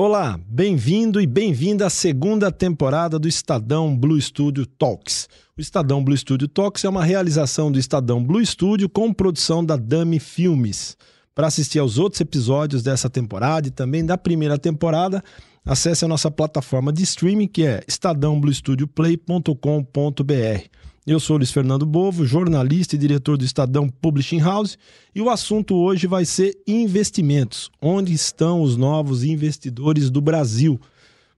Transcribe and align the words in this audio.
Olá, 0.00 0.38
bem-vindo 0.46 1.20
e 1.20 1.26
bem-vinda 1.26 1.84
à 1.84 1.90
segunda 1.90 2.52
temporada 2.52 3.18
do 3.18 3.26
Estadão 3.26 3.96
Blue 3.96 4.20
Studio 4.20 4.64
Talks. 4.64 5.28
O 5.56 5.60
Estadão 5.60 6.04
Blue 6.04 6.16
Studio 6.16 6.46
Talks 6.46 6.84
é 6.84 6.88
uma 6.88 7.04
realização 7.04 7.72
do 7.72 7.80
Estadão 7.80 8.22
Blue 8.22 8.46
Studio 8.46 8.88
com 8.88 9.12
produção 9.12 9.64
da 9.64 9.74
Dami 9.74 10.20
Filmes. 10.20 10.96
Para 11.34 11.48
assistir 11.48 11.80
aos 11.80 11.98
outros 11.98 12.20
episódios 12.20 12.80
dessa 12.80 13.10
temporada 13.10 13.66
e 13.66 13.72
também 13.72 14.06
da 14.06 14.16
primeira 14.16 14.56
temporada, 14.56 15.20
acesse 15.64 16.04
a 16.04 16.08
nossa 16.08 16.30
plataforma 16.30 16.92
de 16.92 17.02
streaming 17.02 17.48
que 17.48 17.66
é 17.66 17.82
estadãobluestudioplay.com.br. 17.88 20.68
Eu 21.08 21.18
sou 21.18 21.38
Luiz 21.38 21.50
Fernando 21.50 21.86
Bovo, 21.86 22.26
jornalista 22.26 22.94
e 22.94 22.98
diretor 22.98 23.38
do 23.38 23.44
Estadão 23.44 23.88
Publishing 23.88 24.40
House, 24.40 24.76
e 25.14 25.22
o 25.22 25.30
assunto 25.30 25.74
hoje 25.74 26.06
vai 26.06 26.26
ser 26.26 26.54
investimentos. 26.66 27.70
Onde 27.80 28.12
estão 28.12 28.60
os 28.60 28.76
novos 28.76 29.24
investidores 29.24 30.10
do 30.10 30.20
Brasil? 30.20 30.78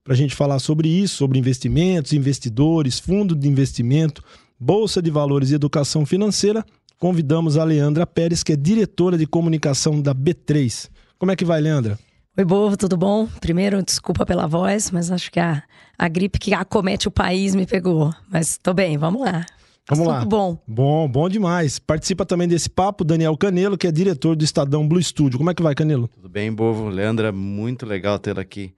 Para 0.02 0.14
a 0.14 0.16
gente 0.16 0.34
falar 0.34 0.58
sobre 0.58 0.88
isso, 0.88 1.18
sobre 1.18 1.38
investimentos, 1.38 2.12
investidores, 2.12 2.98
fundo 2.98 3.32
de 3.32 3.46
investimento, 3.46 4.24
bolsa 4.58 5.00
de 5.00 5.08
valores 5.08 5.52
e 5.52 5.54
educação 5.54 6.04
financeira, 6.04 6.66
convidamos 6.98 7.56
a 7.56 7.62
Leandra 7.62 8.04
Pérez, 8.04 8.42
que 8.42 8.54
é 8.54 8.56
diretora 8.56 9.16
de 9.16 9.24
comunicação 9.24 10.02
da 10.02 10.12
B3. 10.12 10.90
Como 11.16 11.30
é 11.30 11.36
que 11.36 11.44
vai, 11.44 11.60
Leandra? 11.60 11.96
Oi, 12.36 12.44
Bovo, 12.44 12.76
tudo 12.76 12.96
bom? 12.96 13.28
Primeiro, 13.40 13.80
desculpa 13.84 14.26
pela 14.26 14.48
voz, 14.48 14.90
mas 14.90 15.12
acho 15.12 15.30
que 15.30 15.38
a, 15.38 15.62
a 15.96 16.08
gripe 16.08 16.40
que 16.40 16.52
acomete 16.52 17.06
o 17.06 17.12
país 17.12 17.54
me 17.54 17.66
pegou. 17.66 18.12
Mas 18.28 18.58
tô 18.60 18.74
bem, 18.74 18.98
vamos 18.98 19.20
lá. 19.20 19.46
Vamos 19.90 20.06
lá. 20.06 20.24
bom. 20.24 20.58
Bom, 20.66 21.08
bom 21.08 21.28
demais. 21.28 21.78
Participa 21.78 22.24
também 22.24 22.46
desse 22.46 22.70
papo 22.70 23.04
Daniel 23.04 23.36
Canelo, 23.36 23.76
que 23.76 23.86
é 23.86 23.92
diretor 23.92 24.36
do 24.36 24.44
Estadão 24.44 24.86
Blue 24.86 25.02
Studio. 25.02 25.38
Como 25.38 25.50
é 25.50 25.54
que 25.54 25.62
vai, 25.62 25.74
Canelo? 25.74 26.08
Tudo 26.08 26.28
bem, 26.28 26.52
Bovo. 26.52 26.88
Leandra, 26.88 27.32
muito 27.32 27.84
legal 27.84 28.18
tê-la 28.18 28.42
aqui 28.42 28.72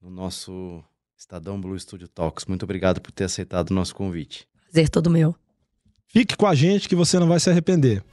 no 0.00 0.10
nosso 0.10 0.82
Estadão 1.16 1.60
Blue 1.60 1.78
Studio 1.78 2.06
Talks. 2.08 2.44
Muito 2.46 2.64
obrigado 2.64 3.00
por 3.00 3.10
ter 3.12 3.24
aceitado 3.24 3.70
o 3.70 3.74
nosso 3.74 3.94
convite. 3.94 4.46
Prazer 4.70 4.88
todo 4.88 5.08
meu. 5.08 5.34
Fique 6.06 6.36
com 6.36 6.46
a 6.46 6.54
gente 6.54 6.88
que 6.88 6.94
você 6.94 7.18
não 7.18 7.26
vai 7.26 7.40
se 7.40 7.48
arrepender. 7.48 8.04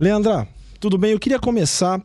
Leandra, 0.00 0.46
tudo 0.80 0.96
bem? 0.96 1.12
Eu 1.12 1.18
queria 1.18 1.38
começar 1.38 2.02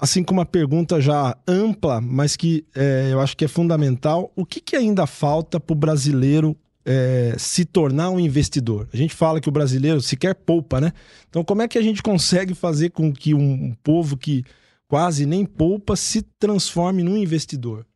assim 0.00 0.24
com 0.24 0.32
uma 0.32 0.46
pergunta 0.46 1.00
já 1.00 1.36
ampla, 1.46 2.00
mas 2.00 2.36
que 2.36 2.64
é, 2.74 3.10
eu 3.12 3.20
acho 3.20 3.36
que 3.36 3.44
é 3.44 3.48
fundamental. 3.48 4.32
O 4.34 4.44
que, 4.44 4.60
que 4.60 4.76
ainda 4.76 5.06
falta 5.06 5.60
para 5.60 5.72
o 5.72 5.76
brasileiro 5.76 6.56
é, 6.84 7.34
se 7.38 7.64
tornar 7.64 8.10
um 8.10 8.18
investidor? 8.18 8.88
A 8.92 8.96
gente 8.96 9.14
fala 9.14 9.40
que 9.40 9.48
o 9.48 9.52
brasileiro 9.52 10.00
sequer 10.00 10.34
poupa, 10.34 10.80
né? 10.80 10.92
Então, 11.28 11.44
como 11.44 11.62
é 11.62 11.68
que 11.68 11.78
a 11.78 11.82
gente 11.82 12.02
consegue 12.02 12.54
fazer 12.54 12.90
com 12.90 13.12
que 13.12 13.34
um, 13.34 13.74
povo 13.82 14.16
que 14.16 14.44
quase 14.88 15.26
nem 15.26 15.44
poupa 15.44 15.94
se 15.94 16.22
transforme 16.38 17.02
num 17.02 17.16
investidor? 17.16 17.86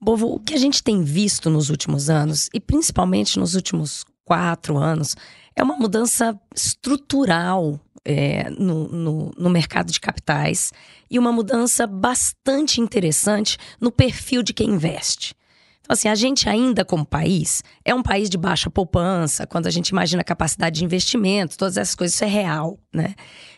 Bovo, 0.00 0.26
o 0.26 0.38
que 0.38 0.54
a 0.54 0.58
gente 0.58 0.82
tem 0.82 1.02
visto 1.02 1.48
nos 1.50 1.70
últimos 1.70 2.08
anos, 2.10 2.48
e 2.52 2.60
principalmente 2.60 3.38
nos 3.38 3.54
últimos 3.54 4.04
quatro 4.28 4.76
anos, 4.76 5.16
é 5.56 5.62
uma 5.62 5.74
mudança 5.74 6.38
estrutural 6.54 7.80
é, 8.04 8.50
no, 8.50 8.88
no, 8.88 9.32
no, 9.36 9.50
mercado 9.50 9.90
de 9.90 9.98
capitais 9.98 10.70
e 11.10 11.18
uma 11.18 11.32
mudança 11.32 11.86
bastante 11.86 12.80
interessante 12.80 13.56
no 13.80 13.90
perfil 13.90 14.42
de 14.42 14.52
quem 14.52 14.68
investe. 14.68 15.34
Então, 15.80 15.94
assim, 15.94 16.08
a 16.08 16.14
gente 16.14 16.46
ainda, 16.46 16.84
como 16.84 17.04
país, 17.04 17.62
é 17.82 17.94
um 17.94 18.02
país 18.02 18.28
de 18.28 18.36
baixa 18.36 18.68
poupança, 18.68 19.46
quando 19.46 19.66
a 19.66 19.70
gente 19.70 19.88
imagina 19.88 20.20
a 20.20 20.24
capacidade 20.24 20.78
de 20.78 20.84
investimento, 20.84 21.56
todas 21.56 21.78
essas 21.78 21.94
coisas, 21.94 22.14
isso 22.14 22.24
é 22.24 22.28
real, 22.28 22.78
né? 22.92 23.14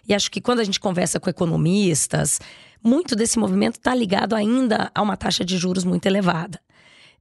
E 0.08 0.14
acho 0.14 0.30
que 0.30 0.41
quando 0.41 0.60
a 0.60 0.64
gente 0.64 0.78
conversa 0.78 1.18
com 1.18 1.28
economistas, 1.28 2.38
muito 2.82 3.16
desse 3.16 3.38
movimento 3.38 3.75
está 3.75 3.92
ligado 3.92 4.37
ainda 4.37 4.91
a 4.94 5.02
uma 5.02 5.16
taxa 5.16 5.44
de 5.44 5.58
juros 5.58 5.84
muito 5.84 6.06
elevada. 6.06 6.60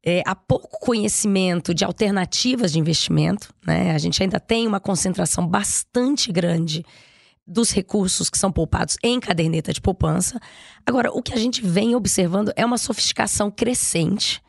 É, 0.04 0.24
há 0.26 0.34
pouco 0.34 0.80
conhecimento 0.80 1.74
de 1.74 1.84
alternativas 1.84 2.72
de 2.72 2.80
investimento, 2.80 3.54
né? 3.66 3.92
A 3.92 3.98
gente 3.98 4.22
ainda 4.24 4.40
tem 4.40 4.66
uma 4.66 4.80
concentração 4.80 5.46
bastante 5.46 6.32
grande 6.32 6.86
dos 7.46 7.72
recursos 7.72 8.30
que 8.30 8.38
são 8.38 8.52
poupados 8.52 8.96
em 9.04 9.20
caderneta 9.20 9.74
de 9.74 9.82
poupança. 9.82 10.40
Agora, 10.86 11.12
o 11.12 11.22
que 11.22 11.34
a 11.34 11.38
gente 11.38 11.66
vem 11.66 11.96
observando 11.96 12.54
é 12.56 12.66
uma 12.66 12.78
sofisticação 12.78 13.50
crescente, 13.50 14.42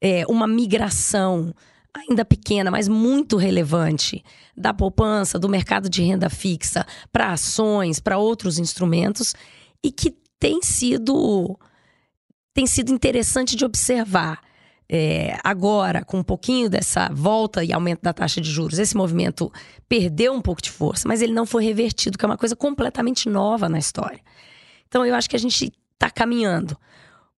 é 0.00 0.24
uma 0.26 0.46
migração 0.46 1.54
ainda 1.94 2.24
pequena, 2.24 2.70
mas 2.70 2.88
muito 2.88 3.36
relevante 3.36 4.24
da 4.56 4.72
poupança, 4.72 5.38
do 5.38 5.48
mercado 5.48 5.88
de 5.88 6.02
renda 6.02 6.30
fixa 6.30 6.86
para 7.12 7.32
ações, 7.32 8.00
para 8.00 8.18
outros 8.18 8.58
instrumentos 8.58 9.34
e 9.82 9.90
que 9.90 10.14
tem 10.38 10.62
sido 10.62 11.58
tem 12.52 12.66
sido 12.66 12.90
interessante 12.90 13.54
de 13.54 13.64
observar 13.64 14.40
é, 14.92 15.38
agora, 15.44 16.04
com 16.04 16.18
um 16.18 16.22
pouquinho 16.22 16.68
dessa 16.68 17.08
volta 17.12 17.62
e 17.62 17.72
aumento 17.72 18.02
da 18.02 18.12
taxa 18.12 18.40
de 18.40 18.50
juros, 18.50 18.76
esse 18.76 18.96
movimento 18.96 19.52
perdeu 19.88 20.32
um 20.32 20.42
pouco 20.42 20.60
de 20.60 20.68
força, 20.68 21.06
mas 21.06 21.22
ele 21.22 21.32
não 21.32 21.46
foi 21.46 21.64
revertido, 21.64 22.18
que 22.18 22.24
é 22.24 22.28
uma 22.28 22.36
coisa 22.36 22.56
completamente 22.56 23.28
nova 23.28 23.68
na 23.68 23.78
história. 23.78 24.20
Então, 24.88 25.06
eu 25.06 25.14
acho 25.14 25.30
que 25.30 25.36
a 25.36 25.38
gente 25.38 25.72
está 25.94 26.10
caminhando. 26.10 26.76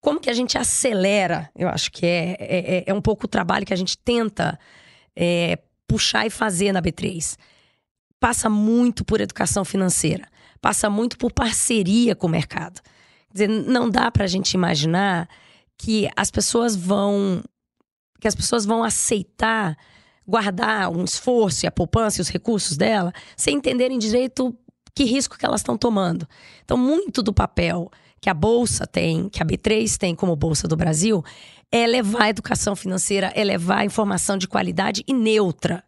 Como 0.01 0.19
que 0.19 0.31
a 0.31 0.33
gente 0.33 0.57
acelera? 0.57 1.51
Eu 1.55 1.69
acho 1.69 1.93
que 1.93 2.07
é, 2.07 2.37
é, 2.41 2.77
é, 2.79 2.85
é 2.87 2.95
um 2.95 3.03
pouco 3.03 3.27
o 3.27 3.29
trabalho 3.29 3.67
que 3.67 3.75
a 3.75 3.77
gente 3.77 3.99
tenta 3.99 4.59
é, 5.15 5.59
puxar 5.87 6.27
e 6.27 6.31
fazer 6.31 6.73
na 6.73 6.81
B3. 6.81 7.37
Passa 8.19 8.49
muito 8.49 9.05
por 9.05 9.21
educação 9.21 9.63
financeira, 9.63 10.27
passa 10.59 10.89
muito 10.89 11.19
por 11.19 11.31
parceria 11.31 12.17
com 12.17 12.29
o 12.29 12.31
mercado. 12.31 12.81
Quer 13.29 13.47
dizer, 13.47 13.49
não 13.49 13.91
dá 13.91 14.11
para 14.11 14.25
a 14.25 14.29
gente 14.29 14.55
imaginar 14.55 15.29
que 15.79 16.09
as 16.17 16.31
pessoas 16.31 16.77
vão 16.77 17.43
que 18.21 18.29
as 18.29 18.37
pessoas 18.37 18.65
vão 18.65 18.85
aceitar 18.85 19.77
guardar 20.27 20.89
um 20.91 21.05
esforço 21.05 21.65
e 21.65 21.67
a 21.67 21.73
poupança 21.73 22.21
e 22.21 22.23
os 22.23 22.29
recursos 22.29 22.77
dela 22.77 23.13
sem 23.37 23.57
entenderem 23.57 23.99
direito 23.99 24.57
que 24.95 25.05
risco 25.05 25.37
que 25.37 25.45
elas 25.45 25.61
estão 25.61 25.77
tomando. 25.77 26.29
Então, 26.65 26.77
muito 26.77 27.23
do 27.23 27.33
papel 27.33 27.91
que 28.21 28.31
a 28.31 28.35
Bolsa 28.35 28.87
tem, 28.87 29.29
que 29.29 29.43
a 29.43 29.47
B3 29.47 29.97
tem 29.97 30.15
como 30.15 30.37
Bolsa 30.37 30.69
do 30.69 30.77
Brasil, 30.77 31.25
é 31.71 31.87
levar 31.87 32.25
a 32.25 32.29
educação 32.31 32.77
financeira, 32.77 33.33
é 33.35 33.43
levar 33.43 33.79
a 33.79 33.85
informação 33.85 34.37
de 34.37 34.47
qualidade 34.47 35.03
e 35.09 35.13
neutra. 35.13 35.83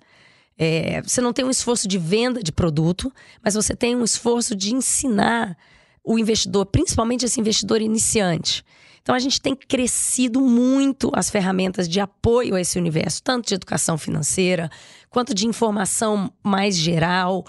É, 0.56 1.02
você 1.02 1.20
não 1.20 1.32
tem 1.32 1.44
um 1.44 1.50
esforço 1.50 1.86
de 1.86 1.98
venda 1.98 2.42
de 2.42 2.50
produto, 2.50 3.12
mas 3.42 3.54
você 3.54 3.76
tem 3.76 3.94
um 3.94 4.02
esforço 4.02 4.56
de 4.56 4.74
ensinar 4.74 5.56
o 6.02 6.18
investidor, 6.18 6.66
principalmente 6.66 7.24
esse 7.24 7.38
investidor 7.38 7.80
iniciante. 7.80 8.64
Então 9.04 9.15
a 9.15 9.19
gente 9.19 9.38
tem 9.38 9.54
crescido 9.54 10.41
muito 10.41 11.12
as 11.15 11.28
ferramentas 11.28 11.87
de 11.87 12.00
apoio 12.00 12.54
a 12.54 12.60
esse 12.60 12.78
universo, 12.78 13.22
tanto 13.22 13.48
de 13.48 13.54
educação 13.54 13.98
financeira 13.98 14.70
quanto 15.10 15.34
de 15.34 15.47
informação 15.47 16.32
mais 16.42 16.75
geral, 16.75 17.44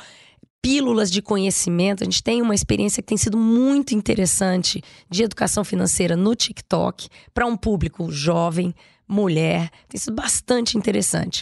pílulas 0.61 1.09
de 1.09 1.21
conhecimento. 1.21 2.03
A 2.03 2.05
gente 2.05 2.21
tem 2.21 2.41
uma 2.41 2.53
experiência 2.53 3.01
que 3.01 3.07
tem 3.07 3.17
sido 3.17 3.37
muito 3.37 3.95
interessante 3.95 4.83
de 5.09 5.23
educação 5.23 5.63
financeira 5.63 6.17
no 6.17 6.35
TikTok 6.35 7.07
para 7.33 7.47
um 7.47 7.55
público 7.55 8.11
jovem, 8.11 8.75
mulher, 9.07 9.69
tem 9.87 9.97
sido 9.97 10.13
bastante 10.13 10.77
interessante. 10.77 11.41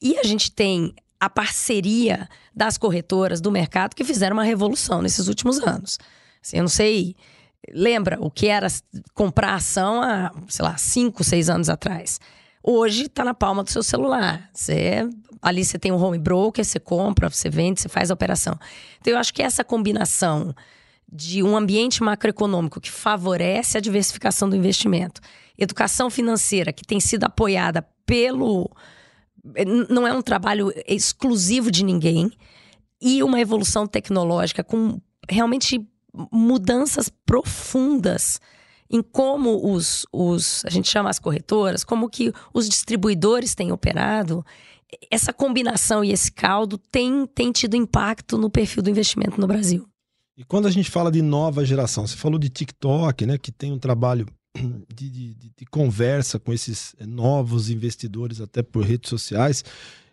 E 0.00 0.16
a 0.16 0.22
gente 0.22 0.52
tem 0.52 0.94
a 1.18 1.28
parceria 1.28 2.28
das 2.54 2.78
corretoras 2.78 3.40
do 3.40 3.50
mercado 3.50 3.96
que 3.96 4.04
fizeram 4.04 4.36
uma 4.36 4.44
revolução 4.44 5.02
nesses 5.02 5.26
últimos 5.26 5.58
anos. 5.58 5.98
Assim, 6.40 6.58
eu 6.58 6.62
não 6.62 6.68
sei 6.68 7.16
lembra 7.72 8.18
o 8.20 8.30
que 8.30 8.46
era 8.46 8.66
comprar 9.14 9.54
ação 9.54 10.02
há, 10.02 10.32
sei 10.48 10.64
lá, 10.64 10.76
5, 10.76 11.22
6 11.22 11.50
anos 11.50 11.68
atrás. 11.68 12.20
Hoje 12.62 13.06
está 13.06 13.24
na 13.24 13.34
palma 13.34 13.62
do 13.62 13.70
seu 13.70 13.82
celular. 13.82 14.50
Você, 14.52 15.08
ali 15.40 15.64
você 15.64 15.78
tem 15.78 15.92
um 15.92 16.02
home 16.02 16.18
broker, 16.18 16.64
você 16.64 16.78
compra, 16.78 17.30
você 17.30 17.48
vende, 17.48 17.80
você 17.80 17.88
faz 17.88 18.10
a 18.10 18.14
operação. 18.14 18.58
Então 19.00 19.12
eu 19.12 19.18
acho 19.18 19.32
que 19.32 19.42
essa 19.42 19.64
combinação 19.64 20.54
de 21.10 21.42
um 21.42 21.56
ambiente 21.56 22.02
macroeconômico 22.02 22.80
que 22.80 22.90
favorece 22.90 23.76
a 23.76 23.80
diversificação 23.80 24.48
do 24.48 24.54
investimento, 24.54 25.20
educação 25.58 26.08
financeira 26.08 26.72
que 26.72 26.84
tem 26.84 27.00
sido 27.00 27.24
apoiada 27.24 27.86
pelo 28.06 28.70
não 29.88 30.06
é 30.06 30.12
um 30.12 30.20
trabalho 30.20 30.70
exclusivo 30.86 31.70
de 31.70 31.82
ninguém 31.82 32.30
e 33.00 33.22
uma 33.22 33.40
evolução 33.40 33.86
tecnológica 33.86 34.62
com 34.62 35.00
realmente 35.28 35.80
mudanças 36.32 37.08
profundas 37.24 38.40
em 38.90 39.02
como 39.02 39.72
os, 39.72 40.04
os, 40.12 40.64
a 40.64 40.70
gente 40.70 40.88
chama 40.88 41.08
as 41.08 41.18
corretoras, 41.18 41.84
como 41.84 42.10
que 42.10 42.32
os 42.52 42.68
distribuidores 42.68 43.54
têm 43.54 43.70
operado, 43.70 44.44
essa 45.10 45.32
combinação 45.32 46.04
e 46.04 46.10
esse 46.10 46.32
caldo 46.32 46.76
tem, 46.76 47.26
tem 47.26 47.52
tido 47.52 47.76
impacto 47.76 48.36
no 48.36 48.50
perfil 48.50 48.82
do 48.82 48.90
investimento 48.90 49.40
no 49.40 49.46
Brasil. 49.46 49.86
E 50.36 50.44
quando 50.44 50.66
a 50.66 50.70
gente 50.70 50.90
fala 50.90 51.12
de 51.12 51.22
nova 51.22 51.64
geração, 51.64 52.06
você 52.06 52.16
falou 52.16 52.38
de 52.38 52.48
TikTok, 52.48 53.26
né, 53.26 53.38
que 53.38 53.52
tem 53.52 53.72
um 53.72 53.78
trabalho 53.78 54.26
de, 54.92 55.10
de, 55.10 55.34
de, 55.34 55.66
conversa 55.70 56.38
com 56.38 56.52
esses 56.52 56.94
novos 57.06 57.70
investidores, 57.70 58.40
até 58.40 58.62
por 58.62 58.84
redes 58.84 59.08
sociais. 59.08 59.64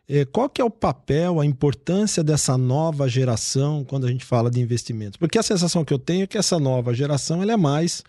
É, 0.10 0.24
qual 0.24 0.50
que 0.50 0.62
é 0.62 0.64
o 0.64 0.70
papel, 0.70 1.42
a 1.42 1.46
importância 1.46 2.24
dessa 2.24 2.58
nova 2.58 3.10
geração 3.10 3.84
quando 3.84 4.08
a 4.08 4.12
gente 4.12 4.24
fala 4.24 4.50
de 4.50 4.62
investimentos? 4.62 5.18
Porque 5.18 5.38
a 5.38 5.44
sensação 5.44 5.84
que 5.84 5.94
eu 5.94 6.00
tenho 6.00 6.24
é 6.24 6.28
que 6.28 6.38
essa 6.38 6.58
nova 6.58 6.94
geração 6.94 7.42
ela 7.42 7.52
é 7.52 7.58
mais 7.58 8.04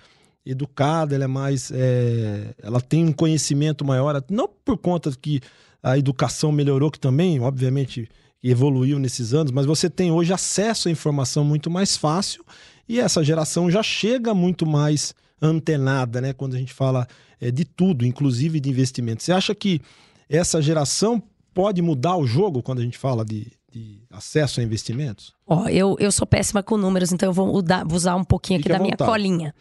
educada, 0.47 1.15
ela 1.15 1.25
é 1.25 1.29
mais. 1.29 1.73
É, 1.73 2.55
ela 2.63 2.81
tem 2.81 3.05
um 3.05 3.13
conhecimento 3.13 3.85
maior, 3.85 4.23
não 4.31 4.49
por 4.65 4.79
conta 4.79 5.11
que 5.21 5.41
a 5.83 5.99
educação 5.99 6.53
melhorou, 6.53 6.91
que 6.91 7.01
também, 7.01 7.41
obviamente, 7.41 8.09
evoluiu 8.43 8.99
nesses 9.01 9.35
anos, 9.35 9.51
mas 9.51 9.67
você 9.67 9.91
tem 9.91 10.13
hoje 10.13 10.33
acesso 10.33 10.89
à 10.89 10.93
informação 10.93 11.45
muito 11.45 11.69
mais 11.69 11.97
fácil 11.97 12.45
e 12.89 13.01
essa 13.01 13.25
geração 13.25 13.69
já 13.69 13.83
chega 13.83 14.33
muito 14.33 14.65
mais 14.65 15.15
antenada, 15.43 16.21
né? 16.21 16.33
Quando 16.33 16.55
a 16.55 16.59
gente 16.59 16.73
fala 16.73 17.07
é, 17.41 17.51
de 17.51 17.65
tudo, 17.65 18.07
inclusive 18.07 18.61
de 18.61 18.71
investimento. 18.71 19.23
Você 19.23 19.33
acha 19.33 19.55
que 19.55 19.81
essa 20.29 20.63
geração 20.63 21.23
pode 21.59 21.83
mudar 21.83 22.17
o 22.17 22.25
jogo 22.25 22.63
quando 22.63 22.79
a 22.79 22.83
gente 22.83 22.97
fala 22.97 23.25
de, 23.25 23.51
de 23.69 24.01
acesso 24.13 24.61
a 24.61 24.63
investimentos? 24.63 25.35
Ó, 25.45 25.65
oh, 25.65 25.69
eu, 25.69 25.97
eu 25.99 26.13
sou 26.13 26.25
péssima 26.25 26.63
com 26.63 26.77
números, 26.77 27.11
então 27.11 27.29
eu 27.29 27.33
vou 27.33 27.53
usar 27.93 28.15
um 28.15 28.23
pouquinho 28.23 28.61
Fique 28.61 28.71
aqui 28.71 28.79
da 28.79 28.85
minha 28.85 28.97
colinha. 28.97 29.53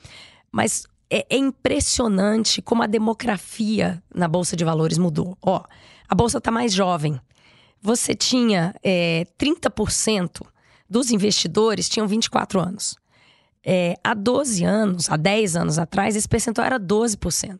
Mas 0.51 0.85
é, 1.09 1.25
é, 1.27 1.38
impressionante 1.39 2.61
como 2.61 2.83
a 2.83 2.85
demografia 2.85 3.99
na 4.13 4.27
Bolsa 4.27 4.55
de 4.55 4.63
Valores 4.63 4.99
mudou. 4.99 5.35
Ó, 5.41 5.63
a 6.07 6.13
Bolsa 6.13 6.38
está 6.38 6.51
mais 6.51 6.71
jovem. 6.71 7.19
Você 7.81 8.13
tinha 8.13 8.75
é, 8.83 9.25
30% 9.39 10.45
dos 10.88 11.09
investidores 11.09 11.89
tinham 11.89 12.07
24 12.07 12.59
anos. 12.59 12.95
É, 13.65 13.95
há 14.03 14.13
12 14.13 14.63
anos, 14.63 15.09
há 15.09 15.17
10 15.17 15.55
anos 15.55 15.79
atrás, 15.79 16.15
esse 16.15 16.29
percentual 16.29 16.67
era 16.67 16.79
12%. 16.79 17.57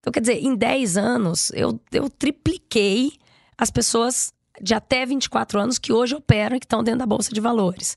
Então, 0.00 0.10
quer 0.10 0.20
dizer, 0.20 0.42
em 0.42 0.56
10 0.56 0.96
anos, 0.96 1.52
eu, 1.52 1.78
eu 1.92 2.08
tripliquei 2.08 3.12
as 3.58 3.70
pessoas 3.70 4.32
de 4.60 4.72
até 4.72 5.04
24 5.04 5.58
anos 5.58 5.78
que 5.78 5.92
hoje 5.92 6.14
operam 6.14 6.56
e 6.56 6.60
que 6.60 6.66
estão 6.66 6.82
dentro 6.82 7.00
da 7.00 7.06
Bolsa 7.06 7.32
de 7.32 7.40
Valores. 7.40 7.96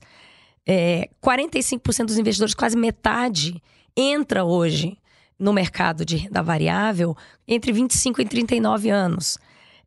É, 0.66 1.08
45% 1.24 2.06
dos 2.06 2.18
investidores, 2.18 2.54
quase 2.54 2.76
metade, 2.76 3.62
entra 3.96 4.44
hoje 4.44 4.98
no 5.38 5.52
mercado 5.52 6.04
de 6.04 6.16
renda 6.16 6.42
variável 6.42 7.16
entre 7.46 7.72
25 7.72 8.20
e 8.20 8.24
39 8.24 8.90
anos. 8.90 9.38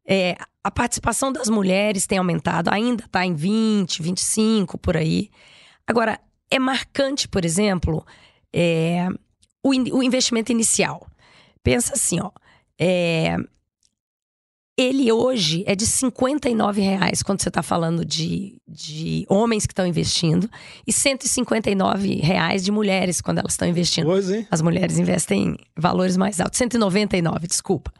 É, 0.08 0.38
a 0.64 0.72
participação 0.72 1.32
das 1.32 1.50
mulheres 1.50 2.06
tem 2.06 2.18
aumentado, 2.18 2.70
ainda 2.72 3.06
está 3.06 3.26
em 3.26 3.34
20, 3.34 4.02
25 4.02 4.78
por 4.78 4.98
aí. 4.98 5.30
Agora, 5.88 6.20
é 6.50 6.60
marcante, 6.60 7.28
por 7.28 7.46
exemplo, 7.46 8.06
é, 8.54 9.08
o, 9.64 9.70
o, 9.70 10.04
investimento 10.04 10.52
inicial. 10.52 11.08
Pensa 11.64 11.94
assim, 11.94 12.20
ó. 12.20 12.32
É, 12.80 13.38
ele 14.78 15.10
hoje 15.12 15.64
é 15.66 15.74
de 15.74 15.86
59 15.86 16.82
reais 16.82 17.24
quando 17.24 17.42
você 17.42 17.48
está 17.48 17.64
falando 17.64 18.04
de, 18.04 18.62
de 18.68 19.26
homens 19.30 19.66
que 19.66 19.72
estão 19.72 19.88
investindo 19.88 20.50
e 20.86 20.92
159 20.92 22.16
reais 22.16 22.64
de 22.64 22.72
mulheres 22.72 23.22
quando 23.22 23.38
elas 23.38 23.54
estão 23.54 23.68
investindo. 23.68 24.08
Pois, 24.08 24.30
hein? 24.30 24.46
As 24.52 24.62
mulheres 24.62 24.98
investem 24.98 25.56
valores 25.78 26.18
mais 26.18 26.42
altos. 26.42 26.58
199, 26.58 27.48
desculpa. 27.48 27.94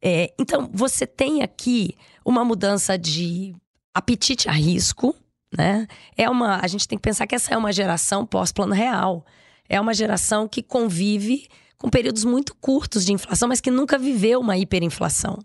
É, 0.00 0.32
então, 0.38 0.70
você 0.72 1.06
tem 1.06 1.42
aqui 1.42 1.94
uma 2.24 2.44
mudança 2.44 2.96
de 2.96 3.54
apetite 3.92 4.48
a 4.48 4.52
risco, 4.52 5.14
né? 5.56 5.86
É 6.16 6.28
uma, 6.30 6.60
a 6.62 6.66
gente 6.66 6.88
tem 6.88 6.96
que 6.96 7.02
pensar 7.02 7.26
que 7.26 7.34
essa 7.34 7.52
é 7.52 7.56
uma 7.56 7.72
geração 7.72 8.24
pós-plano 8.24 8.72
real. 8.72 9.24
É 9.68 9.78
uma 9.78 9.92
geração 9.92 10.48
que 10.48 10.62
convive 10.62 11.46
com 11.76 11.90
períodos 11.90 12.24
muito 12.24 12.54
curtos 12.54 13.04
de 13.04 13.12
inflação, 13.12 13.48
mas 13.48 13.60
que 13.60 13.70
nunca 13.70 13.98
viveu 13.98 14.40
uma 14.40 14.56
hiperinflação. 14.56 15.38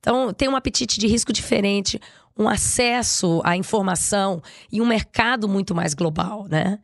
Então, 0.00 0.32
tem 0.32 0.48
um 0.48 0.56
apetite 0.56 0.98
de 0.98 1.06
risco 1.06 1.32
diferente, 1.32 2.00
um 2.38 2.48
acesso 2.48 3.40
à 3.44 3.56
informação 3.56 4.42
e 4.70 4.80
um 4.80 4.86
mercado 4.86 5.48
muito 5.48 5.74
mais 5.74 5.94
global, 5.94 6.46
né? 6.48 6.78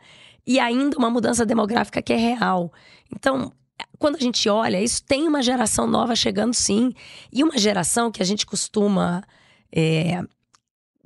E 0.46 0.58
ainda 0.58 0.96
uma 0.98 1.10
mudança 1.10 1.46
demográfica 1.46 2.02
que 2.02 2.12
é 2.12 2.16
real. 2.16 2.72
Então, 3.14 3.52
quando 3.98 4.16
a 4.16 4.20
gente 4.20 4.48
olha, 4.48 4.80
isso 4.80 5.02
tem 5.04 5.28
uma 5.28 5.42
geração 5.42 5.86
nova 5.86 6.16
chegando 6.16 6.54
sim. 6.54 6.92
E 7.32 7.44
uma 7.44 7.58
geração 7.58 8.10
que 8.10 8.22
a 8.22 8.26
gente 8.26 8.44
costuma. 8.44 9.22
É, 9.70 10.20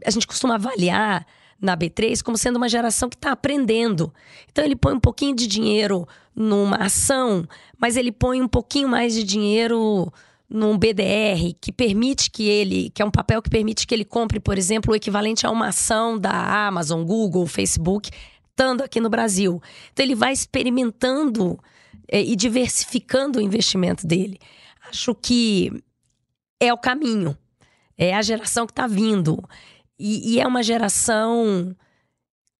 a 0.04 0.10
gente 0.10 0.26
costuma 0.26 0.54
avaliar 0.54 1.26
na 1.60 1.76
B3 1.76 2.22
como 2.22 2.36
sendo 2.36 2.56
uma 2.56 2.68
geração 2.68 3.08
que 3.08 3.16
está 3.16 3.32
aprendendo. 3.32 4.12
Então 4.50 4.64
ele 4.64 4.76
põe 4.76 4.94
um 4.94 5.00
pouquinho 5.00 5.34
de 5.34 5.46
dinheiro 5.46 6.06
numa 6.34 6.76
ação, 6.76 7.46
mas 7.78 7.96
ele 7.96 8.12
põe 8.12 8.42
um 8.42 8.48
pouquinho 8.48 8.88
mais 8.88 9.14
de 9.14 9.24
dinheiro 9.24 10.12
num 10.48 10.78
BDR 10.78 11.54
que 11.60 11.72
permite 11.72 12.30
que 12.30 12.48
ele, 12.48 12.90
que 12.90 13.02
é 13.02 13.04
um 13.04 13.10
papel 13.10 13.42
que 13.42 13.50
permite 13.50 13.86
que 13.86 13.94
ele 13.94 14.04
compre, 14.04 14.38
por 14.38 14.56
exemplo, 14.56 14.92
o 14.92 14.96
equivalente 14.96 15.46
a 15.46 15.50
uma 15.50 15.68
ação 15.68 16.18
da 16.18 16.66
Amazon, 16.66 17.04
Google, 17.04 17.46
Facebook, 17.46 18.10
estando 18.50 18.82
aqui 18.82 19.00
no 19.00 19.10
Brasil. 19.10 19.60
Então 19.92 20.04
ele 20.04 20.14
vai 20.14 20.32
experimentando 20.32 21.58
é, 22.08 22.22
e 22.22 22.36
diversificando 22.36 23.38
o 23.38 23.42
investimento 23.42 24.06
dele. 24.06 24.38
Acho 24.88 25.14
que 25.14 25.72
é 26.60 26.72
o 26.72 26.78
caminho, 26.78 27.36
é 27.98 28.14
a 28.14 28.22
geração 28.22 28.66
que 28.66 28.72
está 28.72 28.86
vindo. 28.86 29.42
E, 29.98 30.34
e, 30.34 30.40
é 30.40 30.46
uma 30.46 30.62
geração 30.62 31.74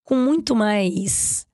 com 0.03 0.15
muito 0.15 0.55
mais 0.55 1.46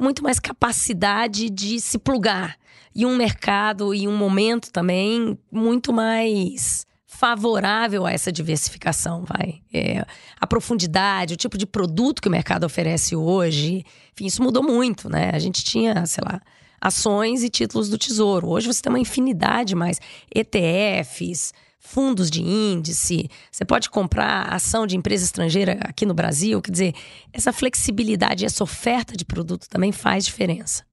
com 0.00 0.04
muito 0.04 0.22
mais 0.22 0.40
capacidade 0.40 1.50
de 1.50 1.78
se 1.78 1.98
plugar 1.98 2.56
e 2.94 3.04
um 3.04 3.14
mercado 3.14 3.94
e 3.94 4.08
um 4.08 4.16
momento 4.16 4.72
também 4.72 5.38
muito 5.52 5.92
mais 5.92 6.86
favorável 7.06 8.06
a 8.06 8.10
essa 8.10 8.32
diversificação, 8.32 9.26
vai. 9.26 9.60
É, 9.70 10.02
a 10.40 10.46
profundidade, 10.46 11.34
o 11.34 11.36
tipo 11.36 11.58
de 11.58 11.66
produto 11.66 12.22
que 12.22 12.28
o 12.28 12.30
mercado 12.30 12.64
oferece 12.64 13.14
hoje, 13.14 13.84
enfim, 14.14 14.24
isso 14.24 14.42
mudou 14.42 14.62
muito, 14.62 15.10
né? 15.10 15.32
A 15.34 15.38
gente 15.38 15.62
tinha, 15.62 16.06
sei 16.06 16.24
lá, 16.26 16.40
ações 16.80 17.42
e 17.42 17.50
títulos 17.50 17.90
do 17.90 17.98
Tesouro. 17.98 18.48
Hoje 18.48 18.68
você 18.68 18.80
tem 18.80 18.90
uma 18.90 18.98
infinidade 18.98 19.74
mais 19.74 20.00
ETFs, 20.34 21.52
fundos 21.80 22.30
de 22.30 22.42
índice, 22.42 23.28
você 23.50 23.64
pode 23.64 23.88
comprar 23.88 24.42
ação 24.52 24.86
de 24.86 24.96
empresa 24.96 25.24
estrangeira 25.24 25.78
aqui 25.82 26.04
no 26.04 26.14
Brasil. 26.14 26.60
Quer 26.60 26.70
dizer, 26.70 26.94
essa 27.32 27.52
flexibilidade, 27.52 28.44
essa 28.44 28.62
oferta 28.62 29.16
de 29.16 29.24
produto 29.24 29.66
também 29.68 29.90
faz 29.90 30.26
diferença. 30.26 30.84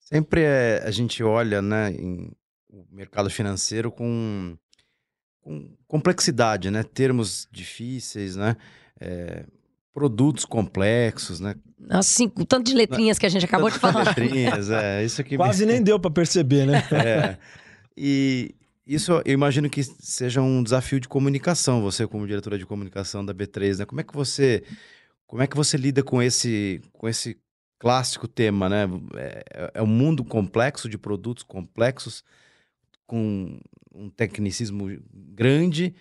Sempre 0.00 0.40
é, 0.40 0.82
a 0.84 0.90
gente 0.90 1.22
olha 1.22 1.60
né, 1.60 1.90
em, 1.92 2.32
o 2.70 2.86
mercado 2.90 3.28
financeiro 3.28 3.92
com, 3.92 4.56
com, 5.42 5.70
complexidade, 5.86 6.70
né? 6.70 6.82
Termos 6.82 7.46
difíceis, 7.52 8.34
né? 8.34 8.56
É, 8.98 9.44
produtos 9.92 10.46
complexos, 10.46 11.40
né? 11.40 11.54
Assim, 11.90 12.32
o 12.36 12.44
tanto 12.46 12.66
de 12.66 12.74
letrinhas 12.74 13.18
que 13.18 13.26
a 13.26 13.28
gente 13.28 13.44
acabou 13.44 13.70
de 13.70 13.78
falar. 13.78 14.04
letrinhas, 14.08 14.70
é. 14.70 15.04
Isso 15.04 15.22
que 15.22 15.36
Quase 15.36 15.66
me... 15.66 15.72
nem 15.72 15.82
deu 15.82 16.00
para 16.00 16.10
perceber, 16.10 16.66
né? 16.66 16.82
é. 16.90 17.38
E 17.94 18.54
isso 18.88 19.12
eu 19.24 19.34
imagino 19.34 19.68
que 19.68 19.84
seja 19.84 20.40
um 20.40 20.62
desafio 20.62 20.98
de 20.98 21.06
comunicação, 21.06 21.82
você 21.82 22.06
como 22.06 22.26
diretora 22.26 22.58
de 22.58 22.64
comunicação 22.64 23.24
da 23.24 23.34
B3, 23.34 23.80
né? 23.80 23.84
Como 23.84 24.00
é 24.00 24.04
que 24.04 24.14
você 24.14 24.64
como 25.26 25.42
é 25.42 25.46
que 25.46 25.56
você 25.56 25.76
lida 25.76 26.02
com 26.02 26.22
esse 26.22 26.80
com 26.92 27.06
esse 27.06 27.38
clássico 27.78 28.26
tema, 28.26 28.66
né? 28.68 28.84
É, 29.14 29.72
é 29.74 29.82
um 29.82 29.86
mundo 29.86 30.24
complexo 30.24 30.88
de 30.88 30.96
produtos 30.96 31.44
complexos 31.44 32.24
com 33.06 33.60
um 33.94 34.08
tecnicismo 34.08 34.98
grande 35.12 35.94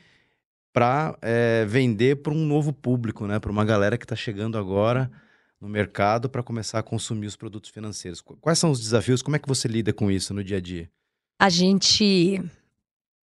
para 0.72 1.18
é, 1.22 1.66
vender 1.66 2.18
para 2.18 2.32
um 2.32 2.46
novo 2.46 2.72
público, 2.72 3.28
né? 3.28 3.38
Para 3.38 3.52
uma 3.52 3.66
galera 3.66 3.98
que 3.98 4.06
está 4.06 4.16
chegando 4.16 4.58
agora 4.58 5.12
no 5.60 5.68
mercado 5.68 6.30
para 6.30 6.44
começar 6.44 6.80
a 6.80 6.84
consumir 6.84 7.28
os 7.28 7.36
produtos 7.36 7.70
financeiros. 7.70 8.22
Quais 8.22 8.60
são 8.60 8.72
os 8.72 8.80
desafios? 8.80 9.22
Como 9.22 9.36
é 9.36 9.40
que 9.40 9.48
você 9.48 9.68
lida 9.68 9.92
com 9.92 10.10
isso 10.10 10.34
no 10.34 10.44
dia 10.44 10.58
a 10.58 10.62
dia? 10.62 10.90
A 11.40 11.50
gente 11.50 12.42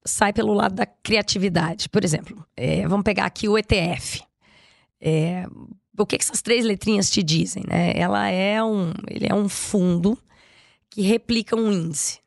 sai 0.04 0.32
pelo 0.32 0.52
lado 0.52 0.74
da 0.74 0.86
criatividade. 0.86 1.88
Por 1.88 2.04
exemplo, 2.04 2.46
é, 2.56 2.86
vamos 2.86 3.04
pegar 3.04 3.24
aqui 3.24 3.48
o 3.48 3.58
ETF. 3.58 4.22
É, 5.00 5.46
o 5.96 6.04
que, 6.04 6.16
essas 6.16 6.42
três 6.42 6.64
letrinhas 6.64 7.10
te 7.10 7.22
dizem? 7.22 7.62
Né? 7.66 7.92
Ela 7.96 8.28
é 8.28 8.62
um, 8.62 8.92
ele 9.08 9.26
é 9.28 9.34
um 9.34 9.48
fundo 9.48 10.18
que 10.90 11.02
replica 11.02 11.56
um 11.56 11.72
índice. 11.72 12.20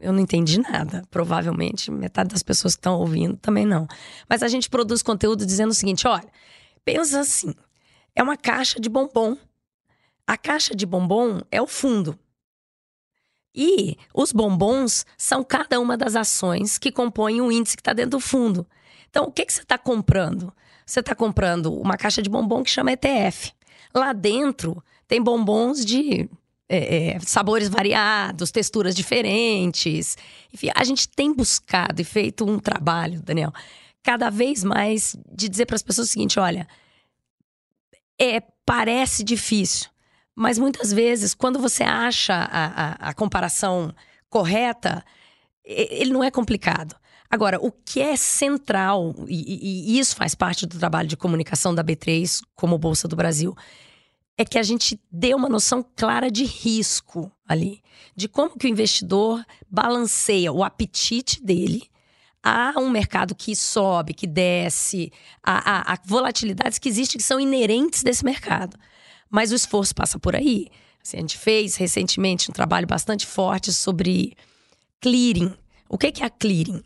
Eu 0.00 0.12
não 0.12 0.20
entendi 0.20 0.60
nada. 0.60 1.02
Provavelmente 1.10 1.90
metade 1.90 2.30
das 2.30 2.42
pessoas 2.42 2.74
que 2.74 2.80
estão 2.80 2.98
ouvindo 2.98 3.36
também 3.36 3.64
não. 3.64 3.86
Mas 4.28 4.42
a 4.42 4.48
gente 4.48 4.68
produz 4.68 5.02
conteúdo 5.02 5.46
dizendo 5.46 5.70
o 5.70 5.74
seguinte: 5.74 6.06
olha, 6.06 6.28
pensa 6.84 7.20
assim: 7.20 7.54
é 8.14 8.22
uma 8.22 8.36
caixa 8.36 8.80
de 8.80 8.88
bombom. 8.88 9.36
A 10.26 10.36
caixa 10.36 10.74
de 10.74 10.86
bombom 10.86 11.40
é 11.50 11.60
o 11.60 11.66
fundo. 11.66 12.18
E 13.54 13.96
os 14.14 14.32
bombons 14.32 15.04
são 15.16 15.42
cada 15.42 15.80
uma 15.80 15.96
das 15.96 16.14
ações 16.14 16.78
que 16.78 16.92
compõem 16.92 17.40
o 17.40 17.50
índice 17.50 17.76
que 17.76 17.80
está 17.80 17.92
dentro 17.92 18.12
do 18.12 18.20
fundo. 18.20 18.66
Então, 19.08 19.24
o 19.24 19.32
que, 19.32 19.44
que 19.44 19.52
você 19.52 19.62
está 19.62 19.76
comprando? 19.76 20.52
Você 20.86 21.00
está 21.00 21.14
comprando 21.14 21.72
uma 21.72 21.96
caixa 21.96 22.22
de 22.22 22.30
bombom 22.30 22.62
que 22.62 22.70
chama 22.70 22.92
ETF. 22.92 23.52
Lá 23.94 24.12
dentro 24.12 24.82
tem 25.06 25.20
bombons 25.20 25.84
de 25.84 26.28
é, 26.68 27.16
é, 27.16 27.20
sabores 27.20 27.68
variados, 27.68 28.52
texturas 28.52 28.94
diferentes. 28.94 30.16
Enfim, 30.54 30.70
a 30.72 30.84
gente 30.84 31.08
tem 31.08 31.34
buscado 31.34 32.00
e 32.00 32.04
feito 32.04 32.48
um 32.48 32.60
trabalho, 32.60 33.20
Daniel, 33.20 33.52
cada 34.04 34.30
vez 34.30 34.62
mais 34.62 35.16
de 35.32 35.48
dizer 35.48 35.66
para 35.66 35.74
as 35.74 35.82
pessoas 35.82 36.08
o 36.08 36.12
seguinte: 36.12 36.38
olha, 36.38 36.68
é, 38.20 38.40
parece 38.64 39.24
difícil, 39.24 39.89
mas 40.40 40.58
muitas 40.58 40.90
vezes, 40.90 41.34
quando 41.34 41.58
você 41.58 41.82
acha 41.82 42.32
a, 42.32 42.66
a, 42.66 43.10
a 43.10 43.14
comparação 43.14 43.94
correta, 44.30 45.04
ele 45.62 46.14
não 46.14 46.24
é 46.24 46.30
complicado. 46.30 46.96
Agora, 47.28 47.58
o 47.60 47.70
que 47.70 48.00
é 48.00 48.16
central, 48.16 49.14
e, 49.28 49.92
e, 49.92 49.98
isso 49.98 50.16
faz 50.16 50.34
parte 50.34 50.64
do 50.64 50.78
trabalho 50.78 51.06
de 51.06 51.16
comunicação 51.16 51.74
da 51.74 51.84
B3 51.84 52.40
como 52.56 52.78
Bolsa 52.78 53.06
do 53.06 53.14
Brasil, 53.14 53.54
é 54.38 54.42
que 54.42 54.58
a 54.58 54.62
gente 54.62 54.98
dê 55.12 55.34
uma 55.34 55.46
noção 55.46 55.84
clara 55.94 56.30
de 56.30 56.44
risco 56.44 57.30
ali, 57.46 57.82
de 58.16 58.26
como 58.26 58.56
que 58.56 58.66
o 58.66 58.70
investidor 58.70 59.44
balanceia 59.70 60.50
o 60.50 60.64
apetite 60.64 61.44
dele 61.44 61.86
a 62.42 62.72
um 62.78 62.88
mercado 62.88 63.34
que 63.34 63.54
sobe, 63.54 64.14
que 64.14 64.26
desce, 64.26 65.12
a, 65.42 65.90
a, 65.90 65.92
a 65.92 65.98
volatilidades 66.02 66.78
que 66.78 66.88
existem 66.88 67.18
que 67.18 67.26
são 67.26 67.38
inerentes 67.38 68.02
desse 68.02 68.24
mercado. 68.24 68.78
Mas 69.30 69.52
o 69.52 69.54
esforço 69.54 69.94
passa 69.94 70.18
por 70.18 70.34
aí. 70.34 70.68
Assim, 71.02 71.16
a 71.16 71.20
gente 71.20 71.38
fez 71.38 71.76
recentemente 71.76 72.50
um 72.50 72.52
trabalho 72.52 72.86
bastante 72.86 73.26
forte 73.26 73.72
sobre 73.72 74.36
clearing. 75.00 75.54
O 75.88 75.96
que 75.96 76.22
é 76.22 76.26
a 76.26 76.30
clearing? 76.30 76.82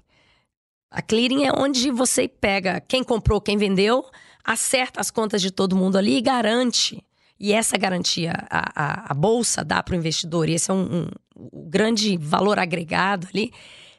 A 0.90 1.02
clearing 1.02 1.44
é 1.44 1.52
onde 1.52 1.90
você 1.90 2.28
pega 2.28 2.80
quem 2.80 3.02
comprou, 3.02 3.40
quem 3.40 3.56
vendeu, 3.56 4.04
acerta 4.44 5.00
as 5.00 5.10
contas 5.10 5.42
de 5.42 5.50
todo 5.50 5.74
mundo 5.74 5.98
ali 5.98 6.18
e 6.18 6.20
garante. 6.20 7.02
E 7.40 7.52
essa 7.52 7.76
garantia 7.76 8.32
a, 8.48 8.72
a, 8.74 9.10
a 9.10 9.14
bolsa 9.14 9.64
dá 9.64 9.82
para 9.82 9.94
o 9.94 9.96
investidor, 9.96 10.48
e 10.48 10.54
esse 10.54 10.70
é 10.70 10.74
um, 10.74 11.08
um, 11.36 11.48
um 11.52 11.68
grande 11.68 12.16
valor 12.16 12.58
agregado 12.60 13.26
ali. 13.34 13.52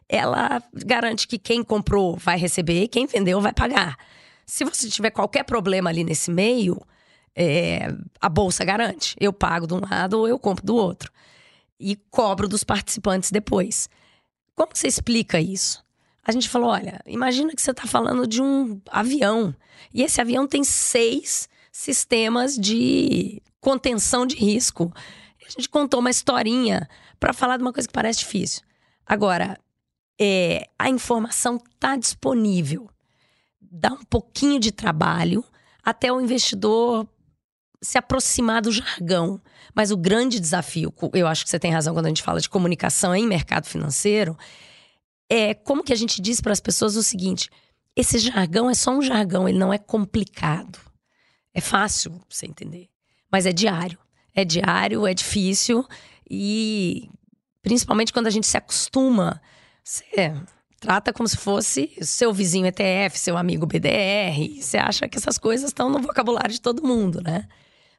Ela 0.07 0.63
garante 0.73 1.27
que 1.27 1.37
quem 1.37 1.63
comprou 1.63 2.15
vai 2.15 2.37
receber 2.37 2.87
quem 2.87 3.05
vendeu 3.05 3.41
vai 3.41 3.51
pagar. 3.51 3.97
Se 4.45 4.63
você 4.63 4.87
tiver 4.87 5.09
qualquer 5.09 5.43
problema 5.43 5.89
ali 5.89 6.03
nesse 6.03 6.31
meio, 6.31 6.79
é, 7.35 7.93
a 8.21 8.29
bolsa 8.29 8.63
garante. 8.63 9.15
Eu 9.19 9.33
pago 9.33 9.67
de 9.67 9.73
um 9.73 9.81
lado 9.81 10.19
ou 10.19 10.27
eu 10.27 10.39
compro 10.39 10.65
do 10.65 10.75
outro. 10.75 11.11
E 11.79 11.95
cobro 12.09 12.47
dos 12.47 12.63
participantes 12.63 13.31
depois. 13.31 13.89
Como 14.55 14.71
você 14.73 14.87
explica 14.87 15.39
isso? 15.39 15.83
A 16.23 16.31
gente 16.31 16.47
falou: 16.47 16.69
olha, 16.69 17.01
imagina 17.05 17.53
que 17.53 17.61
você 17.61 17.71
está 17.71 17.85
falando 17.85 18.25
de 18.25 18.41
um 18.41 18.79
avião. 18.89 19.53
E 19.93 20.01
esse 20.01 20.21
avião 20.21 20.47
tem 20.47 20.63
seis 20.63 21.49
sistemas 21.71 22.55
de 22.55 23.41
contenção 23.59 24.25
de 24.25 24.35
risco. 24.35 24.91
A 25.45 25.49
gente 25.49 25.67
contou 25.67 25.99
uma 25.99 26.09
historinha 26.09 26.89
para 27.19 27.33
falar 27.33 27.57
de 27.57 27.63
uma 27.63 27.73
coisa 27.73 27.87
que 27.87 27.93
parece 27.93 28.19
difícil. 28.19 28.61
Agora, 29.05 29.59
é, 30.19 30.67
a 30.79 30.89
informação 30.89 31.57
está 31.57 31.95
disponível. 31.95 32.89
Dá 33.61 33.91
um 33.91 34.03
pouquinho 34.05 34.59
de 34.59 34.71
trabalho 34.71 35.43
até 35.83 36.11
o 36.11 36.21
investidor 36.21 37.07
se 37.81 37.97
aproximar 37.97 38.61
do 38.61 38.71
jargão. 38.71 39.41
Mas 39.73 39.91
o 39.91 39.97
grande 39.97 40.39
desafio, 40.39 40.93
eu 41.13 41.27
acho 41.27 41.43
que 41.43 41.49
você 41.49 41.59
tem 41.59 41.71
razão 41.71 41.93
quando 41.93 42.05
a 42.05 42.09
gente 42.09 42.23
fala 42.23 42.39
de 42.39 42.49
comunicação 42.49 43.15
em 43.15 43.27
mercado 43.27 43.65
financeiro, 43.65 44.37
é 45.29 45.53
como 45.53 45.83
que 45.83 45.93
a 45.93 45.95
gente 45.95 46.21
diz 46.21 46.39
para 46.39 46.53
as 46.53 46.59
pessoas 46.59 46.95
o 46.95 47.03
seguinte: 47.03 47.49
esse 47.95 48.19
jargão 48.19 48.69
é 48.69 48.73
só 48.73 48.91
um 48.91 49.01
jargão, 49.01 49.47
ele 49.47 49.57
não 49.57 49.73
é 49.73 49.77
complicado. 49.77 50.79
É 51.53 51.61
fácil 51.61 52.21
você 52.29 52.45
entender, 52.45 52.89
mas 53.31 53.45
é 53.45 53.53
diário. 53.53 53.97
É 54.37 54.43
diário, 54.43 55.07
é 55.07 55.13
difícil 55.13 55.85
e 56.29 57.09
principalmente 57.61 58.11
quando 58.11 58.27
a 58.27 58.29
gente 58.29 58.45
se 58.45 58.57
acostuma, 58.57 59.41
você 59.81 60.35
trata 60.77 61.13
como 61.13 61.27
se 61.27 61.37
fosse 61.37 61.91
seu 62.01 62.33
vizinho 62.33 62.67
ETF, 62.67 63.17
seu 63.17 63.37
amigo 63.37 63.65
BDR. 63.65 64.61
Você 64.61 64.77
acha 64.77 65.07
que 65.07 65.17
essas 65.17 65.37
coisas 65.37 65.69
estão 65.69 65.89
no 65.89 65.99
vocabulário 65.99 66.51
de 66.51 66.59
todo 66.59 66.85
mundo, 66.85 67.21
né? 67.21 67.47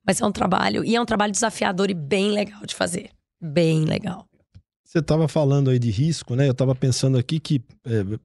Mas 0.06 0.20
é 0.20 0.26
um 0.26 0.32
trabalho, 0.32 0.84
e 0.84 0.94
é 0.94 1.00
um 1.00 1.06
trabalho 1.06 1.32
desafiador 1.32 1.90
e 1.90 1.94
bem 1.94 2.30
legal 2.30 2.64
de 2.64 2.74
fazer. 2.74 3.10
Bem 3.42 3.84
legal. 3.84 4.26
Você 4.84 5.00
estava 5.00 5.26
falando 5.26 5.68
aí 5.68 5.78
de 5.78 5.90
risco, 5.90 6.34
né? 6.36 6.46
Eu 6.46 6.52
estava 6.52 6.74
pensando 6.74 7.18
aqui 7.18 7.40
que 7.40 7.60
é, 7.84 8.18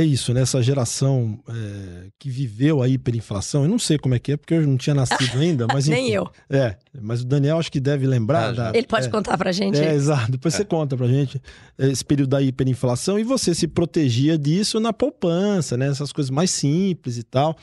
é 0.00 0.04
isso, 0.04 0.34
né? 0.34 0.42
Essa 0.42 0.62
geração 0.62 1.40
é, 1.48 2.08
que 2.18 2.28
viveu 2.28 2.82
a 2.82 2.88
hiperinflação, 2.88 3.62
eu 3.62 3.68
não 3.68 3.78
sei 3.78 3.96
como 3.96 4.14
é 4.14 4.18
que 4.18 4.32
é, 4.32 4.36
porque 4.36 4.52
eu 4.52 4.66
não 4.66 4.76
tinha 4.76 4.94
nascido 4.94 5.38
ainda, 5.40 5.66
mas 5.66 5.88
enfim, 5.88 6.02
Nem 6.02 6.10
eu. 6.10 6.30
É, 6.50 6.76
mas 7.00 7.22
o 7.22 7.24
Daniel 7.24 7.58
acho 7.58 7.72
que 7.72 7.80
deve 7.80 8.06
lembrar. 8.06 8.50
Ah, 8.50 8.52
da, 8.52 8.72
Ele 8.74 8.86
pode 8.86 9.06
é, 9.06 9.10
contar 9.10 9.38
pra 9.38 9.50
gente. 9.52 9.80
É, 9.80 9.94
exato. 9.94 10.32
Depois 10.32 10.52
é. 10.52 10.58
você 10.58 10.64
conta 10.66 10.98
pra 10.98 11.08
gente 11.08 11.40
esse 11.78 12.04
período 12.04 12.28
da 12.28 12.42
hiperinflação 12.42 13.18
e 13.18 13.24
você 13.24 13.54
se 13.54 13.66
protegia 13.66 14.36
disso 14.36 14.78
na 14.78 14.92
poupança, 14.92 15.78
né? 15.78 15.88
Essas 15.88 16.12
coisas 16.12 16.30
mais 16.30 16.50
simples 16.50 17.16
e 17.16 17.22
tal, 17.22 17.56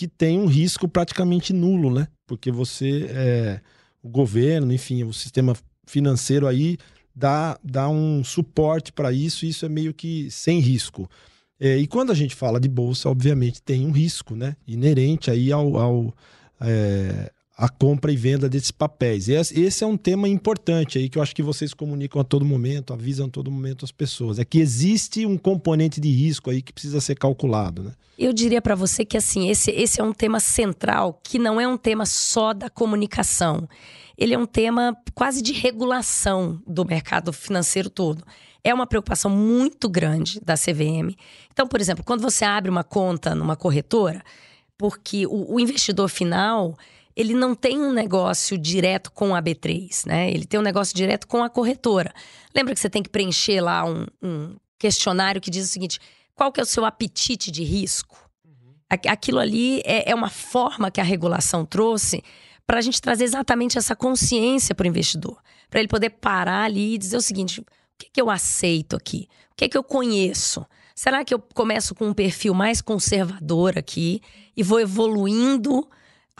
que 0.00 0.08
tem 0.08 0.40
um 0.40 0.46
risco 0.46 0.88
praticamente 0.88 1.52
nulo, 1.52 1.92
né? 1.92 2.08
Porque 2.26 2.50
você, 2.50 3.06
é, 3.10 3.60
o 4.02 4.08
governo, 4.08 4.72
enfim, 4.72 5.04
o 5.04 5.12
sistema 5.12 5.54
financeiro 5.86 6.46
aí 6.46 6.78
dá, 7.14 7.58
dá 7.62 7.86
um 7.86 8.24
suporte 8.24 8.94
para 8.94 9.12
isso, 9.12 9.44
e 9.44 9.50
isso 9.50 9.66
é 9.66 9.68
meio 9.68 9.92
que 9.92 10.30
sem 10.30 10.58
risco. 10.58 11.06
É, 11.60 11.76
e 11.76 11.86
quando 11.86 12.12
a 12.12 12.14
gente 12.14 12.34
fala 12.34 12.58
de 12.58 12.66
bolsa, 12.66 13.10
obviamente 13.10 13.60
tem 13.60 13.86
um 13.86 13.90
risco, 13.90 14.34
né? 14.34 14.56
Inerente 14.66 15.30
aí 15.30 15.52
ao, 15.52 15.76
ao 15.76 16.14
é, 16.62 17.30
a 17.60 17.68
compra 17.68 18.10
e 18.10 18.16
venda 18.16 18.48
desses 18.48 18.70
papéis. 18.70 19.28
Esse 19.28 19.84
é 19.84 19.86
um 19.86 19.96
tema 19.96 20.26
importante 20.26 20.96
aí 20.96 21.10
que 21.10 21.18
eu 21.18 21.22
acho 21.22 21.36
que 21.36 21.42
vocês 21.42 21.74
comunicam 21.74 22.18
a 22.18 22.24
todo 22.24 22.42
momento, 22.42 22.94
avisam 22.94 23.26
a 23.26 23.28
todo 23.28 23.50
momento 23.50 23.84
as 23.84 23.92
pessoas. 23.92 24.38
É 24.38 24.46
que 24.46 24.58
existe 24.58 25.26
um 25.26 25.36
componente 25.36 26.00
de 26.00 26.10
risco 26.10 26.48
aí 26.48 26.62
que 26.62 26.72
precisa 26.72 27.02
ser 27.02 27.16
calculado, 27.16 27.82
né? 27.82 27.92
Eu 28.18 28.32
diria 28.32 28.62
para 28.62 28.74
você 28.74 29.04
que 29.04 29.16
assim, 29.16 29.50
esse, 29.50 29.70
esse 29.72 30.00
é 30.00 30.04
um 30.04 30.12
tema 30.12 30.40
central, 30.40 31.20
que 31.22 31.38
não 31.38 31.60
é 31.60 31.68
um 31.68 31.76
tema 31.76 32.06
só 32.06 32.54
da 32.54 32.70
comunicação. 32.70 33.68
Ele 34.16 34.32
é 34.32 34.38
um 34.38 34.46
tema 34.46 34.96
quase 35.14 35.42
de 35.42 35.52
regulação 35.52 36.62
do 36.66 36.84
mercado 36.86 37.30
financeiro 37.30 37.90
todo 37.90 38.24
é 38.62 38.74
uma 38.74 38.86
preocupação 38.86 39.30
muito 39.30 39.88
grande 39.88 40.38
da 40.38 40.54
CVM. 40.54 41.16
Então, 41.50 41.66
por 41.66 41.80
exemplo, 41.80 42.04
quando 42.04 42.20
você 42.20 42.44
abre 42.44 42.70
uma 42.70 42.84
conta 42.84 43.34
numa 43.34 43.56
corretora, 43.56 44.22
porque 44.76 45.26
o, 45.26 45.54
o 45.54 45.58
investidor 45.58 46.10
final 46.10 46.76
ele 47.16 47.34
não 47.34 47.54
tem 47.54 47.78
um 47.78 47.92
negócio 47.92 48.56
direto 48.56 49.10
com 49.12 49.34
a 49.34 49.42
B3, 49.42 50.06
né? 50.06 50.30
Ele 50.30 50.44
tem 50.44 50.58
um 50.58 50.62
negócio 50.62 50.94
direto 50.94 51.26
com 51.26 51.42
a 51.42 51.50
corretora. 51.50 52.12
Lembra 52.54 52.74
que 52.74 52.80
você 52.80 52.90
tem 52.90 53.02
que 53.02 53.08
preencher 53.08 53.60
lá 53.60 53.84
um, 53.84 54.06
um 54.22 54.56
questionário 54.78 55.40
que 55.40 55.50
diz 55.50 55.66
o 55.66 55.68
seguinte: 55.68 55.98
qual 56.34 56.52
que 56.52 56.60
é 56.60 56.62
o 56.62 56.66
seu 56.66 56.84
apetite 56.84 57.50
de 57.50 57.64
risco? 57.64 58.16
Uhum. 58.44 58.74
Aquilo 59.08 59.38
ali 59.38 59.80
é, 59.84 60.10
é 60.10 60.14
uma 60.14 60.30
forma 60.30 60.90
que 60.90 61.00
a 61.00 61.04
regulação 61.04 61.64
trouxe 61.64 62.22
para 62.66 62.78
a 62.78 62.82
gente 62.82 63.00
trazer 63.00 63.24
exatamente 63.24 63.76
essa 63.76 63.96
consciência 63.96 64.74
para 64.74 64.84
o 64.84 64.88
investidor, 64.88 65.38
para 65.68 65.80
ele 65.80 65.88
poder 65.88 66.10
parar 66.10 66.64
ali 66.64 66.94
e 66.94 66.98
dizer 66.98 67.16
o 67.16 67.22
seguinte: 67.22 67.64
que, 68.00 68.10
que 68.10 68.20
eu 68.20 68.30
aceito 68.30 68.96
aqui? 68.96 69.28
O 69.52 69.56
que, 69.56 69.68
que 69.68 69.76
eu 69.76 69.84
conheço? 69.84 70.66
Será 70.94 71.24
que 71.24 71.34
eu 71.34 71.38
começo 71.38 71.94
com 71.94 72.08
um 72.08 72.14
perfil 72.14 72.54
mais 72.54 72.80
conservador 72.80 73.78
aqui 73.78 74.22
e 74.56 74.62
vou 74.62 74.80
evoluindo 74.80 75.86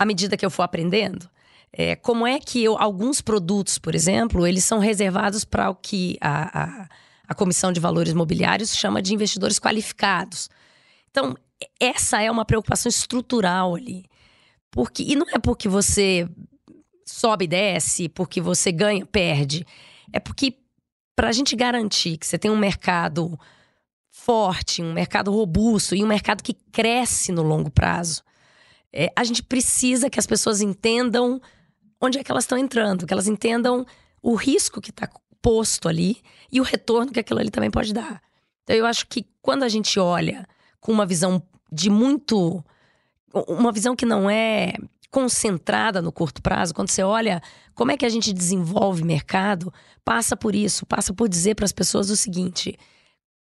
à 0.00 0.07
medida 0.07 0.35
que 0.35 0.47
eu 0.47 0.50
for 0.50 0.62
aprendendo? 0.62 1.28
É, 1.71 1.95
como 1.95 2.26
é 2.26 2.40
que 2.40 2.64
eu, 2.64 2.78
alguns 2.78 3.21
produtos, 3.21 3.76
por 3.76 3.95
exemplo, 3.95 4.47
eles 4.47 4.64
são 4.64 4.78
reservados 4.78 5.45
para 5.45 5.69
o 5.69 5.75
que 5.75 6.16
a, 6.23 6.62
a, 6.62 6.88
a 7.28 7.35
Comissão 7.35 7.71
de 7.71 7.78
Valores 7.78 8.14
Mobiliários 8.14 8.75
chama 8.75 9.02
de 9.02 9.12
investidores 9.12 9.59
qualificados. 9.59 10.49
Então, 11.11 11.37
essa 11.78 12.23
é 12.23 12.30
uma 12.30 12.47
preocupação 12.47 12.88
estrutural 12.88 13.76
ali. 13.76 14.07
Porque, 14.71 15.02
e 15.02 15.14
não 15.14 15.26
é 15.28 15.38
porque 15.38 15.69
você 15.69 16.26
sobe 17.04 17.45
e 17.45 17.49
desce, 17.49 18.09
porque 18.09 18.40
você 18.40 18.73
ganha, 18.73 19.04
perde. 19.04 19.66
É 20.11 20.19
porque 20.19 20.57
para 21.14 21.28
a 21.28 21.33
gente 21.33 21.54
garantir 21.54 22.16
que 22.16 22.26
você 22.26 22.38
tem 22.38 22.50
um 22.50 22.57
mercado 22.57 23.38
forte, 24.09 24.80
um 24.80 24.95
mercado 24.95 25.30
robusto 25.30 25.95
e 25.95 26.02
um 26.02 26.07
mercado 26.07 26.42
que 26.42 26.54
cresce 26.73 27.33
no 27.33 27.42
longo 27.42 27.71
prazo, 27.71 28.23
é, 28.92 29.12
a 29.16 29.25
gente 29.25 29.42
precisa 29.42 30.11
que 30.11 30.18
as 30.18 30.26
pessoas 30.26 30.61
entendam 30.61 31.40
onde 32.00 32.18
é 32.18 32.25
que 32.25 32.30
elas 32.30 32.44
estão 32.44 32.59
entrando, 32.59 33.06
que 33.06 33.12
elas 33.12 33.28
entendam 33.28 33.87
o 34.23 34.35
risco 34.35 34.80
que 34.80 34.90
está 34.90 35.09
posto 35.42 35.88
ali 35.88 36.23
e 36.50 36.61
o 36.61 36.64
retorno 36.64 37.12
que 37.12 37.20
aquilo 37.20 37.40
ali 37.40 37.50
também 37.50 37.70
pode 37.70 37.92
dar. 37.92 38.23
Então, 38.62 38.76
eu 38.76 38.87
acho 38.87 39.06
que 39.06 39.26
quando 39.42 39.62
a 39.62 39.68
gente 39.68 39.99
olha 39.99 40.47
com 40.80 40.92
uma 40.92 41.06
visão 41.06 41.42
de 41.70 41.90
muito. 41.90 42.64
Uma 43.47 43.70
visão 43.70 43.94
que 43.94 44.04
não 44.04 44.28
é 44.28 44.73
concentrada 45.11 46.02
no 46.02 46.11
curto 46.11 46.42
prazo, 46.42 46.75
quando 46.75 46.88
você 46.88 47.02
olha 47.02 47.40
como 47.75 47.92
é 47.92 47.97
que 47.97 48.06
a 48.06 48.09
gente 48.09 48.32
desenvolve 48.32 49.04
mercado, 49.04 49.73
passa 50.04 50.37
por 50.37 50.54
isso, 50.54 50.87
passa 50.87 51.12
por 51.12 51.28
dizer 51.28 51.54
para 51.54 51.64
as 51.64 51.73
pessoas 51.73 52.11
o 52.11 52.16
seguinte: 52.16 52.76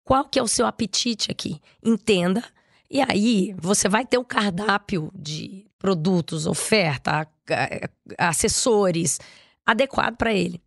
qual 0.03 0.25
que 0.25 0.39
é 0.39 0.43
o 0.43 0.49
seu 0.49 0.67
apetite 0.67 1.31
aqui? 1.31 1.61
Entenda. 1.83 2.43
E 2.91 3.01
aí 3.01 3.55
você 3.59 3.89
vai 3.89 4.05
ter 4.07 4.19
um 4.19 4.25
cardápio 4.25 5.11
de 5.15 5.67
produtos, 5.79 6.47
oferta, 6.47 7.29
assessores 8.19 9.19
adequado 9.65 10.17
para 10.17 10.33
ele. 10.33 10.61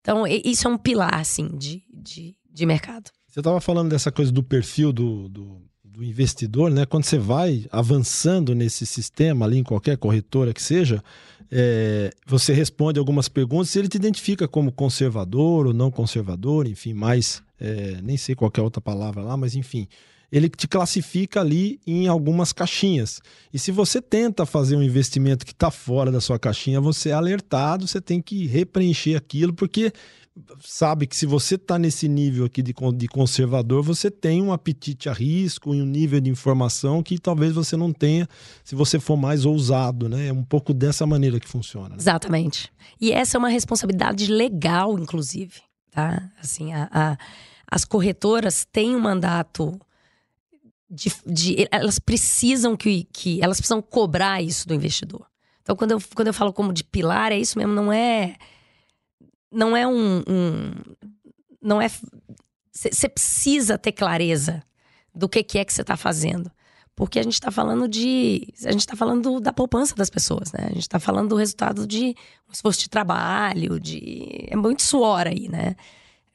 Então, 0.00 0.24
isso 0.26 0.68
é 0.68 0.70
um 0.70 0.78
pilar, 0.78 1.14
assim, 1.14 1.48
de, 1.56 1.82
de, 1.92 2.36
de 2.48 2.66
mercado. 2.66 3.10
Você 3.26 3.40
estava 3.40 3.60
falando 3.60 3.90
dessa 3.90 4.12
coisa 4.12 4.30
do 4.30 4.42
perfil 4.42 4.92
do, 4.92 5.28
do, 5.28 5.62
do, 5.84 6.04
investidor, 6.04 6.70
né? 6.70 6.86
Quando 6.86 7.04
você 7.04 7.18
vai 7.18 7.66
avançando 7.72 8.54
nesse 8.54 8.86
sistema 8.86 9.44
ali, 9.44 9.58
em 9.58 9.64
qualquer 9.64 9.98
corretora 9.98 10.54
que 10.54 10.62
seja, 10.62 11.02
é, 11.50 12.12
você 12.26 12.52
responde 12.52 12.98
algumas 12.98 13.28
perguntas 13.28 13.74
e 13.74 13.78
ele 13.78 13.88
te 13.88 13.96
identifica 13.96 14.46
como 14.46 14.72
conservador 14.72 15.66
ou 15.66 15.74
não 15.74 15.90
conservador, 15.90 16.66
enfim, 16.66 16.94
mais. 16.94 17.42
É, 17.58 18.00
nem 18.02 18.16
sei 18.16 18.34
qual 18.34 18.52
é 18.54 18.60
a 18.60 18.62
outra 18.62 18.80
palavra 18.80 19.22
lá, 19.22 19.36
mas 19.36 19.56
enfim 19.56 19.88
ele 20.30 20.48
te 20.48 20.66
classifica 20.66 21.40
ali 21.40 21.80
em 21.86 22.08
algumas 22.08 22.52
caixinhas. 22.52 23.20
E 23.52 23.58
se 23.58 23.70
você 23.70 24.00
tenta 24.00 24.44
fazer 24.44 24.76
um 24.76 24.82
investimento 24.82 25.46
que 25.46 25.52
está 25.52 25.70
fora 25.70 26.10
da 26.10 26.20
sua 26.20 26.38
caixinha, 26.38 26.80
você 26.80 27.10
é 27.10 27.12
alertado, 27.12 27.86
você 27.86 28.00
tem 28.00 28.20
que 28.20 28.46
repreencher 28.46 29.16
aquilo, 29.16 29.52
porque 29.52 29.92
sabe 30.60 31.06
que 31.06 31.16
se 31.16 31.24
você 31.24 31.54
está 31.54 31.78
nesse 31.78 32.08
nível 32.08 32.44
aqui 32.44 32.60
de, 32.60 32.74
de 32.94 33.08
conservador, 33.08 33.82
você 33.82 34.10
tem 34.10 34.42
um 34.42 34.52
apetite 34.52 35.08
a 35.08 35.12
risco 35.12 35.74
e 35.74 35.80
um 35.80 35.86
nível 35.86 36.20
de 36.20 36.28
informação 36.28 37.02
que 37.02 37.18
talvez 37.18 37.52
você 37.52 37.76
não 37.76 37.92
tenha 37.92 38.28
se 38.62 38.74
você 38.74 39.00
for 39.00 39.16
mais 39.16 39.46
ousado, 39.46 40.08
né? 40.08 40.28
É 40.28 40.32
um 40.32 40.44
pouco 40.44 40.74
dessa 40.74 41.06
maneira 41.06 41.40
que 41.40 41.48
funciona. 41.48 41.90
Né? 41.90 41.96
Exatamente. 41.98 42.70
E 43.00 43.12
essa 43.12 43.36
é 43.36 43.38
uma 43.38 43.48
responsabilidade 43.48 44.30
legal, 44.30 44.98
inclusive, 44.98 45.54
tá? 45.90 46.30
Assim, 46.38 46.74
a, 46.74 46.88
a 46.92 47.16
as 47.68 47.84
corretoras 47.84 48.64
têm 48.64 48.94
um 48.94 49.00
mandato 49.00 49.78
de, 50.88 51.12
de, 51.26 51.68
elas 51.70 51.98
precisam 51.98 52.76
que, 52.76 53.04
que 53.12 53.42
elas 53.42 53.58
precisam 53.58 53.82
cobrar 53.82 54.42
isso 54.42 54.66
do 54.66 54.74
investidor. 54.74 55.26
Então, 55.62 55.74
quando 55.74 55.90
eu, 55.92 56.00
quando 56.14 56.28
eu 56.28 56.34
falo 56.34 56.52
como 56.52 56.72
de 56.72 56.84
pilar, 56.84 57.32
é 57.32 57.38
isso 57.38 57.58
mesmo, 57.58 57.74
não 57.74 57.92
é. 57.92 58.36
Não 59.50 59.76
é 59.76 59.86
um. 59.86 60.18
um 60.18 60.72
não 61.60 61.82
é. 61.82 61.88
Você 62.72 63.08
precisa 63.08 63.76
ter 63.76 63.92
clareza 63.92 64.62
do 65.14 65.28
que, 65.28 65.42
que 65.42 65.58
é 65.58 65.64
que 65.64 65.72
você 65.72 65.80
está 65.80 65.96
fazendo. 65.96 66.50
Porque 66.94 67.18
a 67.18 67.22
gente 67.22 67.34
está 67.34 67.50
falando 67.50 67.88
de. 67.88 68.46
A 68.64 68.70
gente 68.70 68.80
está 68.80 68.94
falando 68.94 69.40
da 69.40 69.52
poupança 69.52 69.94
das 69.96 70.08
pessoas, 70.08 70.52
né? 70.52 70.66
A 70.66 70.72
gente 70.72 70.82
está 70.82 71.00
falando 71.00 71.30
do 71.30 71.36
resultado 71.36 71.86
de 71.86 72.14
um 72.48 72.52
esforço 72.52 72.80
de 72.80 72.88
trabalho, 72.88 73.80
de. 73.80 74.46
É 74.48 74.56
muito 74.56 74.82
suor 74.82 75.26
aí, 75.26 75.48
né? 75.48 75.74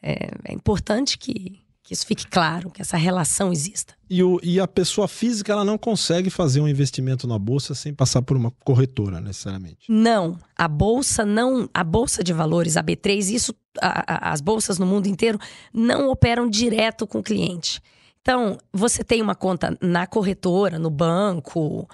É, 0.01 0.29
é 0.43 0.53
importante 0.53 1.17
que, 1.17 1.61
que 1.81 1.93
isso 1.93 2.05
fique 2.05 2.27
claro, 2.27 2.69
que 2.69 2.81
essa 2.81 2.97
relação 2.97 3.51
exista. 3.51 3.95
E, 4.13 4.21
o, 4.21 4.41
e 4.43 4.59
a 4.59 4.67
pessoa 4.67 5.07
física 5.07 5.53
ela 5.53 5.63
não 5.63 5.77
consegue 5.77 6.29
fazer 6.29 6.59
um 6.59 6.67
investimento 6.67 7.25
na 7.25 7.39
bolsa 7.39 7.73
sem 7.73 7.93
passar 7.93 8.21
por 8.21 8.35
uma 8.35 8.51
corretora, 8.65 9.21
necessariamente? 9.21 9.89
Não, 9.89 10.37
a 10.53 10.67
bolsa 10.67 11.25
não, 11.25 11.69
a 11.73 11.81
bolsa 11.81 12.21
de 12.21 12.33
valores, 12.33 12.75
a 12.75 12.83
B3, 12.83 13.33
isso, 13.33 13.55
a, 13.81 14.27
a, 14.27 14.33
as 14.33 14.41
bolsas 14.41 14.77
no 14.77 14.85
mundo 14.85 15.07
inteiro 15.07 15.39
não 15.73 16.09
operam 16.09 16.49
direto 16.49 17.07
com 17.07 17.19
o 17.19 17.23
cliente. 17.23 17.81
Então, 18.21 18.57
você 18.73 19.01
tem 19.01 19.21
uma 19.21 19.33
conta 19.33 19.77
na 19.79 20.05
corretora, 20.05 20.77
no 20.77 20.89
banco, 20.89 21.87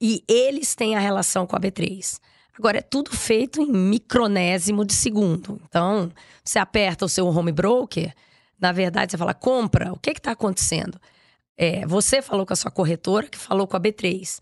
e 0.00 0.24
eles 0.26 0.74
têm 0.74 0.96
a 0.96 1.00
relação 1.00 1.46
com 1.46 1.54
a 1.54 1.60
B3. 1.60 2.18
Agora, 2.58 2.78
é 2.78 2.82
tudo 2.82 3.12
feito 3.12 3.62
em 3.62 3.70
micronésimo 3.70 4.84
de 4.84 4.92
segundo. 4.92 5.60
Então, 5.68 6.10
você 6.42 6.58
aperta 6.58 7.04
o 7.04 7.08
seu 7.08 7.28
home 7.28 7.52
broker, 7.52 8.12
na 8.60 8.72
verdade, 8.72 9.12
você 9.12 9.16
fala, 9.16 9.32
compra, 9.32 9.92
o 9.92 9.98
que 9.98 10.10
está 10.10 10.32
acontecendo? 10.32 11.00
É, 11.62 11.84
você 11.86 12.22
falou 12.22 12.46
com 12.46 12.54
a 12.54 12.56
sua 12.56 12.70
corretora, 12.70 13.26
que 13.28 13.36
falou 13.36 13.66
com 13.66 13.76
a 13.76 13.80
B3. 13.80 14.38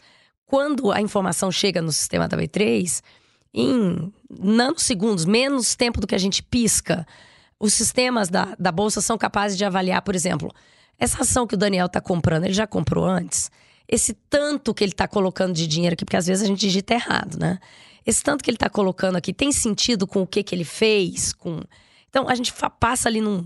Quando 0.46 0.92
a 0.92 1.00
informação 1.00 1.50
chega 1.50 1.82
no 1.82 1.90
sistema 1.90 2.28
da 2.28 2.36
B3, 2.36 3.02
em 3.52 4.12
nanosegundos, 4.30 5.24
menos 5.24 5.74
tempo 5.74 6.00
do 6.00 6.06
que 6.06 6.14
a 6.14 6.18
gente 6.18 6.44
pisca, 6.44 7.04
os 7.58 7.74
sistemas 7.74 8.28
da, 8.28 8.54
da 8.56 8.70
Bolsa 8.70 9.00
são 9.00 9.18
capazes 9.18 9.58
de 9.58 9.64
avaliar, 9.64 10.00
por 10.02 10.14
exemplo, 10.14 10.48
essa 10.96 11.22
ação 11.22 11.44
que 11.44 11.56
o 11.56 11.58
Daniel 11.58 11.86
está 11.86 12.00
comprando, 12.00 12.44
ele 12.44 12.54
já 12.54 12.68
comprou 12.68 13.04
antes? 13.04 13.50
Esse 13.88 14.14
tanto 14.14 14.72
que 14.72 14.84
ele 14.84 14.92
está 14.92 15.08
colocando 15.08 15.54
de 15.54 15.66
dinheiro 15.66 15.94
aqui, 15.94 16.04
porque 16.04 16.16
às 16.16 16.28
vezes 16.28 16.44
a 16.44 16.46
gente 16.46 16.60
digita 16.60 16.94
errado, 16.94 17.36
né? 17.36 17.58
Esse 18.06 18.22
tanto 18.22 18.44
que 18.44 18.50
ele 18.50 18.58
está 18.58 18.70
colocando 18.70 19.16
aqui 19.16 19.34
tem 19.34 19.50
sentido 19.50 20.06
com 20.06 20.22
o 20.22 20.26
que, 20.26 20.44
que 20.44 20.54
ele 20.54 20.64
fez? 20.64 21.32
com 21.32 21.64
Então 22.08 22.28
a 22.28 22.34
gente 22.36 22.54
passa 22.78 23.08
ali 23.08 23.20
num 23.20 23.44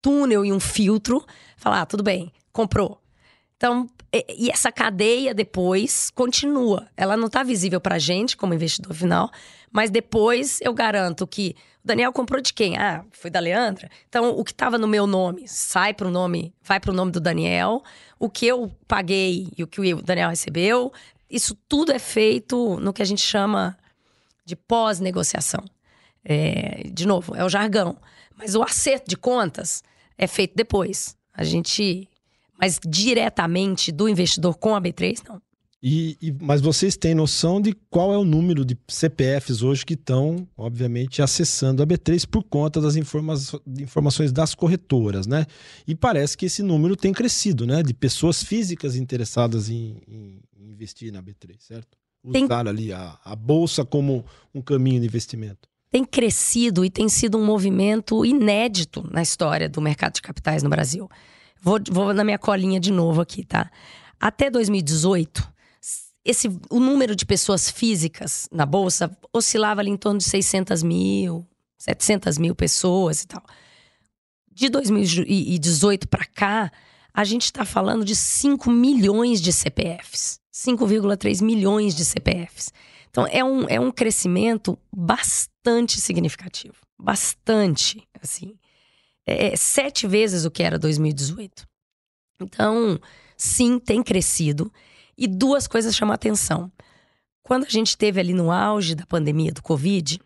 túnel 0.00 0.44
e 0.44 0.52
um 0.52 0.60
filtro, 0.60 1.26
falar, 1.56 1.80
ah, 1.80 1.86
tudo 1.86 2.04
bem, 2.04 2.32
comprou. 2.52 3.02
Então, 3.58 3.88
e 4.12 4.50
essa 4.50 4.72
cadeia 4.72 5.34
depois 5.34 6.10
continua. 6.10 6.88
Ela 6.96 7.16
não 7.16 7.26
está 7.26 7.42
visível 7.42 7.80
para 7.80 7.96
a 7.96 7.98
gente 7.98 8.36
como 8.36 8.54
investidor 8.54 8.94
final, 8.94 9.30
mas 9.70 9.90
depois 9.90 10.60
eu 10.62 10.72
garanto 10.72 11.26
que 11.26 11.56
o 11.84 11.86
Daniel 11.86 12.12
comprou 12.12 12.40
de 12.40 12.54
quem? 12.54 12.78
Ah, 12.78 13.04
foi 13.10 13.30
da 13.30 13.40
Leandra. 13.40 13.90
Então, 14.08 14.30
o 14.30 14.44
que 14.44 14.52
estava 14.52 14.78
no 14.78 14.86
meu 14.86 15.06
nome 15.06 15.46
sai 15.46 15.92
para 15.92 16.06
o 16.06 16.10
nome, 16.10 16.54
vai 16.62 16.78
para 16.78 16.92
o 16.92 16.94
nome 16.94 17.10
do 17.10 17.20
Daniel. 17.20 17.82
O 18.18 18.30
que 18.30 18.46
eu 18.46 18.70
paguei 18.86 19.48
e 19.58 19.62
o 19.62 19.66
que 19.66 19.92
o 19.92 20.02
Daniel 20.02 20.30
recebeu, 20.30 20.92
isso 21.28 21.54
tudo 21.68 21.92
é 21.92 21.98
feito 21.98 22.78
no 22.80 22.92
que 22.92 23.02
a 23.02 23.04
gente 23.04 23.22
chama 23.22 23.76
de 24.44 24.54
pós-negociação. 24.54 25.64
É, 26.24 26.84
de 26.92 27.06
novo, 27.06 27.34
é 27.34 27.44
o 27.44 27.48
jargão. 27.48 27.96
Mas 28.36 28.54
o 28.54 28.62
acerto 28.62 29.10
de 29.10 29.16
contas 29.16 29.82
é 30.16 30.26
feito 30.26 30.54
depois. 30.54 31.16
A 31.34 31.42
gente. 31.42 32.08
Mas 32.58 32.78
diretamente 32.84 33.92
do 33.92 34.08
investidor 34.08 34.56
com 34.56 34.74
a 34.74 34.80
B3, 34.80 35.22
não. 35.28 35.40
E, 35.80 36.16
e, 36.20 36.32
mas 36.40 36.60
vocês 36.60 36.96
têm 36.96 37.14
noção 37.14 37.60
de 37.60 37.72
qual 37.88 38.12
é 38.12 38.18
o 38.18 38.24
número 38.24 38.64
de 38.64 38.76
CPFs 38.88 39.62
hoje 39.62 39.86
que 39.86 39.94
estão, 39.94 40.46
obviamente, 40.56 41.22
acessando 41.22 41.82
a 41.82 41.86
B3 41.86 42.26
por 42.26 42.42
conta 42.42 42.80
das 42.80 42.96
informa 42.96 43.34
informações 43.78 44.32
das 44.32 44.56
corretoras, 44.56 45.28
né? 45.28 45.46
E 45.86 45.94
parece 45.94 46.36
que 46.36 46.46
esse 46.46 46.64
número 46.64 46.96
tem 46.96 47.12
crescido, 47.12 47.64
né? 47.64 47.80
De 47.80 47.94
pessoas 47.94 48.42
físicas 48.42 48.96
interessadas 48.96 49.70
em, 49.70 50.02
em 50.08 50.40
investir 50.58 51.12
na 51.12 51.22
B3, 51.22 51.54
certo? 51.60 51.96
Usar 52.24 52.64
tem... 52.64 52.68
ali 52.68 52.92
a, 52.92 53.16
a 53.24 53.36
bolsa 53.36 53.84
como 53.84 54.24
um 54.52 54.60
caminho 54.60 55.00
de 55.00 55.06
investimento 55.06 55.68
tem 55.90 56.04
crescido 56.04 56.84
e 56.84 56.90
tem 56.90 57.08
sido 57.08 57.38
um 57.38 57.44
movimento 57.44 58.24
inédito 58.24 59.08
na 59.10 59.22
história 59.22 59.70
do 59.70 59.80
mercado 59.80 60.14
de 60.14 60.22
capitais 60.22 60.62
no 60.62 60.68
Brasil. 60.68 61.08
Vou, 61.60 61.78
vou 61.90 62.12
na 62.12 62.24
minha 62.24 62.38
colinha 62.38 62.78
de 62.80 62.92
novo 62.92 63.20
aqui, 63.20 63.44
tá? 63.44 63.70
Até 64.20 64.50
2018, 64.50 65.52
esse, 66.24 66.48
o 66.68 66.80
número 66.80 67.14
de 67.14 67.24
pessoas 67.24 67.70
físicas 67.70 68.48
na 68.52 68.66
Bolsa 68.66 69.16
oscilava 69.32 69.80
ali 69.80 69.90
em 69.90 69.96
torno 69.96 70.18
de 70.18 70.24
600 70.24 70.82
mil, 70.82 71.46
700 71.78 72.38
mil 72.38 72.54
pessoas 72.54 73.22
e 73.22 73.26
tal. 73.26 73.42
De 74.52 74.68
2018 74.68 76.08
para 76.08 76.24
cá, 76.24 76.72
a 77.14 77.24
gente 77.24 77.44
está 77.44 77.64
falando 77.64 78.04
de 78.04 78.16
5 78.16 78.70
milhões 78.70 79.40
de 79.40 79.52
CPFs. 79.52 80.40
5,3 80.52 81.42
milhões 81.42 81.94
de 81.94 82.04
CPFs. 82.04 82.72
Então, 83.08 83.26
é 83.30 83.44
um, 83.44 83.68
é 83.68 83.78
um 83.78 83.92
crescimento 83.92 84.76
bastante 84.92 86.00
significativo. 86.00 86.74
Bastante, 86.98 88.02
assim. 88.20 88.57
É, 89.28 89.52
é 89.52 89.56
sete 89.56 90.06
vezes 90.06 90.44
o 90.44 90.50
que 90.50 90.62
era 90.62 90.78
2018. 90.78 91.66
Então, 92.40 92.98
sim, 93.36 93.78
tem 93.78 94.02
crescido. 94.02 94.72
E 95.16 95.26
duas 95.26 95.66
coisas 95.66 95.94
chamam 95.94 96.12
a 96.12 96.14
atenção. 96.14 96.70
Quando 97.42 97.64
a 97.64 97.68
gente 97.68 97.96
teve 97.96 98.20
ali 98.20 98.32
no 98.32 98.50
auge 98.50 98.94
da 98.94 99.06
pandemia 99.06 99.52
do 99.52 99.62
Covid, 99.62 100.20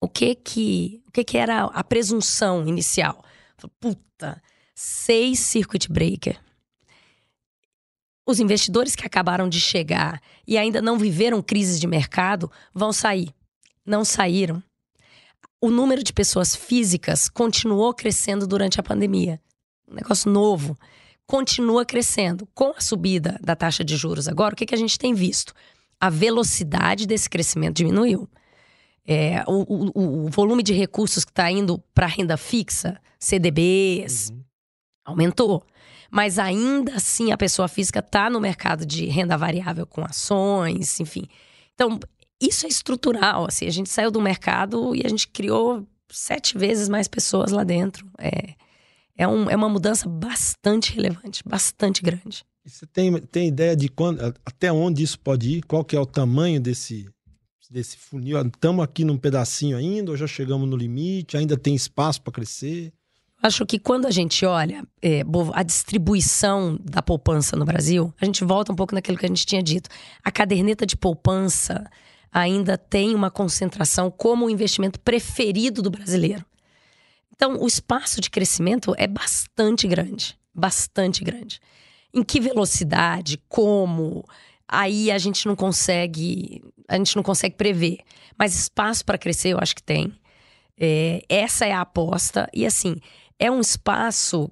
o 0.00 0.08
que 0.08 0.34
que, 0.34 1.02
o 1.06 1.12
que, 1.12 1.24
que 1.24 1.38
era 1.38 1.64
a 1.64 1.84
presunção 1.84 2.66
inicial? 2.66 3.24
Puta, 3.80 4.42
seis 4.74 5.38
circuit 5.38 5.90
breaker 5.90 6.40
os 8.26 8.40
investidores 8.40 8.96
que 8.96 9.06
acabaram 9.06 9.48
de 9.48 9.60
chegar 9.60 10.20
e 10.46 10.56
ainda 10.56 10.80
não 10.80 10.98
viveram 10.98 11.42
crises 11.42 11.78
de 11.78 11.86
mercado 11.86 12.50
vão 12.72 12.92
sair. 12.92 13.34
Não 13.84 14.04
saíram. 14.04 14.62
O 15.64 15.70
número 15.70 16.04
de 16.04 16.12
pessoas 16.12 16.54
físicas 16.54 17.26
continuou 17.26 17.94
crescendo 17.94 18.46
durante 18.46 18.78
a 18.78 18.82
pandemia. 18.82 19.40
Um 19.88 19.94
negócio 19.94 20.30
novo. 20.30 20.76
Continua 21.26 21.86
crescendo. 21.86 22.46
Com 22.54 22.74
a 22.76 22.82
subida 22.82 23.40
da 23.42 23.56
taxa 23.56 23.82
de 23.82 23.96
juros 23.96 24.28
agora, 24.28 24.52
o 24.52 24.56
que, 24.58 24.66
que 24.66 24.74
a 24.74 24.78
gente 24.78 24.98
tem 24.98 25.14
visto? 25.14 25.54
A 25.98 26.10
velocidade 26.10 27.06
desse 27.06 27.30
crescimento 27.30 27.76
diminuiu. 27.76 28.28
É, 29.06 29.42
o, 29.46 29.62
o, 29.62 30.24
o, 30.26 30.28
volume 30.28 30.62
de 30.62 30.74
recursos 30.74 31.24
que 31.24 31.30
está 31.30 31.50
indo 31.50 31.82
para 31.94 32.06
renda 32.08 32.36
fixa, 32.36 33.00
CDBs, 33.18 34.28
uhum. 34.28 34.44
aumentou. 35.02 35.64
Mas 36.10 36.38
ainda 36.38 36.96
assim 36.96 37.32
a 37.32 37.38
pessoa 37.38 37.68
física 37.68 38.00
está 38.00 38.28
no 38.28 38.38
mercado 38.38 38.84
de 38.84 39.06
renda 39.06 39.34
variável 39.38 39.86
com 39.86 40.04
ações, 40.04 41.00
enfim. 41.00 41.26
Então, 41.74 41.98
isso 42.48 42.66
é 42.66 42.68
estrutural. 42.68 43.46
Assim, 43.46 43.66
a 43.66 43.70
gente 43.70 43.88
saiu 43.88 44.10
do 44.10 44.20
mercado 44.20 44.94
e 44.94 45.02
a 45.04 45.08
gente 45.08 45.28
criou 45.28 45.86
sete 46.10 46.56
vezes 46.56 46.88
mais 46.88 47.08
pessoas 47.08 47.50
lá 47.50 47.64
dentro. 47.64 48.06
É, 48.18 48.54
é, 49.16 49.28
um, 49.28 49.48
é 49.48 49.56
uma 49.56 49.68
mudança 49.68 50.08
bastante 50.08 50.92
relevante, 50.92 51.42
bastante 51.46 52.02
grande. 52.02 52.44
você 52.64 52.86
tem, 52.86 53.12
tem 53.20 53.48
ideia 53.48 53.76
de 53.76 53.88
quando, 53.88 54.20
até 54.44 54.72
onde 54.72 55.02
isso 55.02 55.18
pode 55.18 55.58
ir? 55.58 55.62
Qual 55.62 55.84
que 55.84 55.96
é 55.96 56.00
o 56.00 56.06
tamanho 56.06 56.60
desse 56.60 57.08
desse 57.70 57.96
funil? 57.96 58.40
Estamos 58.40 58.84
aqui 58.84 59.04
num 59.04 59.18
pedacinho 59.18 59.76
ainda 59.76 60.12
ou 60.12 60.16
já 60.16 60.28
chegamos 60.28 60.68
no 60.68 60.76
limite? 60.76 61.36
Ainda 61.36 61.56
tem 61.56 61.74
espaço 61.74 62.22
para 62.22 62.32
crescer? 62.32 62.92
Acho 63.42 63.66
que 63.66 63.78
quando 63.78 64.06
a 64.06 64.10
gente 64.10 64.46
olha 64.46 64.86
é, 65.02 65.22
a 65.52 65.62
distribuição 65.62 66.78
da 66.82 67.02
poupança 67.02 67.56
no 67.56 67.64
Brasil, 67.64 68.14
a 68.20 68.24
gente 68.24 68.44
volta 68.44 68.72
um 68.72 68.76
pouco 68.76 68.94
naquilo 68.94 69.18
que 69.18 69.26
a 69.26 69.28
gente 69.28 69.44
tinha 69.44 69.62
dito. 69.62 69.90
A 70.22 70.30
caderneta 70.30 70.86
de 70.86 70.96
poupança 70.96 71.84
ainda 72.34 72.76
tem 72.76 73.14
uma 73.14 73.30
concentração 73.30 74.10
como 74.10 74.46
o 74.46 74.50
investimento 74.50 74.98
preferido 74.98 75.80
do 75.80 75.88
brasileiro. 75.88 76.44
Então, 77.32 77.62
o 77.62 77.66
espaço 77.66 78.20
de 78.20 78.28
crescimento 78.28 78.92
é 78.98 79.06
bastante 79.06 79.86
grande, 79.86 80.36
bastante 80.52 81.22
grande. 81.22 81.60
Em 82.12 82.24
que 82.24 82.40
velocidade, 82.40 83.40
como, 83.48 84.24
aí 84.66 85.12
a 85.12 85.18
gente 85.18 85.46
não 85.46 85.54
consegue, 85.54 86.60
a 86.88 86.96
gente 86.96 87.14
não 87.14 87.22
consegue 87.22 87.54
prever. 87.54 87.98
Mas 88.36 88.58
espaço 88.58 89.04
para 89.04 89.18
crescer, 89.18 89.50
eu 89.50 89.58
acho 89.60 89.76
que 89.76 89.82
tem. 89.82 90.12
É, 90.76 91.22
essa 91.28 91.64
é 91.64 91.72
a 91.72 91.82
aposta 91.82 92.48
e 92.52 92.66
assim 92.66 92.96
é 93.38 93.48
um 93.48 93.60
espaço 93.60 94.50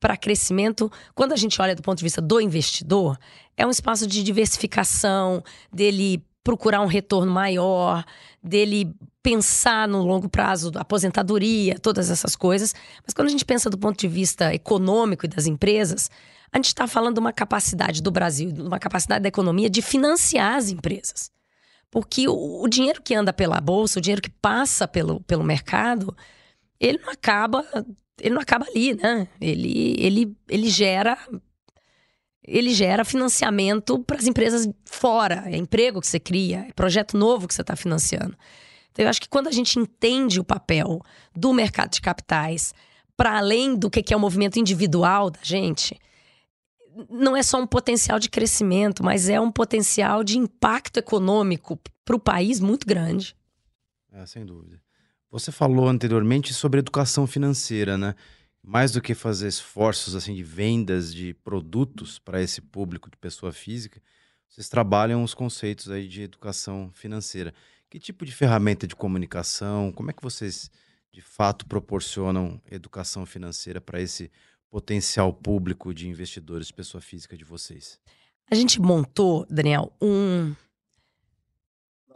para 0.00 0.16
crescimento. 0.16 0.90
Quando 1.14 1.32
a 1.32 1.36
gente 1.36 1.60
olha 1.60 1.74
do 1.74 1.82
ponto 1.82 1.98
de 1.98 2.04
vista 2.04 2.22
do 2.22 2.40
investidor, 2.40 3.18
é 3.54 3.66
um 3.66 3.70
espaço 3.70 4.06
de 4.06 4.22
diversificação, 4.22 5.42
dele 5.70 6.24
procurar 6.44 6.80
um 6.80 6.86
retorno 6.86 7.30
maior, 7.30 8.04
dele 8.42 8.92
pensar 9.22 9.86
no 9.86 10.04
longo 10.04 10.28
prazo, 10.28 10.72
aposentadoria, 10.74 11.78
todas 11.78 12.10
essas 12.10 12.34
coisas. 12.34 12.74
Mas 13.06 13.14
quando 13.14 13.28
a 13.28 13.30
gente 13.30 13.44
pensa 13.44 13.70
do 13.70 13.78
ponto 13.78 13.98
de 13.98 14.08
vista 14.08 14.52
econômico 14.52 15.24
e 15.24 15.28
das 15.28 15.46
empresas, 15.46 16.10
a 16.50 16.58
gente 16.58 16.66
está 16.66 16.86
falando 16.86 17.14
de 17.14 17.20
uma 17.20 17.32
capacidade 17.32 18.02
do 18.02 18.10
Brasil, 18.10 18.50
de 18.50 18.60
uma 18.60 18.78
capacidade 18.78 19.22
da 19.22 19.28
economia 19.28 19.70
de 19.70 19.80
financiar 19.80 20.56
as 20.56 20.70
empresas. 20.70 21.30
Porque 21.90 22.26
o, 22.26 22.62
o 22.62 22.68
dinheiro 22.68 23.00
que 23.00 23.14
anda 23.14 23.32
pela 23.32 23.60
bolsa, 23.60 23.98
o 23.98 24.02
dinheiro 24.02 24.22
que 24.22 24.30
passa 24.30 24.88
pelo, 24.88 25.20
pelo 25.20 25.44
mercado, 25.44 26.16
ele 26.80 26.98
não 26.98 27.10
acaba, 27.12 27.64
ele 28.20 28.34
não 28.34 28.42
acaba 28.42 28.66
ali, 28.66 28.94
né? 28.94 29.28
Ele, 29.40 29.94
ele, 29.98 30.36
ele 30.48 30.68
gera 30.68 31.16
ele 32.44 32.74
gera 32.74 33.04
financiamento 33.04 33.98
para 34.00 34.16
as 34.16 34.26
empresas 34.26 34.68
fora, 34.84 35.44
é 35.46 35.56
emprego 35.56 36.00
que 36.00 36.06
você 36.06 36.18
cria, 36.18 36.66
é 36.68 36.72
projeto 36.72 37.16
novo 37.16 37.46
que 37.46 37.54
você 37.54 37.60
está 37.60 37.76
financiando. 37.76 38.36
Então, 38.90 39.04
eu 39.04 39.08
acho 39.08 39.20
que 39.20 39.28
quando 39.28 39.48
a 39.48 39.52
gente 39.52 39.78
entende 39.78 40.38
o 40.38 40.44
papel 40.44 41.00
do 41.34 41.52
mercado 41.52 41.92
de 41.92 42.00
capitais, 42.00 42.74
para 43.16 43.38
além 43.38 43.76
do 43.76 43.88
que 43.88 44.12
é 44.12 44.16
o 44.16 44.20
movimento 44.20 44.58
individual 44.58 45.30
da 45.30 45.40
gente, 45.42 45.98
não 47.08 47.36
é 47.36 47.42
só 47.42 47.58
um 47.58 47.66
potencial 47.66 48.18
de 48.18 48.28
crescimento, 48.28 49.02
mas 49.02 49.28
é 49.28 49.40
um 49.40 49.50
potencial 49.50 50.22
de 50.22 50.36
impacto 50.36 50.98
econômico 50.98 51.80
para 52.04 52.16
o 52.16 52.20
país 52.20 52.60
muito 52.60 52.86
grande. 52.86 53.34
É, 54.12 54.26
sem 54.26 54.44
dúvida. 54.44 54.80
Você 55.30 55.50
falou 55.50 55.88
anteriormente 55.88 56.52
sobre 56.52 56.80
educação 56.80 57.26
financeira, 57.26 57.96
né? 57.96 58.14
Mais 58.62 58.92
do 58.92 59.02
que 59.02 59.14
fazer 59.14 59.48
esforços 59.48 60.14
assim 60.14 60.34
de 60.34 60.42
vendas 60.42 61.12
de 61.12 61.34
produtos 61.34 62.18
para 62.18 62.40
esse 62.40 62.60
público 62.60 63.10
de 63.10 63.16
pessoa 63.16 63.52
física, 63.52 64.00
vocês 64.48 64.68
trabalham 64.68 65.24
os 65.24 65.34
conceitos 65.34 65.90
aí 65.90 66.06
de 66.06 66.22
educação 66.22 66.90
financeira. 66.94 67.52
Que 67.90 67.98
tipo 67.98 68.24
de 68.24 68.32
ferramenta 68.32 68.86
de 68.86 68.94
comunicação? 68.94 69.90
Como 69.90 70.10
é 70.10 70.14
que 70.14 70.22
vocês 70.22 70.70
de 71.10 71.20
fato 71.20 71.66
proporcionam 71.66 72.60
educação 72.70 73.26
financeira 73.26 73.80
para 73.80 74.00
esse 74.00 74.30
potencial 74.70 75.32
público 75.32 75.92
de 75.92 76.08
investidores, 76.08 76.70
pessoa 76.70 77.00
física 77.00 77.36
de 77.36 77.44
vocês? 77.44 77.98
A 78.50 78.54
gente 78.54 78.80
montou, 78.80 79.46
Daniel, 79.50 79.92
um, 80.00 80.54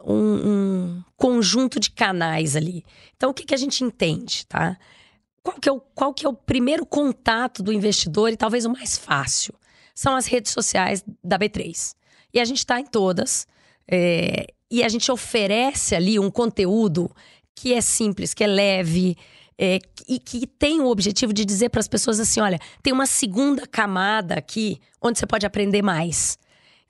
um, 0.03 0.49
um 0.49 1.03
conjunto 1.15 1.79
de 1.79 1.91
canais 1.91 2.55
ali. 2.55 2.83
Então, 3.15 3.31
o 3.31 3.33
que, 3.33 3.43
que 3.43 3.53
a 3.53 3.57
gente 3.57 3.83
entende, 3.83 4.45
tá? 4.45 4.77
Qual 5.47 5.61
que, 5.61 5.69
é 5.69 5.71
o, 5.71 5.79
qual 5.79 6.13
que 6.13 6.25
é 6.25 6.29
o 6.29 6.33
primeiro 6.33 6.85
contato 6.85 7.63
do 7.63 7.71
investidor 7.71 8.29
e 8.29 8.35
talvez 8.35 8.65
o 8.65 8.69
mais 8.69 8.97
fácil? 8.97 9.53
São 9.95 10.13
as 10.13 10.25
redes 10.25 10.51
sociais 10.51 11.05
da 11.23 11.39
B3. 11.39 11.95
E 12.33 12.41
a 12.41 12.43
gente 12.43 12.57
está 12.57 12.81
em 12.81 12.85
todas. 12.85 13.47
É, 13.89 14.47
e 14.69 14.83
a 14.83 14.89
gente 14.89 15.09
oferece 15.09 15.95
ali 15.95 16.19
um 16.19 16.29
conteúdo 16.29 17.09
que 17.55 17.73
é 17.73 17.79
simples, 17.79 18.33
que 18.33 18.43
é 18.43 18.47
leve, 18.47 19.15
é, 19.57 19.79
e 20.05 20.19
que 20.19 20.45
tem 20.45 20.81
o 20.81 20.87
objetivo 20.87 21.31
de 21.31 21.45
dizer 21.45 21.69
para 21.69 21.79
as 21.79 21.87
pessoas 21.87 22.19
assim: 22.19 22.41
olha, 22.41 22.59
tem 22.83 22.91
uma 22.91 23.05
segunda 23.05 23.65
camada 23.65 24.35
aqui 24.35 24.81
onde 25.01 25.17
você 25.17 25.25
pode 25.25 25.45
aprender 25.45 25.81
mais. 25.81 26.37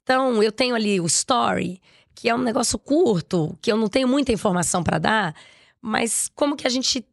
Então, 0.01 0.41
eu 0.41 0.51
tenho 0.51 0.73
ali 0.73 0.99
o 0.99 1.05
story, 1.05 1.79
que 2.15 2.27
é 2.27 2.33
um 2.33 2.41
negócio 2.41 2.79
curto, 2.79 3.55
que 3.61 3.71
eu 3.71 3.77
não 3.77 3.87
tenho 3.87 4.07
muita 4.07 4.31
informação 4.31 4.83
para 4.83 4.97
dar, 4.97 5.35
mas 5.79 6.27
como 6.33 6.55
que 6.55 6.65
a 6.65 6.71
gente 6.71 7.05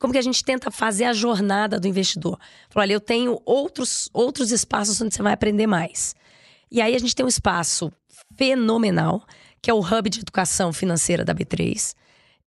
como 0.00 0.12
que 0.12 0.18
a 0.18 0.22
gente 0.22 0.42
tenta 0.42 0.70
fazer 0.70 1.04
a 1.04 1.12
jornada 1.12 1.78
do 1.78 1.86
investidor? 1.86 2.36
Falou, 2.68 2.82
olha, 2.82 2.94
eu 2.94 3.00
tenho 3.00 3.40
outros, 3.44 4.10
outros 4.12 4.50
espaços 4.50 5.00
onde 5.00 5.14
você 5.14 5.22
vai 5.22 5.32
aprender 5.32 5.68
mais. 5.68 6.16
E 6.72 6.80
aí 6.80 6.96
a 6.96 6.98
gente 6.98 7.14
tem 7.14 7.24
um 7.24 7.28
espaço 7.28 7.92
fenomenal, 8.36 9.24
que 9.62 9.70
é 9.70 9.74
o 9.74 9.80
Hub 9.80 10.10
de 10.10 10.20
Educação 10.20 10.72
Financeira 10.72 11.24
da 11.24 11.34
B3, 11.34 11.94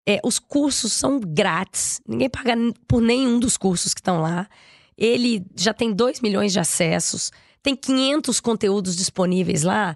é, 0.06 0.20
os 0.24 0.38
cursos 0.38 0.92
são 0.92 1.20
grátis, 1.20 2.02
ninguém 2.08 2.30
paga 2.30 2.56
por 2.88 3.02
nenhum 3.02 3.40
dos 3.40 3.56
cursos 3.56 3.94
que 3.94 4.02
estão 4.02 4.22
lá. 4.22 4.50
Ele 4.98 5.46
já 5.56 5.74
tem 5.74 5.94
2 5.94 6.20
milhões 6.20 6.52
de 6.52 6.60
acessos, 6.60 7.32
tem 7.62 7.76
500 7.76 8.40
conteúdos 8.42 8.96
disponíveis 8.96 9.64
lá. 9.64 9.96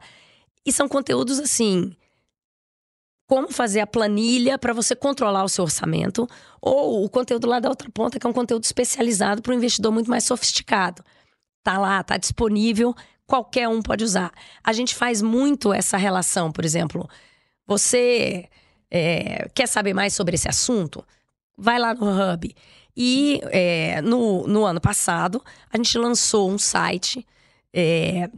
E 0.66 0.72
são 0.72 0.88
conteúdos 0.88 1.40
assim. 1.40 1.94
Como 3.28 3.52
fazer 3.52 3.82
a 3.82 3.88
planilha 3.88 4.58
para 4.58 4.74
você 4.74 4.96
controlar 4.96 5.44
o 5.44 5.50
seu 5.50 5.66
orçamento, 5.66 6.28
ou 6.62 7.04
o 7.04 7.10
conteúdo 7.10 7.46
lá 7.48 7.60
da 7.60 7.70
outra 7.70 7.90
ponta, 7.92 8.18
que 8.18 8.26
é 8.26 8.30
um 8.30 8.34
conteúdo 8.34 8.64
especializado 8.64 9.42
para 9.42 9.54
um 9.54 9.58
investidor 9.58 9.92
muito 9.92 10.10
mais 10.10 10.24
sofisticado. 10.24 11.04
Tá 11.62 11.78
lá, 11.78 12.02
tá 12.02 12.16
disponível, 12.16 12.96
qualquer 13.26 13.68
um 13.68 13.82
pode 13.82 14.04
usar. 14.04 14.32
A 14.64 14.72
gente 14.72 14.96
faz 14.96 15.22
muito 15.22 15.74
essa 15.74 15.98
relação, 15.98 16.52
por 16.52 16.64
exemplo, 16.64 17.08
você 17.66 18.48
é, 18.90 19.50
quer 19.54 19.68
saber 19.68 19.94
mais 19.94 20.14
sobre 20.14 20.36
esse 20.36 20.48
assunto? 20.48 21.06
Vai 21.58 21.78
lá 21.78 21.94
no 21.94 22.06
Hub. 22.06 22.56
E 22.96 23.42
é, 23.52 24.02
no, 24.02 24.48
no 24.48 24.66
ano 24.66 24.82
passado, 24.82 25.44
a 25.70 25.78
gente 25.78 25.98
lançou 25.98 26.50
um 26.50 26.58
site 26.58 27.28
é, 27.74 28.30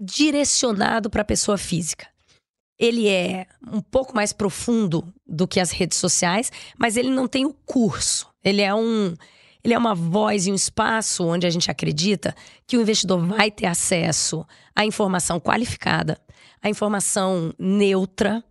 direcionado 0.00 1.10
para 1.10 1.24
pessoa 1.24 1.58
física. 1.58 2.13
Ele 2.84 3.08
é 3.08 3.46
um 3.72 3.80
pouco 3.80 4.14
mais 4.14 4.30
profundo 4.30 5.10
do 5.26 5.48
que 5.48 5.58
as 5.58 5.70
redes 5.70 5.96
sociais, 5.96 6.52
mas 6.78 6.98
ele 6.98 7.08
não 7.08 7.26
tem 7.26 7.46
o 7.46 7.54
curso. 7.54 8.28
Ele 8.44 8.60
é 8.60 8.74
um. 8.74 9.14
Ele 9.62 9.72
é 9.72 9.78
uma 9.78 9.94
voz 9.94 10.46
e 10.46 10.52
um 10.52 10.54
espaço 10.54 11.24
onde 11.24 11.46
a 11.46 11.50
gente 11.50 11.70
acredita 11.70 12.36
que 12.66 12.76
o 12.76 12.82
investidor 12.82 13.18
vai 13.24 13.50
ter 13.50 13.64
acesso 13.64 14.46
à 14.76 14.84
informação 14.84 15.40
qualificada, 15.40 16.20
a 16.60 16.68
informação 16.68 17.54
neutra, 17.58 18.44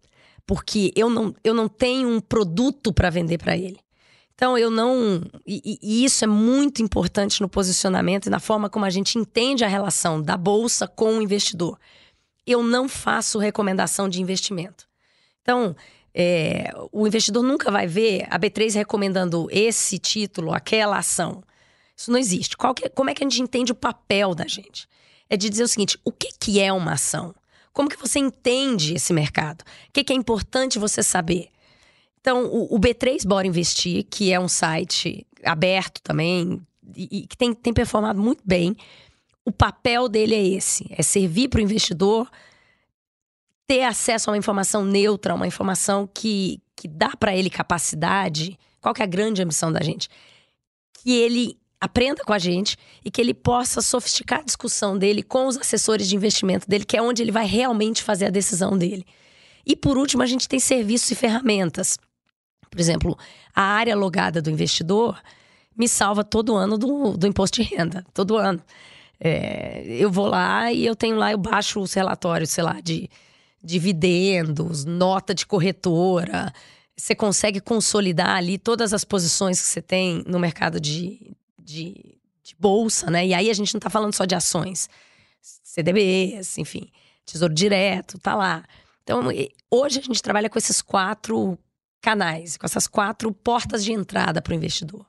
porque 0.48 0.91
eu 0.96 1.12
não, 1.12 1.36
eu 1.43 1.54
não 1.54 1.69
tenho 1.69 2.10
um 2.10 2.19
produto 2.19 2.91
para 2.91 3.12
vender 3.12 3.38
para 3.38 3.56
ele. 3.56 3.78
Então, 4.34 4.58
eu 4.58 4.72
não. 4.72 5.22
E, 5.46 5.80
e, 5.84 6.04
isso 6.04 6.24
é 6.24 6.28
muito 6.28 6.82
importante 6.82 7.39
no 7.39 7.48
posicionamento 7.48 8.26
e 8.26 8.32
na 8.32 8.39
forma 8.39 8.67
como 8.67 8.84
a 8.84 8.89
gente 8.89 9.19
entende 9.19 9.63
a 9.63 9.67
relação 9.67 10.19
da 10.19 10.36
bolsa 10.36 10.88
com 10.88 11.19
o 11.19 11.22
investidor. 11.22 11.78
Eu 12.45 12.63
não 12.63 12.89
faço 12.89 13.39
recomendação 13.39 14.10
de 14.10 14.21
investimento. 14.21 14.88
Então, 15.41 15.75
é, 16.13 16.71
o 16.91 17.08
investidor 17.08 17.43
nunca 17.43 17.71
vai 17.71 17.88
ver 17.88 18.27
a 18.29 18.38
B3 18.38 18.75
recomendando 18.75 19.47
esse 19.51 19.97
título, 19.97 20.53
aquela 20.53 20.97
ação. 20.97 21.43
Isso 21.95 22.12
não 22.12 22.19
existe. 22.19 22.56
Que, 22.75 22.89
como 22.89 23.10
é 23.10 23.13
que 23.13 23.23
a 23.23 23.29
gente 23.29 23.41
entende 23.41 23.71
o 23.71 23.75
papel 23.75 24.36
da 24.36 24.47
gente? 24.47 24.88
É 25.29 25.38
de 25.38 25.49
dizer 25.49 25.63
o 25.63 25.67
seguinte: 25.67 25.97
o 26.03 26.12
que, 26.12 26.29
que 26.39 26.60
é 26.60 26.71
uma 26.71 26.93
ação? 26.93 27.34
Como 27.71 27.89
que 27.89 27.97
você 27.97 28.19
entende 28.19 28.93
esse 28.93 29.12
mercado? 29.13 29.62
O 29.62 29.91
que, 29.91 30.03
que 30.03 30.13
é 30.13 30.15
importante 30.15 30.77
você 30.77 31.01
saber? 31.01 31.49
Então, 32.21 32.45
o, 32.45 32.75
o, 32.75 32.79
B3 32.79 33.27
Bora 33.27 33.47
Investir, 33.47 34.06
que 34.10 34.32
é 34.32 34.39
um 34.39 34.47
site 34.47 35.25
aberto 35.43 36.01
também 36.01 36.62
e, 36.95 37.19
e 37.19 37.27
que 37.27 37.36
tem, 37.36 37.53
tem 37.53 37.73
performado 37.73 38.21
muito 38.21 38.41
bem, 38.45 38.77
o 39.45 39.51
papel 39.51 40.08
dele 40.08 40.36
é 40.36 40.47
esse: 40.47 40.86
é 40.89 41.03
servir 41.03 41.49
para 41.49 41.60
o 41.60 41.63
investidor 41.63 42.29
ter 43.65 43.84
acesso 43.84 44.29
a 44.29 44.34
uma 44.34 44.38
informação 44.38 44.84
neutra, 44.84 45.34
uma 45.34 45.47
informação 45.47 46.08
que, 46.13 46.62
que 46.75 46.88
dá 46.88 47.15
para 47.15 47.36
ele 47.36 47.49
capacidade. 47.49 48.60
Qual 48.82 48.93
que 48.93 49.01
é 49.01 49.06
a 49.06 49.08
grande 49.08 49.41
ambição 49.41 49.71
da 49.71 49.82
gente? 49.82 50.10
Que 50.93 51.13
ele 51.13 51.58
aprenda 51.79 52.23
com 52.23 52.34
a 52.34 52.39
gente 52.39 52.77
e 53.03 53.12
que 53.12 53.19
ele 53.19 53.34
possa 53.34 53.82
sofisticar 53.82 54.39
a 54.39 54.43
discussão 54.43 54.97
dele 54.97 55.23
com 55.23 55.47
os 55.47 55.58
assessores 55.58 56.08
de 56.08 56.15
investimento 56.15 56.67
dele, 56.67 56.86
que 56.86 56.95
é 56.97 57.01
onde 57.01 57.21
ele 57.21 57.32
vai 57.32 57.45
realmente 57.45 58.03
fazer 58.03 58.25
a 58.25 58.29
decisão 58.29 58.77
dele. 58.77 59.06
E 59.65 59.75
por 59.75 59.97
último, 59.97 60.23
a 60.23 60.25
gente 60.25 60.47
tem 60.47 60.60
serviços 60.60 61.12
e 61.12 61.15
ferramentas. 61.15 61.97
Por 62.69 62.79
exemplo, 62.79 63.17
a 63.56 63.62
área 63.62 63.95
logada 63.95 64.41
do 64.41 64.49
investidor 64.49 65.21
me 65.75 65.88
salva 65.88 66.23
todo 66.23 66.56
ano 66.56 66.77
do, 66.77 67.17
do 67.17 67.27
imposto 67.27 67.62
de 67.62 67.75
renda, 67.75 68.06
todo 68.13 68.38
ano. 68.38 68.62
É, 69.19 69.84
eu 69.88 70.12
vou 70.12 70.28
lá 70.28 70.71
e 70.71 70.86
eu 70.86 70.95
tenho 70.95 71.15
lá, 71.15 71.32
eu 71.32 71.38
baixo 71.38 71.80
os 71.80 71.93
relatórios, 71.93 72.49
sei 72.49 72.63
lá, 72.63 72.80
de, 72.82 73.10
dividendos, 73.63 74.86
nota 74.86 75.34
de 75.34 75.45
corretora. 75.45 76.54
Você 76.95 77.15
consegue 77.15 77.60
consolidar 77.60 78.36
ali 78.36 78.58
todas 78.58 78.93
as 78.93 79.04
posições 79.04 79.62
que 79.62 79.67
você 79.67 79.82
tem 79.82 80.23
no 80.28 80.39
mercado 80.39 80.80
de, 80.80 81.36
de, 81.58 82.17
de 82.43 82.56
bolsa, 82.60 83.10
né? 83.10 83.26
E 83.26 83.34
aí 83.34 83.49
a 83.49 83.54
gente 83.54 83.73
não 83.73 83.80
está 83.80 83.89
falando 83.89 84.13
só 84.13 84.26
de 84.26 84.36
ações, 84.36 84.89
CDBs, 85.41 86.58
enfim, 86.58 86.89
Tesouro 87.26 87.54
Direto, 87.54 88.19
tá 88.19 88.36
lá. 88.36 88.63
Então, 89.04 89.21
hoje 89.71 89.99
a 89.99 90.02
gente 90.02 90.21
trabalha 90.21 90.49
com 90.49 90.58
esses 90.58 90.82
quatro 90.82 91.58
canais, 92.02 92.58
com 92.58 92.65
essas 92.65 92.88
quatro 92.88 93.32
portas 93.32 93.84
de 93.84 93.91
entrada 93.91 94.41
para 94.41 94.52
o 94.52 94.56
investidor. 94.56 95.06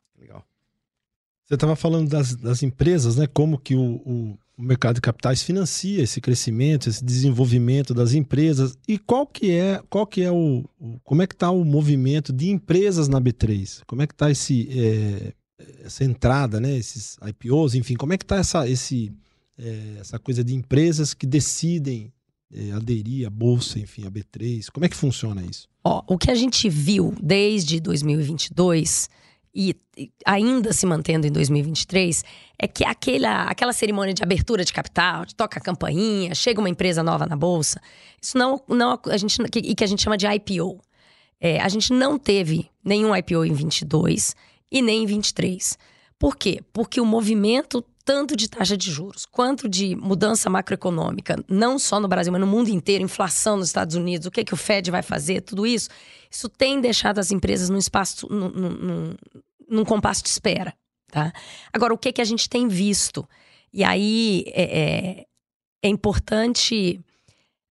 Você 1.45 1.55
estava 1.55 1.77
falando 1.77 2.09
das, 2.09 2.35
das, 2.35 2.63
empresas, 2.63 3.17
né? 3.17 3.27
Como 3.27 3.59
que 3.59 3.75
o, 3.75 3.83
o, 3.83 4.39
o, 4.57 4.63
mercado 4.63 4.95
de 4.95 5.01
capitais 5.03 5.43
financia 5.43 6.03
esse 6.03 6.21
crescimento, 6.21 6.89
esse 6.89 7.05
desenvolvimento 7.05 7.93
das 7.93 8.15
empresas 8.15 8.79
e 8.89 8.99
qual 8.99 9.27
que 9.27 9.51
é, 9.51 9.83
qual 9.91 10.07
que 10.07 10.23
é 10.23 10.31
o, 10.31 10.65
o 10.81 10.99
como 11.05 11.21
é 11.23 11.27
que 11.27 11.35
está 11.35 11.51
o 11.51 11.63
movimento 11.63 12.33
de 12.33 12.49
empresas 12.49 13.09
na 13.09 13.21
B3? 13.21 13.83
Como 13.87 14.01
é 14.01 14.07
que 14.07 14.15
está 14.15 14.31
esse 14.31 14.69
é, 14.71 15.35
essa 15.85 16.03
entrada, 16.03 16.59
né? 16.59 16.79
Esses 16.79 17.19
IPOs, 17.23 17.75
enfim, 17.75 17.95
como 17.95 18.15
é 18.15 18.19
que 18.19 18.25
está 18.25 18.37
essa 18.37 18.67
esse 18.67 19.13
é, 19.59 19.99
essa 20.01 20.19
coisa 20.19 20.43
de 20.43 20.55
empresas 20.55 21.13
que 21.13 21.27
decidem 21.27 22.11
é, 22.51 22.73
aderir 22.73 23.27
à 23.27 23.31
bolsa, 23.31 23.79
enfim, 23.79 24.07
à 24.07 24.11
B3? 24.11 24.71
Como 24.73 24.87
é 24.87 24.89
que 24.89 24.97
funciona 24.97 25.43
isso? 25.45 25.69
Ó, 25.85 26.03
o 26.07 26.17
que 26.17 26.31
a 26.31 26.35
gente 26.35 26.71
viu 26.71 27.15
desde 27.23 27.81
2022 27.81 29.11
e 29.55 29.77
ainda 30.27 30.73
se 30.73 30.85
mantendo 30.85 31.27
em 31.27 31.31
2023 31.31 32.25
é 32.59 32.67
que 32.67 32.85
aquela, 32.85 33.45
aquela 33.45 33.73
cerimônia 33.73 34.13
de 34.13 34.23
abertura 34.23 34.65
de 34.65 34.73
capital, 34.73 35.25
de 35.25 35.35
toca 35.35 35.59
a 35.59 35.63
campainha, 35.63 36.35
chega 36.35 36.59
uma 36.59 36.69
empresa 36.69 37.03
nova 37.03 37.25
na 37.25 37.37
bolsa, 37.37 37.81
isso 38.21 38.37
não, 38.37 38.61
não 38.69 38.99
a 39.07 39.17
gente 39.17 39.39
e 39.57 39.75
que 39.75 39.85
a 39.85 39.87
gente 39.87 40.03
chama 40.03 40.17
de 40.17 40.27
IPO. 40.27 40.81
É, 41.41 41.61
a 41.61 41.69
gente 41.69 41.93
não 41.93 42.19
teve 42.19 42.71
nenhum 42.83 43.15
IPO 43.15 43.45
em 43.45 43.53
22 43.53 44.35
e 44.73 44.83
nem 44.83 45.03
em 45.03 45.07
23. 45.07 45.79
Por 46.19 46.37
quê? 46.37 46.61
Porque 46.73 47.01
o 47.01 47.07
movimento 47.07 47.85
tanto 48.05 48.37
de 48.37 48.49
taxa 48.49 48.77
de 48.77 48.91
juros 48.91 49.25
quanto 49.25 49.69
de 49.69 49.97
mudança 49.97 50.51
macroeconômica, 50.51 51.43
não 51.49 51.79
só 51.79 51.99
no 51.99 52.07
Brasil, 52.07 52.33
mas 52.33 52.41
no 52.41 52.47
mundo 52.47 52.69
inteiro, 52.69 53.03
inflação 53.03 53.57
nos 53.57 53.69
Estados 53.69 53.97
Unidos, 53.97 54.27
o 54.27 54.31
que, 54.31 54.45
que 54.45 54.53
o 54.53 54.57
Fed 54.57 54.91
vai 54.91 55.03
fazer, 55.03 55.41
tudo 55.41 55.67
isso, 55.67 55.89
isso 56.31 56.49
tem 56.49 56.81
deixado 56.81 57.19
as 57.19 57.31
empresas 57.31 57.71
num 57.71 57.79
espaço, 57.79 58.29
num, 58.31 58.49
num, 58.51 59.15
num 59.69 59.85
compasso 59.85 60.23
de 60.23 60.29
espera. 60.29 60.75
Tá? 61.11 61.33
Agora, 61.73 61.95
o 61.95 61.99
que, 61.99 62.13
que 62.13 62.21
a 62.21 62.25
gente 62.25 62.49
tem 62.49 62.69
visto? 62.69 63.27
E 63.73 63.83
aí 63.83 64.45
é, 64.49 64.63
é, 64.63 65.27
é 65.83 65.89
importante 65.89 67.01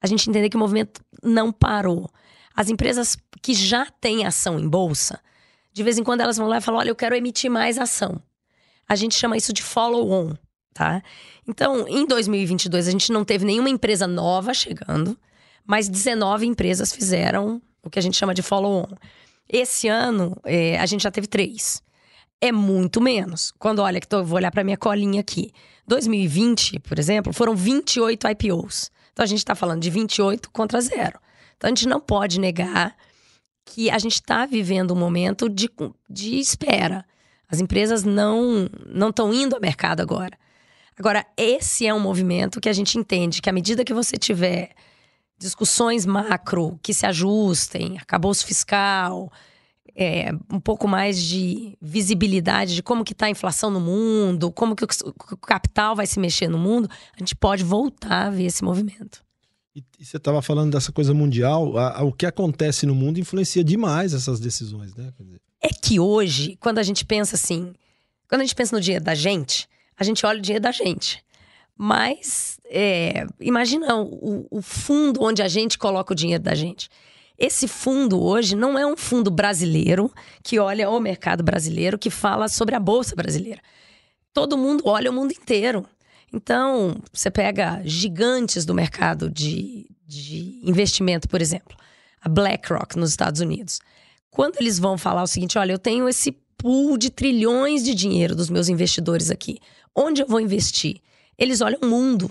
a 0.01 0.07
gente 0.07 0.29
entender 0.29 0.49
que 0.49 0.57
o 0.57 0.61
movimento 0.61 1.03
não 1.23 1.51
parou. 1.53 2.09
As 2.55 2.69
empresas 2.69 3.17
que 3.43 3.55
já 3.55 3.87
têm 3.87 4.27
ação 4.27 4.59
em 4.59 4.69
bolsa, 4.69 5.21
de 5.73 5.83
vez 5.83 5.99
em 5.99 6.05
quando 6.05 6.21
elas 6.21 6.37
vão 6.37 6.49
lá 6.49 6.59
e 6.59 6.61
falam: 6.61 6.81
olha, 6.81 6.91
eu 6.91 6.97
quero 6.97 7.15
emitir 7.15 7.51
mais 7.51 7.79
ação. 7.79 8.23
A 8.91 8.97
gente 8.97 9.15
chama 9.15 9.37
isso 9.37 9.53
de 9.53 9.63
follow-on, 9.63 10.35
tá? 10.75 11.01
Então, 11.47 11.87
em 11.87 12.05
2022, 12.05 12.89
a 12.89 12.91
gente 12.91 13.13
não 13.13 13.25
teve 13.25 13.45
nenhuma 13.45 13.71
empresa 13.71 14.05
nova 14.05 14.53
chegando, 14.53 15.17
mas 15.65 15.89
19 15.89 16.45
empresas 16.45 16.93
fizeram 16.93 17.63
o 17.85 17.89
que 17.89 18.01
a 18.01 18.03
gente 18.03 18.17
chama 18.17 18.35
de 18.35 18.43
follow-on. 18.43 18.89
Esse 19.49 19.87
ano, 19.87 20.37
é, 20.45 20.77
a 20.77 20.87
gente 20.87 21.05
já 21.05 21.11
teve 21.13 21.29
três. 21.29 21.81
É 22.41 22.51
muito 22.51 23.01
menos. 23.01 23.53
Quando 23.61 23.79
olha, 23.79 24.01
que 24.01 24.09
tô, 24.09 24.25
vou 24.25 24.39
olhar 24.39 24.51
para 24.51 24.65
minha 24.65 24.77
colinha 24.77 25.21
aqui. 25.21 25.53
2020, 25.87 26.81
por 26.81 26.99
exemplo, 26.99 27.33
foram 27.33 27.55
28 27.55 28.27
IPOs. 28.27 28.91
Então 29.13 29.23
a 29.23 29.27
gente 29.27 29.39
está 29.39 29.55
falando 29.55 29.83
de 29.83 29.89
28 29.89 30.51
contra 30.51 30.81
zero. 30.81 31.21
Então 31.57 31.69
a 31.69 31.71
gente 31.71 31.87
não 31.87 32.01
pode 32.01 32.41
negar 32.41 32.97
que 33.65 33.89
a 33.89 33.99
gente 34.01 34.15
está 34.15 34.47
vivendo 34.47 34.95
um 34.95 34.99
momento 34.99 35.49
de, 35.49 35.71
de 36.09 36.41
espera. 36.41 37.05
As 37.51 37.61
empresas 37.61 38.05
não 38.05 38.69
não 38.87 39.11
estão 39.11 39.33
indo 39.33 39.55
ao 39.55 39.61
mercado 39.61 40.01
agora. 40.01 40.39
Agora, 40.99 41.27
esse 41.37 41.87
é 41.87 41.95
um 41.95 42.01
movimento 42.01 42.61
que 42.61 42.69
a 42.69 42.73
gente 42.73 42.99
entende 42.99 43.41
que 43.41 43.49
à 43.49 43.53
medida 43.53 43.85
que 43.85 43.95
você 43.95 44.17
tiver 44.17 44.71
discussões 45.39 46.05
macro 46.05 46.79
que 46.83 46.93
se 46.93 47.07
ajustem, 47.07 47.97
acabouço 47.99 48.47
fiscal, 48.47 49.33
é, 49.97 50.31
um 50.51 50.61
pouco 50.61 50.87
mais 50.87 51.21
de 51.23 51.77
visibilidade 51.81 52.75
de 52.75 52.83
como 52.83 53.05
que 53.05 53.13
está 53.13 53.27
a 53.27 53.31
inflação 53.31 53.71
no 53.71 53.81
mundo, 53.81 54.53
como 54.53 54.77
que 54.77 54.85
o, 54.85 54.89
o, 55.07 55.37
capital 55.37 55.97
vai 55.97 56.07
se 56.07 56.21
mexer 56.21 56.49
no 56.49 56.59
mundo, 56.59 56.89
a 57.15 57.19
gente 57.19 57.35
pode 57.35 57.65
voltar 57.65 58.27
a 58.27 58.31
ver 58.31 58.45
esse 58.45 58.63
movimento. 58.63 59.25
E, 59.75 59.83
e 59.99 60.05
você 60.05 60.17
estava 60.17 60.43
falando 60.43 60.73
dessa 60.73 60.93
coisa 60.93 61.15
mundial, 61.15 61.77
a, 61.79 61.99
a, 61.99 62.03
o 62.03 62.13
que 62.13 62.27
acontece 62.27 62.87
no 62.87 62.95
mundo 62.95 63.19
influencia 63.19 63.65
demais 63.65 64.13
essas 64.13 64.39
decisões, 64.39 64.95
né? 64.95 65.13
Dizer... 65.19 65.41
É 65.61 65.69
que 65.69 66.01
hoje, 66.01 66.57
quando 66.61 66.79
a 66.79 66.83
gente 66.83 67.05
pensa 67.05 67.37
assim, 67.37 67.75
quando 68.29 68.41
a 68.41 68.45
gente 68.45 68.55
pensa 68.55 68.75
no 68.75 68.81
dinheiro 68.81 69.05
da 69.05 69.15
gente, 69.15 69.69
a 69.97 70.05
gente 70.05 70.25
olha 70.25 70.39
o 70.39 70.43
dinheiro 70.43 70.63
da 70.63 70.73
gente. 70.73 71.23
Mas 71.77 72.59
é, 72.67 73.27
imagina 73.41 73.97
o, 73.97 74.47
o 74.51 74.63
fundo 74.63 75.23
onde 75.23 75.43
a 75.43 75.49
gente 75.49 75.79
coloca 75.79 76.13
o 76.13 76.17
dinheiro 76.17 76.43
da 76.43 76.55
gente. 76.55 76.89
Esse 77.39 77.67
fundo 77.67 78.23
hoje 78.23 78.55
não 78.55 78.79
é 78.79 78.87
um 78.87 78.97
fundo 78.97 79.31
brasileiro 79.31 80.13
que 80.43 80.59
olha 80.59 80.91
o 80.91 81.01
mercado 81.01 81.43
brasileiro, 81.43 81.99
que 81.99 82.11
fala 82.11 82.49
sobre 82.49 82.75
a 82.75 82.81
bolsa 82.81 83.17
brasileira. 83.17 83.61
Todo 84.33 84.59
mundo 84.59 84.85
olha 84.87 85.11
o 85.11 85.15
mundo 85.15 85.33
inteiro. 85.33 85.87
Então, 86.33 87.01
você 87.13 87.31
pega 87.31 87.81
gigantes 87.85 88.65
do 88.65 88.75
mercado 88.75 89.31
de, 89.31 89.87
de 90.07 90.61
investimento, 90.63 91.29
por 91.29 91.41
exemplo, 91.41 91.77
a 92.21 92.29
BlackRock 92.29 92.99
nos 92.99 93.11
Estados 93.11 93.41
Unidos. 93.41 93.81
Quando 94.31 94.57
eles 94.61 94.79
vão 94.79 94.97
falar 94.97 95.23
o 95.23 95.27
seguinte: 95.27 95.59
olha, 95.59 95.73
eu 95.73 95.79
tenho 95.79 96.09
esse 96.09 96.33
pool 96.57 96.97
de 96.97 97.11
trilhões 97.11 97.83
de 97.83 97.95
dinheiro 97.95 98.35
dos 98.35 98.51
meus 98.51 98.69
investidores 98.69 99.31
aqui. 99.31 99.59
Onde 99.95 100.23
eu 100.23 100.27
vou 100.27 100.41
investir? 100.41 101.01
Eles 101.39 101.61
olham 101.61 101.81
o 101.83 101.87
mundo. 101.87 102.31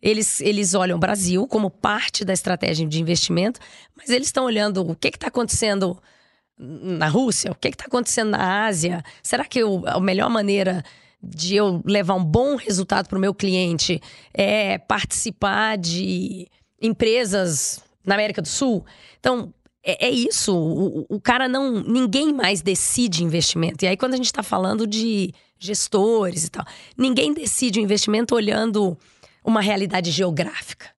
Eles, 0.00 0.40
eles 0.40 0.74
olham 0.74 0.96
o 0.96 1.00
Brasil 1.00 1.46
como 1.48 1.70
parte 1.70 2.24
da 2.24 2.32
estratégia 2.32 2.86
de 2.86 3.00
investimento, 3.00 3.58
mas 3.96 4.10
eles 4.10 4.28
estão 4.28 4.44
olhando 4.44 4.88
o 4.88 4.94
que 4.94 5.08
está 5.08 5.26
acontecendo 5.26 6.00
na 6.56 7.08
Rússia, 7.08 7.50
o 7.50 7.54
que 7.54 7.68
está 7.68 7.86
acontecendo 7.86 8.30
na 8.30 8.66
Ásia. 8.66 9.02
Será 9.22 9.44
que 9.44 9.58
eu, 9.58 9.82
a 9.86 10.00
melhor 10.00 10.30
maneira 10.30 10.84
de 11.20 11.56
eu 11.56 11.82
levar 11.84 12.14
um 12.14 12.24
bom 12.24 12.54
resultado 12.54 13.08
para 13.08 13.18
o 13.18 13.20
meu 13.20 13.34
cliente 13.34 14.00
é 14.32 14.78
participar 14.78 15.76
de 15.76 16.48
empresas 16.80 17.82
na 18.04 18.14
América 18.14 18.40
do 18.40 18.48
Sul? 18.48 18.84
Então, 19.18 19.52
é, 19.88 20.08
é 20.08 20.10
isso. 20.10 20.54
O, 20.54 21.06
o, 21.08 21.18
cara 21.18 21.48
não. 21.48 21.82
Ninguém 21.82 22.30
mais 22.30 22.60
decide 22.60 23.24
investimento. 23.24 23.84
E 23.84 23.88
aí, 23.88 23.96
quando 23.96 24.12
a 24.12 24.16
gente 24.18 24.26
está 24.26 24.42
falando 24.42 24.86
de 24.86 25.32
gestores 25.58 26.44
e 26.44 26.50
tal, 26.50 26.64
ninguém 26.96 27.32
decide 27.32 27.80
o 27.80 27.82
investimento 27.82 28.34
olhando 28.34 28.96
uma 29.42 29.62
realidade 29.62 30.10
geográfica. 30.10 30.90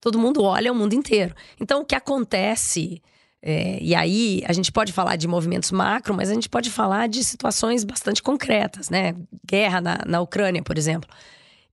Todo 0.00 0.18
mundo 0.18 0.42
olha 0.42 0.72
o 0.72 0.74
mundo 0.74 0.92
inteiro. 0.92 1.32
Então, 1.60 1.82
o 1.82 1.84
que 1.84 1.94
acontece. 1.94 3.00
É, 3.40 3.78
e 3.80 3.94
aí, 3.94 4.42
a 4.46 4.52
gente 4.52 4.72
pode 4.72 4.92
falar 4.92 5.14
de 5.14 5.28
movimentos 5.28 5.70
macro, 5.70 6.12
mas 6.12 6.28
a 6.28 6.34
gente 6.34 6.48
pode 6.48 6.68
falar 6.68 7.08
de 7.08 7.22
situações 7.22 7.84
bastante 7.84 8.22
concretas, 8.22 8.90
né? 8.90 9.14
Guerra 9.46 9.80
na, 9.80 9.98
na 10.04 10.20
Ucrânia, 10.20 10.62
por 10.62 10.76
exemplo. 10.76 11.08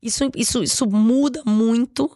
Isso, 0.01 0.29
isso, 0.35 0.63
isso 0.63 0.87
muda 0.87 1.41
muito 1.45 2.15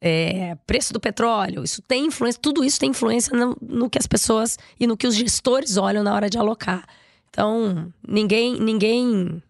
é, 0.00 0.54
preço 0.66 0.92
do 0.92 1.00
petróleo, 1.00 1.62
isso 1.62 1.82
tem 1.82 2.06
influência, 2.06 2.40
tudo 2.40 2.64
isso 2.64 2.80
tem 2.80 2.90
influência 2.90 3.36
no, 3.36 3.56
no, 3.60 3.90
que 3.90 3.98
as 3.98 4.06
pessoas 4.06 4.58
e 4.78 4.86
no 4.86 4.96
que 4.96 5.06
os 5.06 5.14
gestores 5.14 5.76
olham 5.76 6.02
na 6.02 6.14
hora 6.14 6.30
de 6.30 6.38
alocar. 6.38 6.86
Então, 7.28 7.92
ninguém, 8.06 8.58
ninguém, 8.58 9.42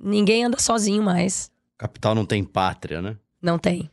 ninguém 0.00 0.44
anda 0.44 0.58
sozinho 0.60 1.02
mais. 1.02 1.50
Capital 1.78 2.14
não 2.14 2.26
tem 2.26 2.44
pátria, 2.44 3.00
né? 3.00 3.16
Não 3.40 3.58
tem. 3.58 3.90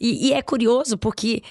E, 0.00 0.28
e 0.28 0.32
é 0.32 0.40
curioso 0.42 0.96
porque 0.96 1.42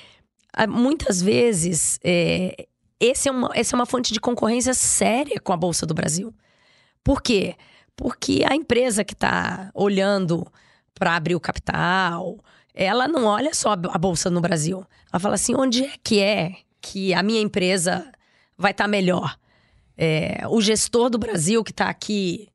ah, 0.53 0.67
muitas 0.67 1.21
vezes 1.21 1.99
é, 2.03 2.67
esse 2.99 3.27
é 3.27 3.31
uma, 3.31 3.49
essa 3.53 3.75
é 3.75 3.77
uma 3.77 3.85
fonte 3.85 4.13
de 4.13 4.19
concorrência 4.19 4.73
séria 4.73 5.39
com 5.39 5.51
a 5.51 5.57
Bolsa 5.57 5.85
do 5.85 5.93
Brasil. 5.93 6.33
Por 7.03 7.21
quê? 7.21 7.55
Porque 7.95 8.43
a 8.47 8.55
empresa 8.55 9.03
que 9.03 9.13
está 9.13 9.69
olhando 9.73 10.47
para 10.93 11.15
abrir 11.15 11.35
o 11.35 11.39
capital, 11.39 12.39
ela 12.73 13.07
não 13.07 13.25
olha 13.25 13.53
só 13.53 13.71
a 13.71 13.97
bolsa 13.97 14.29
no 14.29 14.41
Brasil. 14.41 14.85
Ela 15.11 15.19
fala 15.19 15.35
assim: 15.35 15.55
onde 15.55 15.85
é 15.85 15.93
que 16.03 16.19
é 16.19 16.55
que 16.79 17.13
a 17.13 17.21
minha 17.21 17.41
empresa 17.41 18.11
vai 18.57 18.71
estar 18.71 18.85
tá 18.85 18.87
melhor? 18.87 19.37
É, 19.97 20.43
o 20.49 20.61
gestor 20.61 21.09
do 21.09 21.17
Brasil 21.17 21.63
que 21.63 21.71
está 21.71 21.89
aqui 21.89 22.47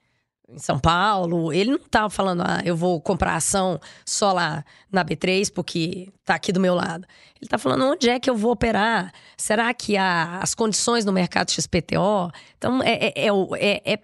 em 0.49 0.59
São 0.59 0.79
Paulo, 0.79 1.53
ele 1.53 1.71
não 1.71 1.77
está 1.77 2.09
falando, 2.09 2.43
ah, 2.43 2.63
eu 2.65 2.77
vou 2.77 3.01
comprar 3.01 3.35
ação 3.35 3.81
só 4.05 4.33
lá 4.33 4.65
na 4.91 5.05
B3 5.05 5.53
porque 5.53 6.13
está 6.21 6.35
aqui 6.35 6.53
do 6.53 6.61
meu 6.61 6.75
lado. 6.75 7.07
Ele 7.35 7.47
está 7.47 7.59
falando 7.59 7.85
onde 7.85 8.09
é 8.09 8.21
que 8.21 8.31
eu 8.31 8.37
vou 8.37 8.53
operar? 8.53 9.13
Será 9.37 9.73
que 9.75 9.97
há 9.97 10.39
as 10.41 10.55
condições 10.55 11.05
no 11.05 11.13
mercado 11.13 11.51
XPTO? 11.51 12.31
Então 12.57 12.83
é, 12.83 13.13
é, 13.15 13.29
é, 13.29 13.93
é, 13.93 13.99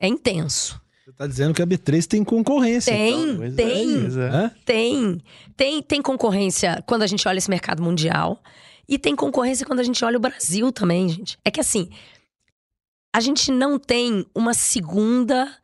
é 0.00 0.08
intenso. 0.08 0.80
Está 1.20 1.26
dizendo 1.26 1.52
que 1.52 1.60
a 1.60 1.66
B3 1.66 2.06
tem 2.06 2.24
concorrência. 2.24 2.94
Tem, 2.94 3.36
Pois 3.36 3.52
é, 3.52 3.56
tem. 3.56 4.06
é. 4.06 4.50
Tem. 4.64 5.20
Tem, 5.54 5.82
tem 5.82 6.00
concorrência 6.00 6.82
quando 6.86 7.02
a 7.02 7.06
gente 7.06 7.28
olha 7.28 7.36
esse 7.36 7.50
mercado 7.50 7.82
mundial. 7.82 8.42
E 8.88 8.98
tem 8.98 9.14
concorrência 9.14 9.66
quando 9.66 9.80
a 9.80 9.82
gente 9.82 10.02
olha 10.02 10.16
o 10.16 10.20
Brasil 10.20 10.72
também, 10.72 11.10
gente. 11.10 11.38
É 11.44 11.50
que 11.50 11.60
assim, 11.60 11.90
a 13.14 13.20
gente 13.20 13.52
não 13.52 13.78
tem 13.78 14.24
uma 14.34 14.54
segunda 14.54 15.54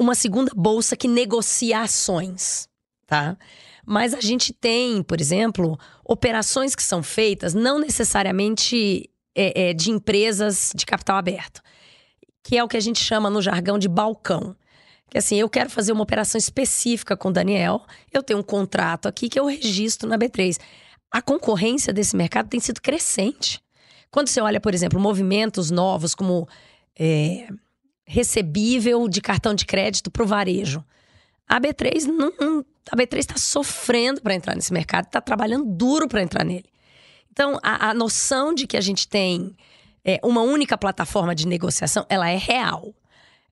uma 0.00 0.14
segunda 0.14 0.50
bolsa 0.56 0.96
que 0.96 1.06
negocia 1.06 1.82
ações, 1.82 2.66
tá? 3.06 3.36
Mas 3.84 4.14
a 4.14 4.22
gente 4.22 4.54
tem, 4.54 5.02
por 5.02 5.20
exemplo, 5.20 5.78
operações 6.02 6.74
que 6.74 6.82
são 6.82 7.02
feitas 7.02 7.52
não 7.52 7.78
necessariamente 7.78 9.10
é, 9.34 9.68
é, 9.68 9.74
de 9.74 9.90
empresas 9.90 10.72
de 10.74 10.86
capital 10.86 11.18
aberto, 11.18 11.60
que 12.44 12.58
é 12.58 12.62
o 12.62 12.68
que 12.68 12.76
a 12.76 12.80
gente 12.80 13.00
chama 13.00 13.30
no 13.30 13.40
jargão 13.40 13.78
de 13.78 13.88
balcão. 13.88 14.54
Que 15.10 15.18
assim, 15.18 15.36
eu 15.36 15.48
quero 15.48 15.70
fazer 15.70 15.92
uma 15.92 16.02
operação 16.02 16.38
específica 16.38 17.16
com 17.16 17.28
o 17.30 17.32
Daniel, 17.32 17.82
eu 18.12 18.22
tenho 18.22 18.38
um 18.38 18.42
contrato 18.42 19.08
aqui 19.08 19.28
que 19.28 19.40
eu 19.40 19.46
registro 19.46 20.08
na 20.08 20.18
B3. 20.18 20.60
A 21.10 21.22
concorrência 21.22 21.92
desse 21.92 22.14
mercado 22.14 22.48
tem 22.48 22.60
sido 22.60 22.82
crescente. 22.82 23.62
Quando 24.10 24.28
você 24.28 24.40
olha, 24.40 24.60
por 24.60 24.74
exemplo, 24.74 25.00
movimentos 25.00 25.70
novos 25.70 26.14
como 26.14 26.46
é, 26.98 27.48
recebível 28.04 29.08
de 29.08 29.20
cartão 29.20 29.54
de 29.54 29.64
crédito 29.64 30.10
para 30.10 30.22
o 30.22 30.26
varejo, 30.26 30.84
a 31.48 31.60
B3 31.60 32.04
não, 32.04 32.64
a 32.90 32.96
B3 32.96 33.18
está 33.18 33.36
sofrendo 33.38 34.20
para 34.20 34.34
entrar 34.34 34.54
nesse 34.54 34.72
mercado, 34.72 35.06
está 35.06 35.20
trabalhando 35.20 35.64
duro 35.64 36.08
para 36.08 36.22
entrar 36.22 36.44
nele. 36.44 36.68
Então, 37.30 37.58
a, 37.62 37.90
a 37.90 37.94
noção 37.94 38.54
de 38.54 38.66
que 38.66 38.76
a 38.76 38.80
gente 38.80 39.08
tem 39.08 39.56
é, 40.04 40.20
uma 40.22 40.42
única 40.42 40.76
plataforma 40.76 41.34
de 41.34 41.46
negociação, 41.46 42.04
ela 42.08 42.28
é 42.28 42.36
real. 42.36 42.94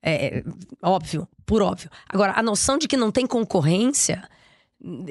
É, 0.01 0.43
óbvio, 0.81 1.27
por 1.45 1.61
óbvio. 1.61 1.89
Agora, 2.07 2.33
a 2.35 2.43
noção 2.43 2.77
de 2.77 2.87
que 2.87 2.97
não 2.97 3.11
tem 3.11 3.25
concorrência, 3.25 4.27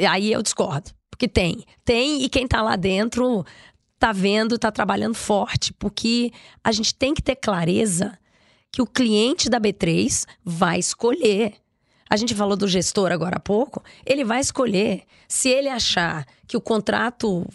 aí 0.08 0.30
eu 0.30 0.42
discordo. 0.42 0.90
Porque 1.10 1.26
tem. 1.26 1.64
Tem, 1.84 2.22
e 2.22 2.28
quem 2.28 2.46
tá 2.46 2.62
lá 2.62 2.76
dentro 2.76 3.44
tá 3.98 4.12
vendo, 4.12 4.58
tá 4.58 4.70
trabalhando 4.70 5.14
forte. 5.14 5.72
Porque 5.72 6.30
a 6.62 6.72
gente 6.72 6.94
tem 6.94 7.14
que 7.14 7.22
ter 7.22 7.36
clareza 7.36 8.18
que 8.70 8.82
o 8.82 8.86
cliente 8.86 9.48
da 9.48 9.60
B3 9.60 10.26
vai 10.44 10.78
escolher. 10.78 11.54
A 12.08 12.16
gente 12.16 12.34
falou 12.34 12.56
do 12.56 12.68
gestor 12.68 13.12
agora 13.12 13.36
há 13.36 13.40
pouco. 13.40 13.82
Ele 14.04 14.24
vai 14.24 14.40
escolher. 14.40 15.04
Se 15.28 15.48
ele 15.48 15.68
achar 15.68 16.26
que 16.46 16.56
o 16.56 16.60
contrato 16.60 17.46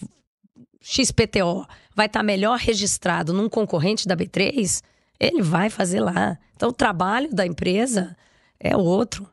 XPTO 0.82 1.66
vai 1.96 2.06
estar 2.08 2.24
melhor 2.24 2.58
registrado 2.58 3.34
num 3.34 3.50
concorrente 3.50 4.08
da 4.08 4.16
B3, 4.16 4.82
ele 5.20 5.42
vai 5.42 5.70
fazer 5.70 6.00
lá. 6.00 6.38
Então, 6.56 6.70
o 6.70 6.74
trabalho 6.74 7.34
da 7.34 7.46
empresa 7.46 8.16
é 8.60 8.76
outro. 8.76 9.28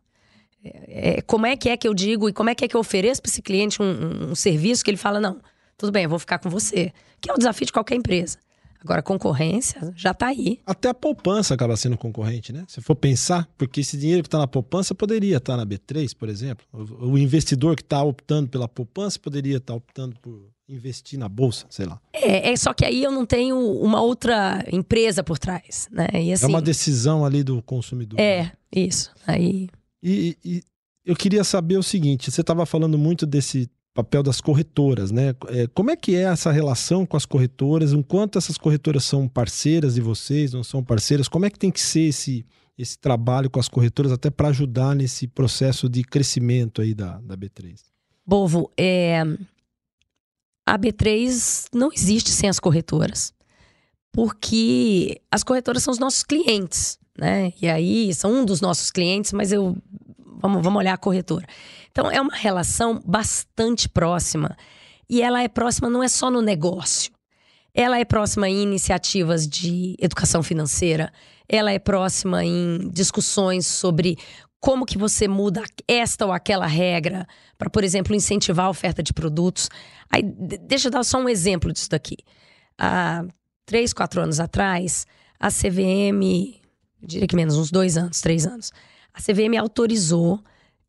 É, 0.64 1.18
é, 1.18 1.22
como 1.22 1.46
é 1.46 1.56
que 1.56 1.68
é 1.68 1.76
que 1.76 1.86
eu 1.86 1.94
digo 1.94 2.28
e 2.28 2.32
como 2.32 2.48
é 2.50 2.54
que 2.54 2.64
é 2.64 2.68
que 2.68 2.74
eu 2.76 2.80
ofereço 2.80 3.20
para 3.20 3.30
esse 3.30 3.42
cliente 3.42 3.82
um, 3.82 3.84
um- 3.86 4.30
um 4.30 4.34
serviço 4.34 4.82
que 4.84 4.90
ele 4.90 4.96
fala, 4.96 5.20
não, 5.20 5.38
tudo 5.76 5.92
bem, 5.92 6.04
eu 6.04 6.10
vou 6.10 6.18
ficar 6.18 6.38
com 6.38 6.48
você. 6.48 6.92
Que 7.20 7.30
é 7.30 7.34
o 7.34 7.38
desafio 7.38 7.66
de 7.66 7.72
qualquer 7.72 7.96
empresa. 7.96 8.38
Agora, 8.80 9.02
concorrência 9.02 9.92
já 9.96 10.10
está 10.10 10.26
aí. 10.26 10.60
Até 10.66 10.90
a 10.90 10.94
poupança 10.94 11.54
acaba 11.54 11.74
sendo 11.74 11.96
concorrente, 11.96 12.52
né? 12.52 12.64
Se 12.68 12.82
for 12.82 12.94
pensar, 12.94 13.48
porque 13.56 13.80
esse 13.80 13.96
dinheiro 13.96 14.22
que 14.22 14.26
está 14.26 14.36
na 14.38 14.46
poupança 14.46 14.94
poderia 14.94 15.38
estar 15.38 15.56
na 15.56 15.64
B3, 15.64 16.14
por 16.14 16.28
exemplo. 16.28 16.66
O, 16.70 17.12
o 17.12 17.18
investidor 17.18 17.76
que 17.76 17.82
está 17.82 18.02
optando 18.02 18.48
pela 18.50 18.68
poupança 18.68 19.18
poderia 19.18 19.56
estar 19.56 19.72
optando 19.74 20.14
por 20.20 20.50
investir 20.68 21.18
na 21.18 21.28
bolsa, 21.28 21.66
sei 21.68 21.86
lá. 21.86 22.00
É, 22.12 22.52
é 22.52 22.56
só 22.56 22.72
que 22.72 22.84
aí 22.84 23.02
eu 23.02 23.12
não 23.12 23.26
tenho 23.26 23.58
uma 23.58 24.00
outra 24.00 24.64
empresa 24.72 25.22
por 25.22 25.38
trás, 25.38 25.88
né? 25.90 26.08
E 26.14 26.32
assim, 26.32 26.44
é 26.44 26.48
uma 26.48 26.62
decisão 26.62 27.24
ali 27.24 27.42
do 27.42 27.62
consumidor. 27.62 28.18
né? 28.18 28.52
é 28.74 28.80
isso. 28.80 29.10
Aí 29.26 29.68
E, 30.02 30.36
e 30.44 30.62
eu 31.04 31.14
queria 31.14 31.44
saber 31.44 31.76
o 31.76 31.82
seguinte: 31.82 32.30
você 32.30 32.40
estava 32.40 32.64
falando 32.64 32.96
muito 32.96 33.26
desse 33.26 33.68
papel 33.94 34.22
das 34.22 34.40
corretoras, 34.40 35.10
né? 35.12 35.34
É, 35.48 35.68
como 35.68 35.90
é 35.90 35.96
que 35.96 36.16
é 36.16 36.22
essa 36.22 36.50
relação 36.50 37.06
com 37.06 37.16
as 37.16 37.24
corretoras? 37.24 37.92
Enquanto 37.92 38.38
essas 38.38 38.58
corretoras 38.58 39.04
são 39.04 39.28
parceiras 39.28 39.94
de 39.94 40.00
vocês, 40.00 40.52
não 40.52 40.64
são 40.64 40.82
parceiras, 40.82 41.28
como 41.28 41.46
é 41.46 41.50
que 41.50 41.58
tem 41.58 41.70
que 41.70 41.80
ser 41.80 42.08
esse, 42.08 42.44
esse 42.76 42.98
trabalho 42.98 43.48
com 43.48 43.60
as 43.60 43.68
corretoras 43.68 44.10
até 44.10 44.30
para 44.30 44.48
ajudar 44.48 44.96
nesse 44.96 45.28
processo 45.28 45.88
de 45.88 46.02
crescimento 46.02 46.82
aí 46.82 46.92
da, 46.92 47.20
da 47.20 47.36
B3? 47.36 47.76
Bovo, 48.26 48.70
é, 48.76 49.22
a 50.66 50.78
B3 50.78 51.66
não 51.72 51.90
existe 51.92 52.30
sem 52.30 52.48
as 52.48 52.58
corretoras. 52.58 53.32
Porque 54.12 55.20
as 55.30 55.42
corretoras 55.42 55.82
são 55.82 55.92
os 55.92 55.98
nossos 55.98 56.22
clientes, 56.22 56.98
né? 57.18 57.52
E 57.60 57.68
aí 57.68 58.14
são 58.14 58.32
um 58.32 58.44
dos 58.44 58.60
nossos 58.60 58.90
clientes, 58.90 59.32
mas 59.32 59.50
eu 59.50 59.76
vamos, 60.44 60.62
vamos 60.62 60.78
olhar 60.78 60.94
a 60.94 60.98
corretora. 60.98 61.46
Então 61.90 62.10
é 62.10 62.20
uma 62.20 62.34
relação 62.34 63.00
bastante 63.04 63.88
próxima. 63.88 64.56
E 65.08 65.22
ela 65.22 65.42
é 65.42 65.48
próxima 65.48 65.88
não 65.88 66.02
é 66.02 66.08
só 66.08 66.30
no 66.30 66.42
negócio. 66.42 67.12
Ela 67.74 67.98
é 67.98 68.04
próxima 68.04 68.48
em 68.48 68.62
iniciativas 68.62 69.48
de 69.48 69.96
educação 69.98 70.42
financeira. 70.42 71.12
Ela 71.48 71.72
é 71.72 71.78
próxima 71.78 72.44
em 72.44 72.88
discussões 72.90 73.66
sobre 73.66 74.16
como 74.64 74.86
que 74.86 74.96
você 74.96 75.28
muda 75.28 75.62
esta 75.86 76.24
ou 76.24 76.32
aquela 76.32 76.64
regra 76.66 77.26
para, 77.58 77.68
por 77.68 77.84
exemplo, 77.84 78.14
incentivar 78.14 78.64
a 78.64 78.70
oferta 78.70 79.02
de 79.02 79.12
produtos. 79.12 79.68
Aí, 80.10 80.22
de- 80.22 80.56
deixa 80.56 80.88
eu 80.88 80.90
dar 80.90 81.04
só 81.04 81.18
um 81.18 81.28
exemplo 81.28 81.70
disso 81.70 81.90
daqui. 81.90 82.16
Há 82.78 83.26
três, 83.66 83.92
quatro 83.92 84.22
anos 84.22 84.40
atrás, 84.40 85.06
a 85.38 85.50
CVM, 85.50 86.54
diria 87.02 87.26
que 87.26 87.36
menos, 87.36 87.58
uns 87.58 87.70
dois 87.70 87.98
anos, 87.98 88.22
três 88.22 88.46
anos, 88.46 88.72
a 89.12 89.20
CVM 89.20 89.54
autorizou 89.60 90.40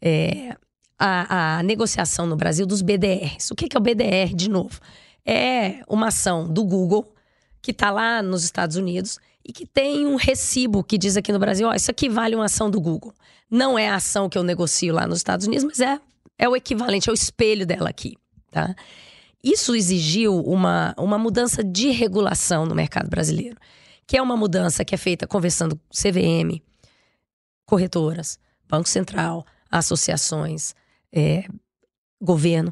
é, 0.02 0.56
a, 0.98 1.58
a 1.58 1.64
negociação 1.64 2.26
no 2.26 2.38
Brasil 2.38 2.66
dos 2.66 2.82
BDRs. 2.82 3.52
O 3.52 3.56
que 3.56 3.68
que 3.68 3.76
é 3.76 3.80
o 3.80 3.84
BDR, 3.84 4.34
de 4.34 4.50
novo? 4.50 4.80
É 5.26 5.82
uma 5.90 6.08
ação 6.08 6.48
do 6.48 6.64
Google 6.64 7.14
que 7.62 7.72
está 7.72 7.92
lá 7.92 8.24
nos 8.24 8.46
Estados 8.46 8.78
Unidos 8.78 9.20
e 9.44 9.52
que 9.52 9.66
tem 9.66 10.06
um 10.06 10.16
recibo 10.16 10.82
que 10.82 10.98
diz 10.98 11.18
aqui 11.18 11.34
no 11.34 11.40
Brasil, 11.40 11.68
ó, 11.68 11.74
isso 11.74 11.92
aqui 11.92 12.08
vale 12.08 12.38
uma 12.38 12.46
ação 12.46 12.70
do 12.72 12.80
Google. 12.80 13.14
Não 13.50 13.78
é 13.78 13.90
a 13.90 13.96
ação 13.96 14.28
que 14.30 14.38
eu 14.38 14.44
negocio 14.44 14.94
lá 14.94 15.06
nos 15.08 15.20
Estados 15.20 15.46
Unidos, 15.46 15.64
mas 15.66 15.80
é, 15.80 16.00
é 16.38 16.50
o 16.50 16.56
equivalente, 16.56 17.10
é 17.10 17.12
o 17.12 17.16
espelho 17.16 17.66
dela 17.66 17.90
aqui, 17.90 18.16
tá? 18.52 18.76
Isso 19.44 19.76
exigiu 19.76 20.40
uma, 20.40 20.96
uma 20.98 21.18
mudança 21.20 21.64
de 21.64 21.90
regulação 21.92 22.66
no 22.66 22.74
mercado 22.74 23.08
brasileiro, 23.10 23.56
que 24.08 24.18
é 24.18 24.22
uma 24.22 24.36
mudança 24.36 24.84
que 24.84 24.96
é 24.96 24.98
feita 24.98 25.28
conversando 25.28 25.76
com 25.76 25.84
CVM, 25.94 26.60
corretoras, 27.66 28.40
Banco 28.68 28.90
Central, 28.90 29.46
associações, 29.70 30.74
é, 31.14 31.46
governo. 32.22 32.72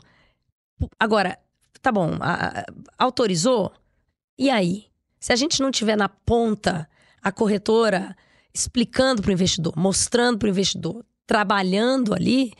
Agora, 0.99 1.37
tá 1.81 1.91
bom, 1.91 2.17
a- 2.19 2.61
a- 2.61 2.65
autorizou? 2.97 3.71
E 4.37 4.49
aí? 4.49 4.85
Se 5.19 5.31
a 5.31 5.35
gente 5.35 5.61
não 5.61 5.71
tiver 5.71 5.95
na 5.95 6.09
ponta 6.09 6.89
a 7.21 7.31
corretora 7.31 8.15
explicando 8.53 9.21
para 9.21 9.29
o 9.29 9.33
investidor, 9.33 9.73
mostrando 9.75 10.37
para 10.37 10.47
o 10.47 10.49
investidor, 10.49 11.03
trabalhando 11.25 12.13
ali, 12.13 12.53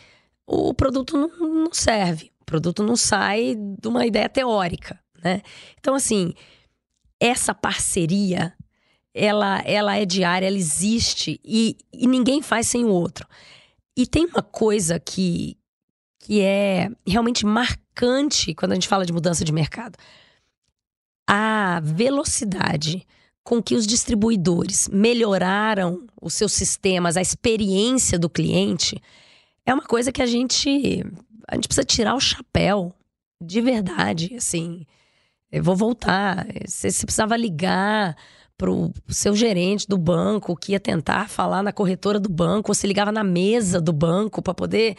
o 0.46 0.74
produto 0.74 1.18
não, 1.18 1.30
não 1.66 1.74
serve. 1.74 2.32
O 2.42 2.46
produto 2.46 2.84
não 2.84 2.96
sai 2.96 3.56
de 3.56 3.88
uma 3.88 4.06
ideia 4.06 4.28
teórica, 4.28 5.00
né? 5.24 5.42
Então, 5.80 5.96
assim, 5.96 6.34
essa 7.20 7.54
parceria, 7.54 8.54
ela, 9.14 9.62
ela 9.66 9.96
é 9.96 10.06
diária, 10.06 10.48
ela 10.48 10.58
existe 10.58 11.40
e, 11.44 11.78
e 11.94 12.08
ninguém 12.08 12.42
faz 12.42 12.68
sem 12.68 12.84
o 12.84 12.90
outro. 12.90 13.28
E 13.96 14.08
tem 14.08 14.26
uma 14.26 14.42
coisa 14.42 15.00
que, 15.00 15.58
que 16.20 16.42
é 16.42 16.90
realmente 17.08 17.46
marcante 17.46 18.54
quando 18.56 18.72
a 18.72 18.76
gente 18.76 18.88
fala 18.88 19.06
de 19.06 19.14
mudança 19.14 19.46
de 19.46 19.52
mercado. 19.52 19.98
A 21.28 21.80
velocidade 21.82 23.08
com 23.44 23.62
que 23.62 23.76
os 23.76 23.86
distribuidores 23.86 24.88
melhoraram 24.90 26.06
os 26.22 26.34
seus 26.34 26.54
sistemas, 26.54 27.18
a 27.18 27.22
experiência 27.22 28.18
do 28.18 28.30
cliente, 28.30 29.02
é 29.66 29.74
uma 29.74 29.84
coisa 29.84 30.12
que 30.12 30.22
a 30.22 30.26
gente 30.26 31.04
a 31.48 31.56
gente 31.56 31.68
precisa 31.68 31.86
tirar 31.86 32.16
o 32.16 32.20
chapéu 32.20 32.94
de 33.42 33.62
verdade, 33.62 34.36
assim. 34.36 34.86
Eu 35.52 35.62
vou 35.62 35.76
voltar. 35.76 36.48
Você, 36.66 36.90
você 36.90 37.06
precisava 37.06 37.36
ligar 37.36 38.16
pro 38.58 38.92
seu 39.10 39.36
gerente 39.36 39.88
do 39.88 39.98
banco 39.98 40.56
que 40.56 40.72
ia 40.72 40.80
tentar 40.80 41.28
falar 41.28 41.62
na 41.62 41.74
corretora 41.74 42.20
do 42.20 42.30
banco, 42.30 42.72
ou 42.72 42.76
você 42.76 42.88
ligava 42.88 43.12
na 43.12 43.24
mesa 43.24 43.82
do 43.82 43.92
banco 43.92 44.42
para 44.42 44.54
poder 44.54 44.96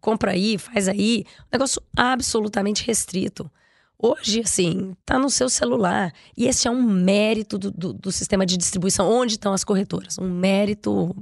compra 0.00 0.32
aí, 0.32 0.58
faz 0.58 0.88
aí. 0.88 1.24
Um 1.42 1.48
negócio 1.52 1.80
absolutamente 1.96 2.84
restrito. 2.84 3.50
Hoje, 3.98 4.40
assim, 4.40 4.94
tá 5.06 5.18
no 5.18 5.30
seu 5.30 5.48
celular. 5.48 6.12
E 6.36 6.46
esse 6.46 6.68
é 6.68 6.70
um 6.70 6.82
mérito 6.82 7.58
do, 7.58 7.70
do, 7.70 7.92
do 7.92 8.12
sistema 8.12 8.44
de 8.44 8.56
distribuição. 8.56 9.10
Onde 9.10 9.34
estão 9.34 9.52
as 9.52 9.64
corretoras? 9.64 10.18
Um 10.18 10.28
mérito. 10.28 11.16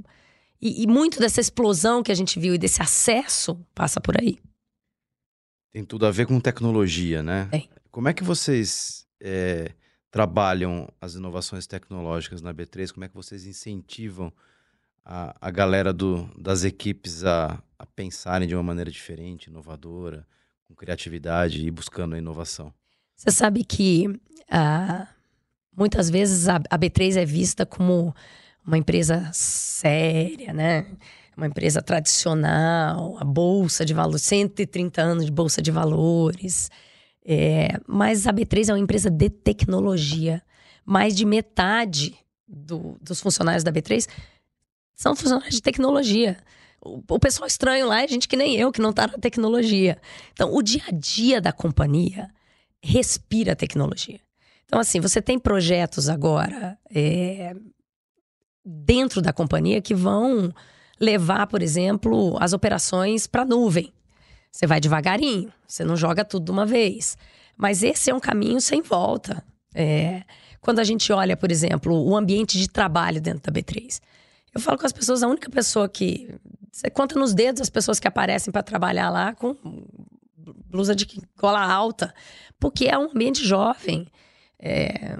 E, 0.61 0.83
e 0.83 0.87
muito 0.87 1.19
dessa 1.19 1.39
explosão 1.39 2.03
que 2.03 2.11
a 2.11 2.15
gente 2.15 2.39
viu 2.39 2.53
e 2.53 2.57
desse 2.57 2.81
acesso 2.81 3.55
passa 3.73 4.01
por 4.01 4.19
aí. 4.19 4.37
Tem 5.71 5.83
tudo 5.83 6.05
a 6.05 6.11
ver 6.11 6.25
com 6.25 6.39
tecnologia, 6.39 7.23
né? 7.23 7.47
Tem. 7.51 7.69
Como 7.91 8.09
é 8.09 8.13
que 8.13 8.23
vocês 8.23 9.07
é, 9.21 9.71
trabalham 10.11 10.89
as 10.99 11.15
inovações 11.15 11.65
tecnológicas 11.65 12.41
na 12.41 12.53
B3? 12.53 12.91
Como 12.91 13.05
é 13.05 13.07
que 13.07 13.15
vocês 13.15 13.45
incentivam 13.45 14.33
a, 15.05 15.35
a 15.39 15.51
galera 15.51 15.93
do, 15.93 16.29
das 16.37 16.65
equipes 16.65 17.23
a, 17.23 17.61
a 17.79 17.85
pensarem 17.85 18.47
de 18.47 18.55
uma 18.55 18.63
maneira 18.63 18.91
diferente, 18.91 19.49
inovadora, 19.49 20.27
com 20.67 20.75
criatividade 20.75 21.65
e 21.65 21.71
buscando 21.71 22.15
a 22.15 22.17
inovação? 22.17 22.73
Você 23.15 23.31
sabe 23.31 23.63
que 23.63 24.19
ah, 24.49 25.07
muitas 25.75 26.09
vezes 26.09 26.47
a, 26.47 26.57
a 26.69 26.77
B3 26.77 27.17
é 27.17 27.25
vista 27.25 27.65
como 27.65 28.13
uma 28.65 28.77
empresa 28.77 29.29
séria, 29.33 30.53
né? 30.53 30.85
Uma 31.37 31.47
empresa 31.47 31.81
tradicional, 31.81 33.17
a 33.19 33.25
Bolsa 33.25 33.85
de 33.85 33.93
Valores, 33.93 34.23
130 34.23 35.01
anos 35.01 35.25
de 35.25 35.31
Bolsa 35.31 35.61
de 35.61 35.69
Valores. 35.69 36.71
É, 37.25 37.79
mas 37.87 38.25
a 38.25 38.33
B3 38.33 38.69
é 38.69 38.73
uma 38.73 38.79
empresa 38.79 39.09
de 39.09 39.29
tecnologia. 39.29 40.41
Mais 40.85 41.15
de 41.15 41.25
metade 41.25 42.15
do, 42.47 42.97
dos 43.01 43.19
funcionários 43.19 43.63
da 43.63 43.71
B3 43.71 44.07
são 44.93 45.15
funcionários 45.15 45.55
de 45.55 45.61
tecnologia. 45.61 46.37
O, 46.85 47.19
pessoal 47.19 47.47
estranho 47.47 47.87
lá 47.87 48.03
é 48.03 48.07
gente 48.07 48.27
que 48.27 48.37
nem 48.37 48.55
eu, 48.55 48.71
que 48.71 48.81
não 48.81 48.91
está 48.91 49.07
na 49.07 49.17
tecnologia. 49.17 49.97
Então, 50.31 50.53
o 50.53 50.61
dia 50.61 50.83
a 50.87 50.91
dia 50.91 51.41
da 51.41 51.51
companhia 51.51 52.29
respira 52.81 53.55
tecnologia. 53.55 54.19
Então, 54.65 54.79
assim, 54.79 54.99
você 54.99 55.21
tem 55.21 55.39
projetos 55.39 56.07
agora 56.07 56.77
é, 56.93 57.55
dentro 58.63 59.21
da 59.21 59.33
companhia 59.33 59.81
que 59.81 59.95
vão 59.95 60.53
levar, 60.99 61.47
por 61.47 61.61
exemplo, 61.61 62.37
as 62.39 62.53
operações 62.53 63.25
para 63.25 63.41
a 63.41 63.45
nuvem. 63.45 63.91
Você 64.51 64.67
vai 64.67 64.79
devagarinho, 64.79 65.51
você 65.67 65.83
não 65.83 65.97
joga 65.97 66.23
tudo 66.23 66.45
de 66.45 66.51
uma 66.51 66.65
vez. 66.65 67.17
Mas 67.57 67.83
esse 67.83 68.09
é 68.09 68.15
um 68.15 68.19
caminho 68.19 68.61
sem 68.61 68.81
volta. 68.81 69.43
É, 69.73 70.23
quando 70.61 70.79
a 70.79 70.83
gente 70.83 71.11
olha, 71.11 71.35
por 71.35 71.51
exemplo, 71.51 71.93
o 71.93 72.15
ambiente 72.15 72.57
de 72.57 72.69
trabalho 72.69 73.21
dentro 73.21 73.51
da 73.51 73.59
B3. 73.59 73.99
Eu 74.53 74.61
falo 74.61 74.77
com 74.77 74.85
as 74.85 74.93
pessoas, 74.93 75.21
a 75.21 75.27
única 75.27 75.49
pessoa 75.49 75.89
que. 75.89 76.33
Você 76.75 76.89
conta 76.89 77.17
nos 77.17 77.33
dedos 77.33 77.61
as 77.61 77.69
pessoas 77.69 78.01
que 78.01 78.07
aparecem 78.07 78.51
para 78.51 78.61
trabalhar 78.61 79.09
lá 79.09 79.33
com 79.33 79.55
blusa 80.69 80.93
de 80.93 81.07
cola 81.37 81.61
alta, 81.61 82.13
porque 82.59 82.83
é 82.87 82.97
um 82.97 83.09
ambiente 83.11 83.45
jovem. 83.45 84.05
É, 84.59 85.15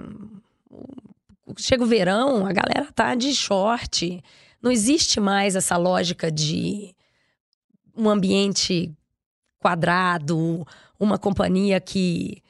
chega 1.56 1.82
o 1.82 1.86
verão, 1.86 2.44
a 2.44 2.52
galera 2.52 2.92
tá 2.92 3.14
de 3.14 3.34
short. 3.34 4.22
Não 4.60 4.70
existe 4.70 5.18
mais 5.18 5.56
essa 5.56 5.78
lógica 5.78 6.30
de 6.30 6.94
um 7.96 8.10
ambiente 8.10 8.94
quadrado, 9.58 10.62
uma 11.00 11.18
companhia 11.18 11.80
que, 11.80 12.42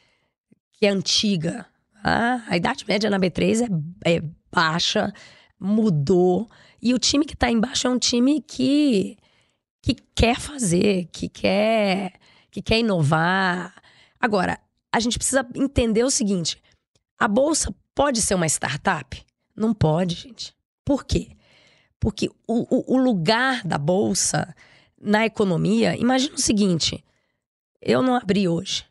que 0.72 0.84
é 0.84 0.88
antiga. 0.88 1.64
Ah, 2.02 2.42
a 2.48 2.56
idade 2.56 2.84
média 2.88 3.08
na 3.08 3.20
B3 3.20 3.68
é, 4.04 4.16
é 4.16 4.22
baixa, 4.50 5.12
mudou. 5.60 6.50
E 6.86 6.94
o 6.94 7.00
time 7.00 7.24
que 7.24 7.34
está 7.34 7.50
embaixo 7.50 7.88
é 7.88 7.90
um 7.90 7.98
time 7.98 8.40
que, 8.40 9.18
que 9.82 9.96
quer 10.14 10.38
fazer, 10.38 11.08
que 11.10 11.28
quer, 11.28 12.12
que 12.48 12.62
quer 12.62 12.78
inovar. 12.78 13.74
Agora, 14.20 14.56
a 14.92 15.00
gente 15.00 15.18
precisa 15.18 15.44
entender 15.56 16.04
o 16.04 16.10
seguinte: 16.12 16.62
a 17.18 17.26
bolsa 17.26 17.74
pode 17.92 18.22
ser 18.22 18.36
uma 18.36 18.46
startup? 18.46 19.20
Não 19.56 19.74
pode, 19.74 20.14
gente. 20.14 20.54
Por 20.84 21.04
quê? 21.04 21.30
Porque 21.98 22.30
o, 22.46 22.76
o, 22.76 22.94
o 22.94 23.02
lugar 23.02 23.66
da 23.66 23.78
bolsa 23.78 24.54
na 24.96 25.26
economia, 25.26 25.96
imagina 25.96 26.36
o 26.36 26.40
seguinte: 26.40 27.04
eu 27.82 28.00
não 28.00 28.14
abri 28.14 28.46
hoje. 28.46 28.84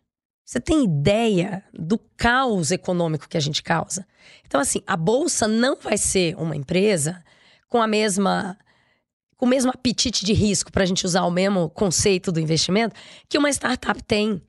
Você 0.43 0.59
tem 0.59 0.83
ideia 0.83 1.63
do 1.73 1.97
caos 2.17 2.71
econômico 2.71 3.29
que 3.29 3.37
a 3.37 3.41
gente 3.41 3.63
causa? 3.63 4.05
Então, 4.45 4.59
assim, 4.59 4.81
a 4.85 4.97
bolsa 4.97 5.47
não 5.47 5.77
vai 5.77 5.97
ser 5.97 6.35
uma 6.35 6.57
empresa 6.57 7.23
com 7.76 7.82
a 7.82 7.88
mesma 7.88 8.57
com 9.36 9.45
o 9.45 9.49
mesmo 9.49 9.69
apetite 9.69 10.23
de 10.23 10.32
risco, 10.32 10.71
para 10.71 10.84
a 10.84 10.86
gente 10.86 11.05
usar 11.05 11.23
o 11.26 11.30
mesmo 11.30 11.69
conceito 11.69 12.32
do 12.32 12.39
investimento, 12.39 12.95
que 13.28 13.38
uma 13.38 13.49
startup 13.49 14.01
tem. 14.01 14.41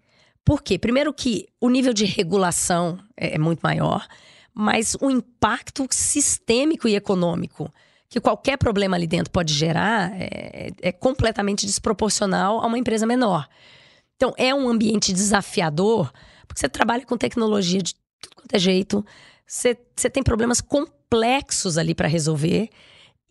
Por 0.45 0.63
quê? 0.63 0.79
Primeiro 0.79 1.13
que 1.13 1.49
o 1.61 1.69
nível 1.69 1.93
de 1.93 2.05
regulação 2.05 3.01
é, 3.17 3.35
é 3.35 3.39
muito 3.39 3.59
maior, 3.63 4.07
mas 4.55 4.97
o 5.01 5.11
impacto 5.11 5.89
sistêmico 5.91 6.87
e 6.87 6.95
econômico 6.95 7.69
que 8.09 8.21
qualquer 8.21 8.57
problema 8.59 8.97
ali 8.97 9.09
dentro 9.09 9.33
pode 9.33 9.53
gerar 9.53 10.13
é, 10.15 10.71
é 10.81 10.93
completamente 10.93 11.67
desproporcional 11.67 12.61
a 12.61 12.67
uma 12.69 12.79
empresa 12.79 13.05
menor. 13.05 13.49
Então, 14.15 14.33
é 14.37 14.55
um 14.55 14.69
ambiente 14.69 15.13
desafiador, 15.13 16.13
porque 16.47 16.61
você 16.61 16.69
trabalha 16.69 17.05
com 17.05 17.19
tecnologia 17.19 17.83
de 17.83 17.93
tudo 18.21 18.37
quanto 18.37 18.55
é 18.55 18.59
jeito, 18.61 19.05
você, 19.45 19.77
você 19.97 20.09
tem 20.09 20.23
problemas 20.23 20.61
complexos 20.61 21.77
ali 21.77 21.93
para 21.93 22.07
resolver. 22.07 22.71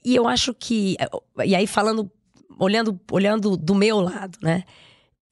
E 0.06 0.16
eu 0.16 0.28
acho 0.28 0.54
que. 0.54 0.96
E 1.44 1.56
aí, 1.56 1.66
falando, 1.66 2.12
olhando, 2.60 3.00
olhando 3.12 3.58
do 3.58 3.74
meu 3.74 4.00
lado, 4.00 4.38
né? 4.42 4.64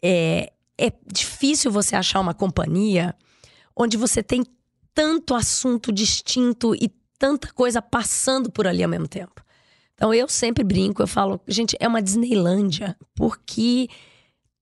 É, 0.04 0.52
é 0.78 0.92
difícil 1.06 1.72
você 1.72 1.96
achar 1.96 2.20
uma 2.20 2.34
companhia 2.34 3.16
onde 3.76 3.96
você 3.96 4.24
tem 4.24 4.44
tanto 4.94 5.36
assunto 5.36 5.92
distinto 5.92 6.76
e 6.76 6.90
tanta 7.20 7.54
coisa 7.54 7.82
passando 7.82 8.52
por 8.52 8.68
ali 8.68 8.84
ao 8.84 8.90
mesmo 8.90 9.08
tempo. 9.08 9.44
Então 9.94 10.14
eu 10.14 10.28
sempre 10.28 10.64
brinco, 10.64 11.02
eu 11.02 11.08
falo, 11.08 11.40
gente, 11.48 11.78
é 11.80 11.88
uma 11.88 12.02
Disneylândia, 12.02 12.98
porque 13.16 13.88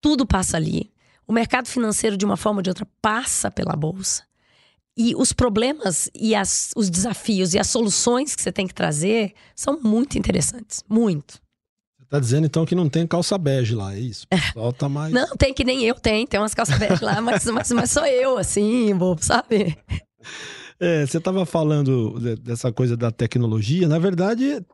tudo 0.01 0.25
passa 0.25 0.57
ali. 0.57 0.93
O 1.25 1.33
mercado 1.33 1.67
financeiro, 1.67 2.17
de 2.17 2.25
uma 2.25 2.37
forma 2.37 2.59
ou 2.59 2.63
de 2.63 2.69
outra, 2.69 2.85
passa 3.01 3.49
pela 3.49 3.75
bolsa. 3.75 4.23
E 4.97 5.15
os 5.15 5.31
problemas 5.31 6.09
e 6.13 6.35
as, 6.35 6.71
os 6.75 6.89
desafios 6.89 7.53
e 7.53 7.59
as 7.59 7.67
soluções 7.67 8.35
que 8.35 8.41
você 8.41 8.51
tem 8.51 8.67
que 8.67 8.73
trazer 8.73 9.33
são 9.55 9.79
muito 9.81 10.17
interessantes. 10.17 10.83
Muito. 10.87 11.41
Você 11.97 12.05
tá 12.09 12.19
dizendo 12.19 12.45
então 12.45 12.65
que 12.65 12.75
não 12.75 12.89
tem 12.89 13.07
calça 13.07 13.37
bege 13.37 13.73
lá, 13.73 13.95
é 13.95 13.99
isso? 13.99 14.27
O 14.55 14.73
tá 14.73 14.89
mais. 14.89 15.11
não, 15.13 15.35
tem 15.37 15.53
que 15.53 15.63
nem 15.63 15.83
eu 15.83 15.95
tenho. 15.95 16.27
Tem 16.27 16.39
umas 16.39 16.53
calças 16.53 16.77
bege 16.77 17.03
lá, 17.03 17.21
mas, 17.21 17.45
mas, 17.45 17.71
mas 17.71 17.91
sou 17.91 18.05
eu, 18.05 18.37
assim, 18.37 18.93
bobo, 18.95 19.23
sabe? 19.23 19.77
É, 20.79 21.05
você 21.05 21.19
estava 21.19 21.45
falando 21.45 22.19
dessa 22.37 22.71
coisa 22.71 22.97
da 22.97 23.11
tecnologia. 23.11 23.87
Na 23.87 23.99
verdade, 23.99 24.65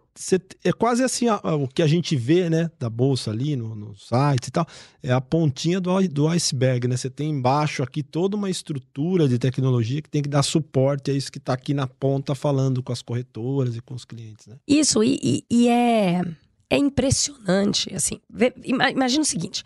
é 0.63 0.73
quase 0.73 1.03
assim 1.03 1.27
o 1.29 1.67
que 1.67 1.81
a 1.81 1.87
gente 1.87 2.15
vê, 2.15 2.49
né, 2.49 2.69
da 2.79 2.89
bolsa 2.89 3.31
ali 3.31 3.55
no, 3.55 3.75
no 3.75 3.95
site 3.95 4.47
e 4.47 4.51
tal, 4.51 4.65
é 5.03 5.11
a 5.11 5.21
pontinha 5.21 5.79
do, 5.79 6.07
do 6.07 6.27
iceberg, 6.27 6.87
né? 6.87 6.97
Você 6.97 7.09
tem 7.09 7.29
embaixo 7.29 7.83
aqui 7.83 8.01
toda 8.01 8.35
uma 8.35 8.49
estrutura 8.49 9.27
de 9.27 9.37
tecnologia 9.37 10.01
que 10.01 10.09
tem 10.09 10.21
que 10.21 10.29
dar 10.29 10.43
suporte 10.43 11.11
a 11.11 11.13
isso 11.13 11.31
que 11.31 11.37
está 11.37 11.53
aqui 11.53 11.73
na 11.73 11.87
ponta 11.87 12.33
falando 12.33 12.81
com 12.81 12.91
as 12.91 13.01
corretoras 13.01 13.75
e 13.75 13.81
com 13.81 13.93
os 13.93 14.05
clientes, 14.05 14.47
né? 14.47 14.57
Isso, 14.67 15.03
e, 15.03 15.19
e, 15.21 15.45
e 15.49 15.67
é, 15.67 16.21
é 16.69 16.77
impressionante, 16.77 17.93
assim. 17.93 18.19
Imagina 18.63 19.21
o 19.21 19.25
seguinte, 19.25 19.63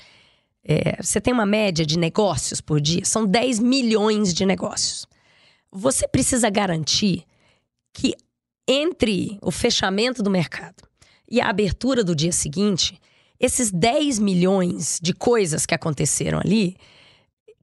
é, 0.63 1.01
você 1.01 1.19
tem 1.19 1.33
uma 1.33 1.45
média 1.45 1.85
de 1.85 1.97
negócios 1.97 2.61
por 2.61 2.79
dia, 2.79 3.05
são 3.05 3.25
10 3.25 3.59
milhões 3.59 4.33
de 4.33 4.45
negócios. 4.45 5.07
Você 5.71 6.07
precisa 6.07 6.49
garantir 6.49 7.23
que 7.93 8.13
entre 8.71 9.37
o 9.41 9.51
fechamento 9.51 10.23
do 10.23 10.29
mercado 10.29 10.83
e 11.29 11.41
a 11.41 11.49
abertura 11.49 12.05
do 12.05 12.15
dia 12.15 12.31
seguinte, 12.31 12.97
esses 13.37 13.69
10 13.69 14.17
milhões 14.19 14.97
de 15.01 15.13
coisas 15.13 15.65
que 15.65 15.75
aconteceram 15.75 16.39
ali, 16.39 16.77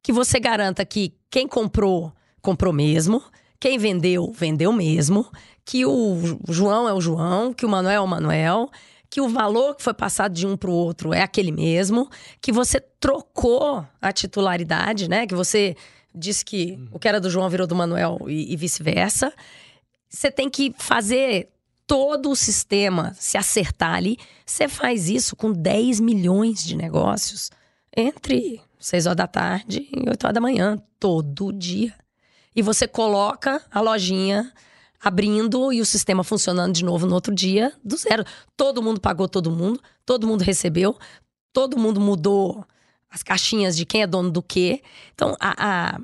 que 0.03 0.13
você 0.13 0.39
garanta 0.39 0.85
que 0.85 1.15
quem 1.31 1.49
comprou, 1.49 2.13
comprou 2.43 2.75
mesmo, 2.75 3.23
quem 3.59 3.79
vendeu, 3.79 4.31
vendeu 4.33 4.71
mesmo, 4.71 5.27
que 5.65 5.87
o 5.87 6.39
João 6.49 6.87
é 6.87 6.93
o 6.93 7.01
João, 7.01 7.55
que 7.55 7.65
o 7.65 7.69
Manuel 7.69 8.03
é 8.03 8.05
o 8.05 8.07
Manuel, 8.07 8.71
que 9.11 9.21
o 9.21 9.29
valor 9.29 9.77
que 9.77 9.83
foi 9.83 9.95
passado 9.95 10.35
de 10.35 10.47
um 10.47 10.57
para 10.57 10.71
o 10.71 10.75
outro 10.75 11.15
é 11.15 11.23
aquele 11.23 11.51
mesmo, 11.51 12.09
que 12.41 12.53
você 12.53 12.81
trocou 12.81 13.85
a 14.01 14.13
titularidade, 14.13 15.09
né? 15.09 15.27
Que 15.27 15.35
você 15.35 15.75
disse 16.15 16.45
que 16.45 16.73
uhum. 16.73 16.89
o 16.93 16.99
que 16.99 17.09
era 17.09 17.21
do 17.21 17.31
João 17.31 17.49
virou 17.49 17.67
do 17.67 17.75
Manuel 17.75 18.19
e, 18.29 18.53
e 18.53 18.57
vice-versa 18.57 19.33
você 20.09 20.31
tem 20.31 20.49
que 20.49 20.75
fazer 20.79 21.51
todo 21.87 22.31
o 22.31 22.37
sistema 22.37 23.15
se 23.19 23.39
acertar 23.39 23.95
ali. 23.95 24.19
Você 24.45 24.69
faz 24.69 25.09
isso 25.09 25.35
com 25.35 25.53
10 25.53 26.01
milhões 26.01 26.63
de 26.63 26.77
negócios 26.77 27.51
entre 27.97 28.61
6 28.79 29.07
horas 29.07 29.17
da 29.17 29.27
tarde 29.27 29.89
e 29.93 30.09
8 30.09 30.25
horas 30.25 30.35
da 30.35 30.41
manhã, 30.41 30.81
todo 31.01 31.53
dia. 31.53 31.95
E 32.55 32.63
você 32.63 32.87
coloca 32.87 33.63
a 33.71 33.81
lojinha 33.81 34.53
abrindo 35.01 35.73
e 35.73 35.81
o 35.81 35.87
sistema 35.87 36.25
funcionando 36.25 36.75
de 36.75 36.85
novo 36.85 37.07
no 37.07 37.15
outro 37.15 37.35
dia, 37.35 37.73
do 37.85 37.97
zero. 37.97 38.25
Todo 38.57 38.83
mundo 38.83 39.01
pagou 39.01 39.29
todo 39.29 39.51
mundo, 39.51 39.81
todo 40.05 40.27
mundo 40.27 40.43
recebeu, 40.43 40.99
todo 41.53 41.79
mundo 41.79 42.01
mudou 42.01 42.65
as 43.09 43.23
caixinhas 43.23 43.77
de 43.77 43.87
quem 43.87 44.03
é 44.03 44.07
dono 44.07 44.31
do 44.31 44.43
quê. 44.43 44.83
Então, 45.15 45.37
a, 45.41 45.95
a 45.95 46.01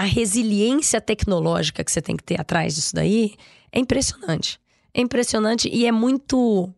a 0.00 0.04
resiliência 0.04 0.98
tecnológica 0.98 1.84
que 1.84 1.92
você 1.92 2.00
tem 2.00 2.16
que 2.16 2.24
ter 2.24 2.40
atrás 2.40 2.74
disso 2.74 2.94
daí 2.94 3.34
é 3.70 3.78
impressionante. 3.78 4.58
É 4.94 5.00
impressionante 5.02 5.68
e 5.68 5.84
é 5.84 5.92
muito. 5.92 6.72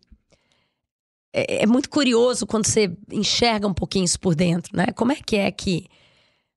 É, 1.32 1.62
é, 1.62 1.66
muito 1.66 1.88
curioso 1.88 2.46
quando 2.46 2.66
você 2.66 2.94
enxerga 3.10 3.66
um 3.66 3.72
pouquinho 3.72 4.04
isso 4.04 4.18
por 4.18 4.34
dentro, 4.34 4.76
né? 4.76 4.86
Como 4.94 5.12
é 5.12 5.16
que 5.16 5.36
é 5.36 5.50
que 5.52 5.86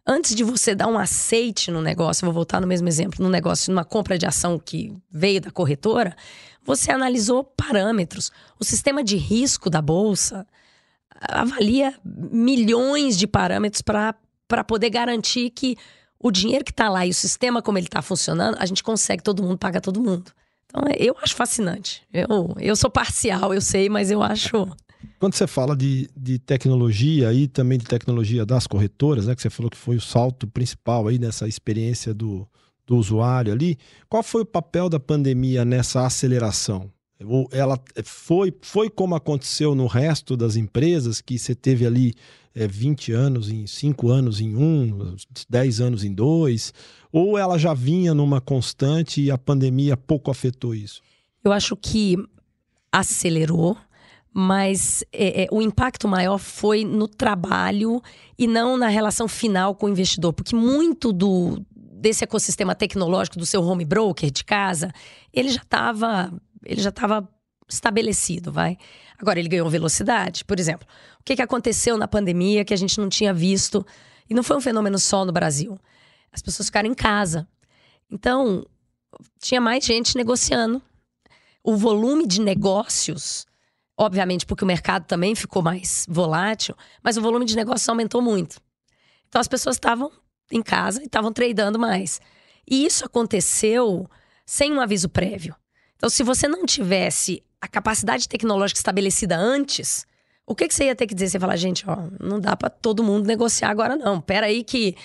antes 0.06 0.36
de 0.36 0.44
você 0.44 0.74
dar 0.74 0.88
um 0.88 0.98
aceite 0.98 1.70
no 1.70 1.82
negócio, 1.82 2.26
vou 2.26 2.34
voltar 2.34 2.60
no 2.60 2.68
mesmo 2.68 2.88
exemplo, 2.88 3.24
no 3.24 3.30
negócio, 3.30 3.72
numa 3.72 3.86
compra 3.86 4.18
de 4.18 4.26
ação 4.26 4.58
que 4.60 4.92
veio 5.10 5.40
da 5.40 5.52
corretora, 5.52 6.16
você 6.64 6.92
analisou 6.92 7.44
parâmetros. 7.44 8.32
O 8.60 8.66
sistema 8.66 9.04
de 9.04 9.16
risco 9.18 9.70
da 9.70 9.82
bolsa 9.82 10.46
avalia 11.22 11.94
milhões 12.04 13.18
de 13.18 13.28
parâmetros 13.28 13.82
para 13.82 14.64
poder 14.66 14.90
garantir 14.90 15.52
que 15.52 15.78
o 16.20 16.32
dinheiro 16.32 16.64
que 16.64 16.72
está 16.72 16.90
lá 16.90 17.06
e 17.06 17.10
o 17.10 17.14
sistema 17.14 17.62
como 17.62 17.78
ele 17.78 17.88
está 17.88 18.02
funcionando, 18.02 18.58
a 18.60 18.66
gente 18.66 18.84
consegue, 18.84 19.24
todo 19.24 19.44
mundo 19.44 19.58
paga 19.58 19.82
todo 19.82 20.02
mundo. 20.02 20.32
Então, 20.66 20.84
eu 20.98 21.16
acho 21.22 21.36
fascinante. 21.36 22.04
Eu, 22.14 22.56
eu 22.60 22.76
sou 22.76 22.90
parcial, 22.90 23.54
eu 23.54 23.62
sei, 23.62 23.90
mas 23.90 24.12
eu 24.12 24.22
acho 24.22 24.68
quando 25.20 25.36
você 25.36 25.48
fala 25.48 25.76
de, 25.76 26.10
de 26.16 26.40
tecnologia 26.40 27.34
e 27.34 27.48
também 27.48 27.78
de 27.78 27.86
tecnologia 27.86 28.46
das 28.46 28.68
corretoras, 28.68 29.28
né, 29.28 29.36
que 29.36 29.42
você 29.42 29.50
falou 29.50 29.70
que 29.70 29.78
foi 29.78 29.96
o 29.96 30.02
salto 30.02 30.48
principal 30.48 31.08
aí 31.08 31.18
nessa 31.18 31.48
experiência 31.48 32.14
do, 32.14 32.48
do 32.86 32.98
usuário 32.98 33.54
ali, 33.54 33.78
qual 34.10 34.24
foi 34.24 34.42
o 34.42 34.46
papel 34.46 34.90
da 34.90 35.00
pandemia 35.00 35.64
nessa 35.64 36.06
aceleração? 36.06 36.92
Ela 37.52 37.80
foi, 38.04 38.54
foi 38.62 38.90
como 38.90 39.16
aconteceu 39.16 39.74
no 39.74 39.88
resto 39.88 40.36
das 40.36 40.58
empresas, 40.58 41.22
que 41.22 41.40
você 41.40 41.56
teve 41.56 41.86
ali 41.86 42.14
é, 42.56 42.68
20 42.68 43.12
anos 43.12 43.50
em 43.50 43.68
5 43.68 44.10
anos 44.10 44.40
em 44.40 44.56
um, 44.56 45.16
10 45.50 45.82
anos 45.82 46.04
em 46.04 46.14
dois, 46.14 46.74
ou 47.12 47.38
ela 47.38 47.58
já 47.58 47.74
vinha 47.74 48.14
numa 48.14 48.40
constante 48.40 49.22
e 49.22 49.30
a 49.30 49.38
pandemia 49.38 49.98
pouco 49.98 50.32
afetou 50.32 50.74
isso? 50.74 51.02
Eu 51.44 51.52
acho 51.52 51.76
que 51.76 52.18
acelerou, 52.92 53.78
mas 54.34 55.04
é, 55.12 55.44
é, 55.44 55.48
o 55.52 55.62
impacto 55.62 56.08
maior 56.08 56.38
foi 56.38 56.86
no 56.86 57.08
trabalho 57.08 58.02
e 58.38 58.48
não 58.48 58.78
na 58.78 58.88
relação 58.88 59.28
final 59.28 59.76
com 59.76 59.86
o 59.86 59.90
investidor, 59.90 60.34
porque 60.34 60.56
muito 60.56 61.12
do 61.12 61.62
desse 61.76 62.24
ecossistema 62.24 62.76
tecnológico 62.76 63.40
do 63.40 63.46
seu 63.46 63.64
home 63.64 63.84
broker 63.84 64.30
de 64.30 64.44
casa, 64.44 64.92
ele 65.34 65.50
já 65.50 65.62
estava 65.62 66.32
ele 66.64 66.82
já 66.82 66.90
estava 66.90 67.28
estabelecido, 67.68 68.52
vai. 68.52 68.78
Agora 69.18 69.40
ele 69.40 69.50
ganhou 69.50 69.70
velocidade, 69.70 70.44
por 70.46 70.60
exemplo. 70.60 70.88
O 71.20 71.24
que, 71.24 71.36
que 71.36 71.42
aconteceu 71.42 71.98
na 71.98 72.08
pandemia 72.08 72.66
que 72.66 72.74
a 72.74 72.78
gente 72.78 73.00
não 73.00 73.10
tinha 73.10 73.34
visto 73.34 73.86
e 74.30 74.34
não 74.34 74.44
foi 74.44 74.58
um 74.58 74.62
fenômeno 74.62 75.00
só 75.00 75.24
no 75.26 75.32
Brasil. 75.32 75.78
As 76.32 76.42
pessoas 76.42 76.68
ficaram 76.68 76.90
em 76.90 76.94
casa. 76.94 77.48
Então, 78.12 78.66
tinha 79.40 79.62
mais 79.62 79.86
gente 79.86 80.16
negociando. 80.16 80.82
O 81.64 81.76
volume 81.76 82.28
de 82.28 82.42
negócios 82.42 83.46
obviamente 83.98 84.46
porque 84.46 84.64
o 84.64 84.68
mercado 84.68 85.06
também 85.06 85.36
ficou 85.36 85.62
mais 85.62 86.06
volátil, 86.10 86.76
mas 87.02 87.18
o 87.18 87.22
volume 87.22 87.46
de 87.46 87.56
negócios 87.56 87.88
aumentou 87.88 88.22
muito. 88.22 88.60
Então 89.28 89.40
as 89.40 89.48
pessoas 89.48 89.76
estavam 89.76 90.12
em 90.52 90.62
casa 90.62 91.02
e 91.02 91.06
estavam 91.06 91.32
tradando 91.32 91.80
mais. 91.80 92.20
E 92.70 92.86
isso 92.86 93.06
aconteceu 93.06 94.10
sem 94.46 94.74
um 94.74 94.82
aviso 94.82 95.10
prévio. 95.10 95.56
Então, 95.96 96.10
se 96.10 96.24
você 96.24 96.48
não 96.48 96.66
tivesse 96.66 97.42
a 97.66 97.68
capacidade 97.68 98.30
tecnológica 98.30 98.80
estabelecida 98.80 99.36
antes, 99.36 100.06
o 100.46 100.54
que, 100.54 100.68
que 100.68 100.74
você 100.74 100.86
ia 100.86 100.96
ter 100.96 101.08
que 101.08 101.16
dizer? 101.16 101.30
Você 101.30 101.38
ia 101.38 101.42
falar, 101.42 101.56
gente, 101.56 101.84
ó, 101.90 101.98
não 102.20 102.40
dá 102.40 102.56
para 102.56 102.70
todo 102.70 103.04
mundo 103.04 103.26
negociar 103.26 103.70
agora, 103.70 103.96
não. 103.96 104.22
Pera 104.22 104.46
aí 104.46 104.64
que 104.64 104.96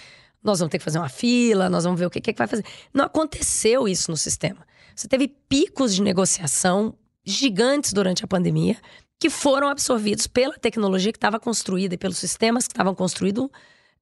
nós 0.43 0.59
vamos 0.59 0.71
ter 0.71 0.79
que 0.79 0.85
fazer 0.85 0.99
uma 0.99 1.09
fila, 1.09 1.71
nós 1.71 1.85
vamos 1.85 1.99
ver 1.99 2.07
o 2.07 2.11
que, 2.11 2.21
que, 2.21 2.31
é 2.31 2.33
que 2.33 2.39
vai 2.39 2.47
fazer. 2.47 2.65
Não 2.93 3.07
aconteceu 3.07 3.89
isso 3.89 4.11
no 4.11 4.17
sistema. 4.17 4.67
Você 4.95 5.09
teve 5.09 5.29
picos 5.49 5.95
de 5.95 6.03
negociação 6.03 6.95
gigantes 7.25 7.95
durante 7.95 8.25
a 8.25 8.29
pandemia, 8.29 8.77
que 9.19 9.31
foram 9.31 9.69
absorvidos 9.69 10.27
pela 10.27 10.59
tecnologia 10.59 11.13
que 11.13 11.19
estava 11.19 11.41
construída 11.41 11.95
e 11.95 11.99
pelos 11.99 12.19
sistemas 12.19 12.67
que 12.67 12.73
estavam 12.73 12.95
construídos, 12.95 13.49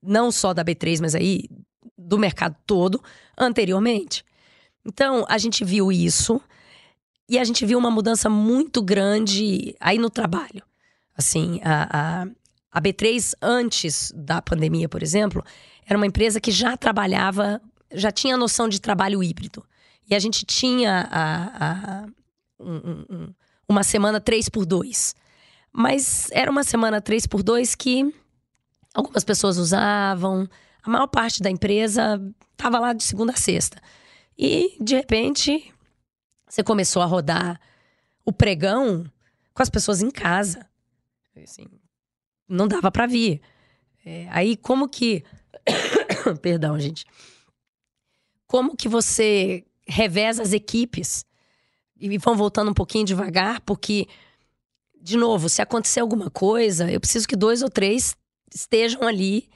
não 0.02 0.32
só 0.32 0.52
da 0.52 0.64
B3, 0.64 1.00
mas 1.00 1.14
aí 1.14 1.44
do 1.96 2.18
mercado 2.18 2.56
todo, 2.66 3.02
anteriormente. 3.36 4.24
Então, 4.84 5.24
a 5.28 5.38
gente 5.38 5.64
viu 5.64 5.92
isso 5.92 6.40
e 7.28 7.38
a 7.38 7.44
gente 7.44 7.66
viu 7.66 7.78
uma 7.78 7.90
mudança 7.90 8.30
muito 8.30 8.82
grande 8.82 9.74
aí 9.78 9.98
no 9.98 10.08
trabalho. 10.08 10.62
Assim, 11.16 11.60
a, 11.62 12.22
a, 12.22 12.26
a 12.72 12.80
B3, 12.80 13.34
antes 13.42 14.12
da 14.16 14.40
pandemia, 14.40 14.88
por 14.88 15.02
exemplo, 15.02 15.44
era 15.86 15.98
uma 15.98 16.06
empresa 16.06 16.40
que 16.40 16.50
já 16.50 16.76
trabalhava, 16.76 17.60
já 17.92 18.10
tinha 18.10 18.34
a 18.34 18.38
noção 18.38 18.68
de 18.68 18.80
trabalho 18.80 19.22
híbrido. 19.22 19.64
E 20.08 20.14
a 20.14 20.18
gente 20.18 20.46
tinha 20.46 21.06
a, 21.10 22.04
a 22.04 22.06
um, 22.58 23.04
um, 23.10 23.34
uma 23.68 23.82
semana 23.82 24.20
3 24.20 24.48
por 24.48 24.64
2 24.64 25.14
Mas 25.72 26.28
era 26.32 26.50
uma 26.50 26.64
semana 26.64 27.00
3 27.00 27.26
por 27.26 27.42
2 27.42 27.74
que 27.74 28.12
algumas 28.94 29.22
pessoas 29.22 29.58
usavam, 29.58 30.48
a 30.82 30.90
maior 30.90 31.06
parte 31.06 31.42
da 31.42 31.50
empresa 31.50 32.20
estava 32.52 32.78
lá 32.78 32.92
de 32.92 33.04
segunda 33.04 33.32
a 33.32 33.36
sexta. 33.36 33.80
E, 34.36 34.76
de 34.80 34.96
repente, 34.96 35.72
você 36.48 36.62
começou 36.62 37.02
a 37.02 37.06
rodar 37.06 37.60
o 38.24 38.32
pregão 38.32 39.10
com 39.52 39.62
as 39.62 39.70
pessoas 39.70 40.02
em 40.02 40.10
casa. 40.10 40.66
Assim, 41.42 41.66
não 42.48 42.66
dava 42.66 42.90
para 42.90 43.06
vir. 43.06 43.40
É, 44.04 44.26
aí, 44.30 44.56
como 44.56 44.88
que. 44.88 45.24
Perdão, 46.42 46.78
gente. 46.78 47.04
Como 48.46 48.76
que 48.76 48.88
você 48.88 49.64
reveza 49.86 50.42
as 50.42 50.52
equipes 50.52 51.24
e 51.98 52.16
vão 52.18 52.36
voltando 52.36 52.70
um 52.70 52.74
pouquinho 52.74 53.04
devagar, 53.04 53.60
porque, 53.62 54.06
de 55.00 55.16
novo, 55.16 55.48
se 55.48 55.60
acontecer 55.60 56.00
alguma 56.00 56.30
coisa, 56.30 56.90
eu 56.90 57.00
preciso 57.00 57.26
que 57.26 57.36
dois 57.36 57.62
ou 57.62 57.68
três 57.68 58.16
estejam 58.54 59.02
ali. 59.02 59.48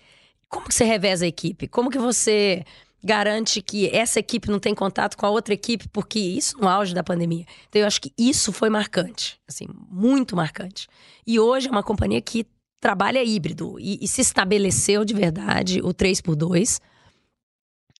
Como 0.48 0.68
que 0.68 0.74
você 0.74 0.84
reveza 0.84 1.24
a 1.24 1.28
equipe? 1.28 1.66
Como 1.68 1.90
que 1.90 1.98
você 1.98 2.64
garante 3.02 3.60
que 3.60 3.88
essa 3.88 4.20
equipe 4.20 4.50
não 4.50 4.58
tem 4.58 4.74
contato 4.74 5.16
com 5.16 5.26
a 5.26 5.30
outra 5.30 5.52
equipe? 5.52 5.88
Porque 5.88 6.18
isso 6.18 6.56
no 6.58 6.68
auge 6.68 6.94
da 6.94 7.02
pandemia. 7.02 7.44
Então, 7.68 7.80
eu 7.80 7.86
acho 7.86 8.00
que 8.00 8.12
isso 8.16 8.52
foi 8.52 8.70
marcante, 8.70 9.40
assim, 9.48 9.66
muito 9.90 10.36
marcante. 10.36 10.86
E 11.26 11.40
hoje 11.40 11.68
é 11.68 11.70
uma 11.70 11.82
companhia 11.82 12.20
que 12.20 12.46
trabalha 12.80 13.22
híbrido 13.22 13.76
e, 13.78 13.98
e 14.00 14.08
se 14.08 14.20
estabeleceu 14.20 15.04
de 15.04 15.14
verdade 15.14 15.80
o 15.80 15.94
3x2. 15.94 16.80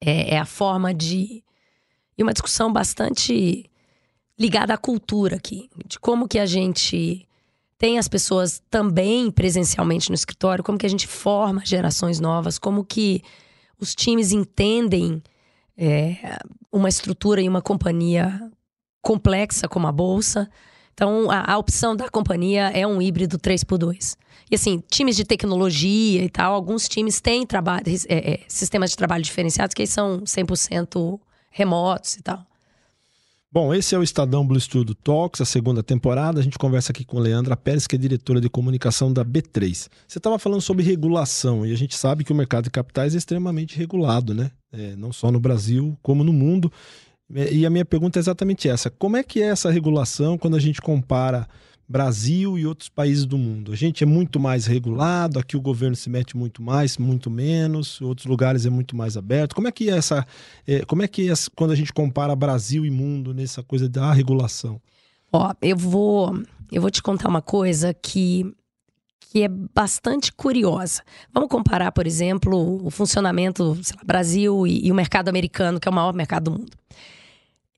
É, 0.00 0.34
é 0.34 0.38
a 0.38 0.44
forma 0.44 0.92
de. 0.92 1.44
E 2.18 2.22
uma 2.22 2.32
discussão 2.32 2.72
bastante 2.72 3.70
ligada 4.38 4.74
à 4.74 4.76
cultura 4.76 5.36
aqui, 5.36 5.70
de 5.86 5.98
como 5.98 6.28
que 6.28 6.38
a 6.38 6.46
gente 6.46 7.26
tem 7.78 7.98
as 7.98 8.09
pessoas 8.09 8.62
também 8.70 9.30
presencialmente 9.30 10.09
no 10.09 10.14
escritório, 10.14 10.64
como 10.64 10.78
que 10.78 10.86
a 10.86 10.88
gente 10.88 11.07
forma 11.07 11.64
gerações 11.64 12.20
novas, 12.20 12.59
como 12.59 12.84
que 12.84 13.22
os 13.83 13.97
times 13.97 14.30
entendem 14.30 15.20
é, 15.76 16.39
uma 16.70 16.89
estrutura 16.89 17.43
e 17.43 17.49
uma 17.49 17.61
companhia 17.61 18.49
complexa 19.03 19.66
como 19.66 19.89
a 19.89 19.93
Bolsa. 19.93 20.49
Então, 20.95 21.28
a, 21.28 21.53
a, 21.53 21.59
opção 21.59 21.97
da 21.97 22.09
companhia 22.09 22.68
é 22.68 22.87
um 22.87 23.03
híbrido 23.03 23.39
3x2. 23.39 24.16
E 24.49 24.55
assim, 24.55 24.80
times 24.89 25.16
de 25.16 25.24
tecnologia 25.24 26.22
e 26.22 26.28
tal, 26.28 26.55
alguns 26.55 26.89
times 26.89 27.20
têm 27.20 27.45
trabalho, 27.45 27.83
é, 28.09 28.35
é, 28.35 28.41
sistemas 28.47 28.91
de 28.91 28.97
trabalho 28.97 29.24
diferenciados 29.24 29.74
que 29.74 29.85
são 29.85 30.20
100% 30.20 31.18
remotos 31.51 32.16
e 32.16 32.22
tal. 32.22 32.47
Bom, 33.55 33.74
esse 33.74 33.94
é 33.94 33.98
o 33.98 34.03
Estadão 34.03 34.46
Blue 34.46 34.59
Studio 34.59 34.94
Talks, 34.94 35.42
a 35.42 35.44
segunda 35.44 35.82
temporada. 35.82 36.40
A 36.40 36.42
gente 36.42 36.57
conversa 36.57 36.90
aqui 36.90 37.05
com 37.05 37.18
Leandra 37.18 37.55
Pérez, 37.55 37.86
que 37.86 37.94
é 37.94 37.98
diretora 37.98 38.40
de 38.40 38.48
comunicação 38.48 39.12
da 39.12 39.22
B3. 39.22 39.90
Você 40.09 40.16
estava 40.16 40.38
falando 40.38 40.62
sobre 40.62 40.82
regulação 40.82 41.66
e 41.66 41.70
a 41.70 41.76
gente 41.76 41.94
sabe 41.94 42.24
que 42.24 42.32
o 42.32 42.34
mercado 42.34 42.64
de 42.64 42.70
capitais 42.70 43.14
é 43.14 43.18
extremamente 43.18 43.76
regulado, 43.76 44.32
né? 44.32 44.50
É, 44.72 44.96
não 44.96 45.12
só 45.12 45.30
no 45.30 45.38
Brasil, 45.38 45.94
como 46.00 46.24
no 46.24 46.32
mundo. 46.32 46.72
E 47.28 47.66
a 47.66 47.68
minha 47.68 47.84
pergunta 47.84 48.18
é 48.18 48.20
exatamente 48.20 48.70
essa: 48.70 48.88
como 48.88 49.18
é 49.18 49.22
que 49.22 49.42
é 49.42 49.48
essa 49.48 49.70
regulação 49.70 50.38
quando 50.38 50.57
a 50.57 50.61
gente 50.61 50.80
compara 50.80 51.46
Brasil 51.93 52.59
e 52.59 52.66
outros 52.66 52.88
países 52.88 53.26
do 53.26 53.36
mundo. 53.36 53.70
A 53.70 53.76
gente 53.76 54.03
é 54.03 54.07
muito 54.07 54.40
mais 54.40 54.64
regulado, 54.64 55.38
aqui 55.38 55.59
o 55.59 55.61
governo 55.61 55.95
se 55.95 56.09
mete 56.09 56.34
muito 56.34 56.62
mais, 56.62 56.97
muito 56.97 57.30
menos, 57.30 58.01
outros 58.01 58.24
lugares 58.24 58.64
é 58.64 58.70
muito 58.70 58.97
mais 58.97 59.14
aberto. 59.14 59.55
Como 59.55 59.68
é 59.68 59.72
que 59.72 59.90
é 59.90 59.99
essa, 59.99 60.26
é, 60.66 60.86
como 60.86 61.03
é 61.03 61.09
que 61.09 61.30
é 61.30 61.34
quando 61.55 61.72
a 61.72 61.74
gente 61.74 61.93
compara 61.93 62.34
Brasil 62.34 62.86
e 62.86 62.90
mundo 62.90 63.34
nessa 63.34 63.62
coisa 63.62 63.90
da 63.90 64.11
regulação? 64.11 64.80
Ó, 65.30 65.53
eu 65.61 65.76
vou, 65.76 66.34
eu 66.72 66.80
vou 66.80 66.90
te 66.90 67.03
contar 67.03 67.28
uma 67.28 67.43
coisa 67.43 67.93
que 67.93 68.51
que 69.30 69.43
é 69.45 69.49
bastante 69.49 70.30
curiosa. 70.30 71.03
Vamos 71.32 71.49
comparar, 71.49 71.90
por 71.90 72.07
exemplo, 72.07 72.84
o 72.84 72.90
funcionamento 72.90 73.64
lá, 73.64 74.03
Brasil 74.05 74.66
e, 74.66 74.86
e 74.86 74.93
o 74.93 74.95
mercado 74.95 75.30
americano, 75.30 75.80
que 75.80 75.88
é 75.88 75.90
o 75.90 75.95
maior 75.95 76.12
mercado 76.12 76.51
do 76.51 76.59
mundo. 76.59 76.72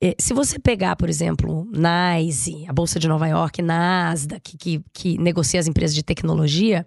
É, 0.03 0.15
se 0.19 0.35
você 0.35 0.59
pegar, 0.59 0.97
por 0.97 1.09
exemplo, 1.09 1.67
NYSE, 1.73 2.67
a 2.69 2.73
Bolsa 2.73 2.99
de 2.99 3.09
Nova 3.09 3.27
York, 3.27 3.63
Nasdaq, 3.63 4.57
que, 4.57 4.85
que 4.93 5.19
negocia 5.19 5.61
as 5.61 5.67
empresas 5.67 5.95
de 5.95 6.03
tecnologia, 6.03 6.87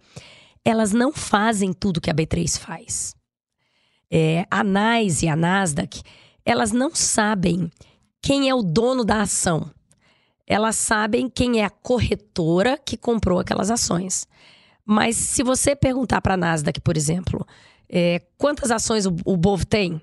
elas 0.63 0.91
não 0.91 1.11
fazem 1.13 1.73
tudo 1.73 2.01
que 2.01 2.11
a 2.11 2.13
B3 2.13 2.59
faz. 2.59 3.15
É, 4.11 4.45
a 4.51 4.63
NYSE 4.63 5.25
e 5.25 5.29
a 5.29 5.35
Nasdaq, 5.35 6.01
elas 6.45 6.71
não 6.71 6.93
sabem 6.93 7.71
quem 8.21 8.49
é 8.49 8.55
o 8.55 8.61
dono 8.61 9.03
da 9.03 9.21
ação. 9.21 9.69
Elas 10.45 10.75
sabem 10.75 11.29
quem 11.29 11.61
é 11.61 11.65
a 11.65 11.69
corretora 11.69 12.77
que 12.77 12.97
comprou 12.97 13.39
aquelas 13.39 13.69
ações. 13.69 14.27
Mas 14.85 15.17
se 15.17 15.43
você 15.43 15.75
perguntar 15.75 16.21
para 16.21 16.35
a 16.35 16.37
Nasdaq, 16.37 16.79
por 16.81 16.95
exemplo, 16.95 17.45
É, 17.89 18.21
quantas 18.37 18.69
ações 18.69 19.05
o, 19.05 19.15
o 19.25 19.65
tem? 19.65 20.01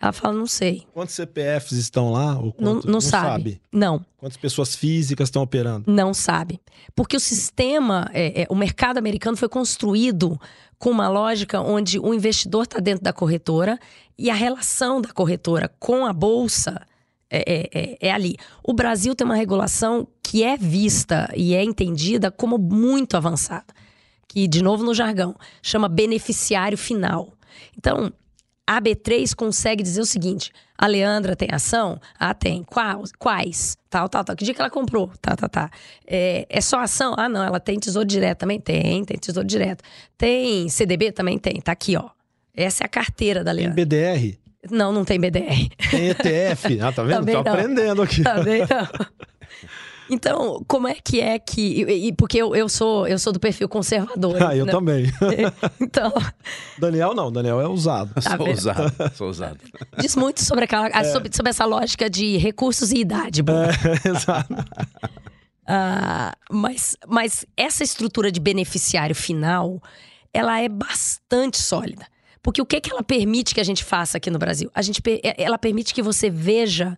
Ela 0.00 0.12
fala, 0.12 0.34
não 0.34 0.46
sei. 0.46 0.86
Quantos 0.94 1.14
CPFs 1.14 1.72
estão 1.72 2.10
lá? 2.10 2.38
Ou 2.38 2.54
Não, 2.58 2.74
quanto- 2.76 2.90
não, 2.90 3.00
sabe. 3.02 3.60
Não, 3.70 4.04
Quantas 4.16 4.38
pessoas 4.38 4.74
físicas 4.74 5.28
estão 5.28 5.42
operando? 5.42 5.92
não 5.92 6.14
sabe. 6.14 6.58
Porque 6.94 7.16
o 7.16 7.20
sistema, 7.20 8.08
é, 8.14 8.42
é, 8.42 8.46
o 8.48 8.54
mercado 8.54 8.96
americano 8.98 9.36
foi 9.36 9.48
construído 9.48 10.40
com 10.78 10.90
uma 10.90 11.08
lógica 11.08 11.60
onde 11.60 11.98
o 11.98 12.14
investidor 12.14 12.62
está 12.64 12.78
dentro 12.80 13.04
da 13.04 13.12
corretora 13.12 13.78
e 14.18 14.30
a 14.30 14.34
relação 14.34 15.02
da 15.02 15.10
corretora 15.12 15.70
com 15.78 16.06
a 16.06 16.12
bolsa 16.14 16.80
é, 17.28 17.44
é- 17.46 17.70
é- 17.74 17.98
é 18.08 18.10
ali. 18.10 18.36
O 18.64 18.72
Brasil 18.72 19.14
tem 19.14 19.24
uma 19.26 19.36
regulação 19.36 20.08
que 20.22 20.42
é 20.42 20.56
vista 20.56 21.30
e 21.36 21.54
é 21.54 21.62
entendida 21.62 22.30
como 22.30 22.56
muito 22.56 23.16
avançada. 23.18 23.66
Que, 24.26 24.48
de 24.48 24.62
novo 24.62 24.82
no 24.82 24.94
jargão, 24.94 25.36
chama 25.62 25.88
beneficiário 25.88 26.78
final. 26.78 27.34
Então, 27.76 28.10
a 28.66 28.80
B3 28.80 29.34
consegue 29.34 29.82
dizer 29.82 30.00
o 30.00 30.06
seguinte: 30.06 30.52
a 30.78 30.86
Leandra 30.86 31.34
tem 31.34 31.48
ação? 31.50 32.00
Ah, 32.18 32.32
tem. 32.34 32.62
Quais? 32.64 33.12
Quais? 33.18 33.76
Tal, 33.88 34.08
tal, 34.08 34.24
tal. 34.24 34.36
Que 34.36 34.44
dia 34.44 34.54
que 34.54 34.60
ela 34.60 34.70
comprou? 34.70 35.10
Tá, 35.20 35.34
tá, 35.36 35.48
tá. 35.48 35.70
É, 36.06 36.46
é 36.48 36.60
só 36.60 36.78
ação? 36.80 37.14
Ah, 37.18 37.28
não. 37.28 37.42
Ela 37.42 37.58
tem 37.60 37.78
tesouro 37.78 38.06
direto 38.06 38.38
também? 38.38 38.60
Tem, 38.60 39.04
tem 39.04 39.18
tesouro 39.18 39.46
direto. 39.46 39.82
Tem 40.16 40.68
CDB? 40.68 41.12
Também 41.12 41.38
tem. 41.38 41.60
Tá 41.60 41.72
aqui, 41.72 41.96
ó. 41.96 42.10
Essa 42.54 42.84
é 42.84 42.86
a 42.86 42.88
carteira 42.88 43.42
da 43.42 43.52
Tem 43.54 43.64
Leandra. 43.64 43.84
BDR? 43.84 44.38
Não, 44.70 44.92
não 44.92 45.04
tem 45.04 45.18
BDR. 45.18 45.68
Tem 45.90 46.10
ETF? 46.10 46.80
Ah, 46.82 46.92
tá 46.92 47.02
vendo? 47.02 47.20
Também 47.24 47.34
Tô 47.34 47.42
não. 47.42 47.52
aprendendo 47.52 48.02
aqui. 48.02 48.22
Também 48.22 48.60
não. 48.60 48.66
Então, 50.10 50.62
como 50.66 50.88
é 50.88 50.94
que 50.94 51.20
é 51.20 51.38
que. 51.38 51.82
E, 51.84 52.08
e 52.08 52.12
porque 52.12 52.38
eu, 52.38 52.54
eu, 52.54 52.68
sou, 52.68 53.06
eu 53.06 53.18
sou 53.18 53.32
do 53.32 53.38
perfil 53.38 53.68
conservador. 53.68 54.42
Ah, 54.42 54.56
eu 54.56 54.66
né? 54.66 54.72
também. 54.72 55.06
Então, 55.80 56.12
Daniel 56.78 57.14
não, 57.14 57.30
Daniel 57.32 57.60
é 57.60 57.68
usado. 57.68 58.12
Tá 58.14 58.36
sou 58.36 58.48
ousado, 58.48 58.92
sou 59.14 59.26
ousado. 59.28 59.58
diz 59.98 60.14
muito 60.14 60.42
sobre, 60.42 60.64
aquela, 60.64 60.88
ah, 60.92 61.04
sobre, 61.04 61.34
sobre 61.34 61.50
essa 61.50 61.64
lógica 61.64 62.08
de 62.08 62.36
recursos 62.36 62.92
e 62.92 62.98
idade. 62.98 63.42
É, 63.42 64.08
exato. 64.08 64.54
Ah, 65.66 66.34
mas, 66.50 66.96
mas 67.06 67.46
essa 67.56 67.84
estrutura 67.84 68.30
de 68.30 68.40
beneficiário 68.40 69.14
final, 69.14 69.80
ela 70.32 70.60
é 70.60 70.68
bastante 70.68 71.58
sólida. 71.58 72.06
Porque 72.42 72.60
o 72.60 72.66
que, 72.66 72.80
que 72.80 72.90
ela 72.90 73.02
permite 73.02 73.54
que 73.54 73.60
a 73.60 73.64
gente 73.64 73.84
faça 73.84 74.16
aqui 74.18 74.30
no 74.30 74.38
Brasil? 74.38 74.70
A 74.74 74.82
gente, 74.82 75.02
per- 75.02 75.20
ela 75.36 75.58
permite 75.58 75.92
que 75.92 76.02
você 76.02 76.30
veja 76.30 76.96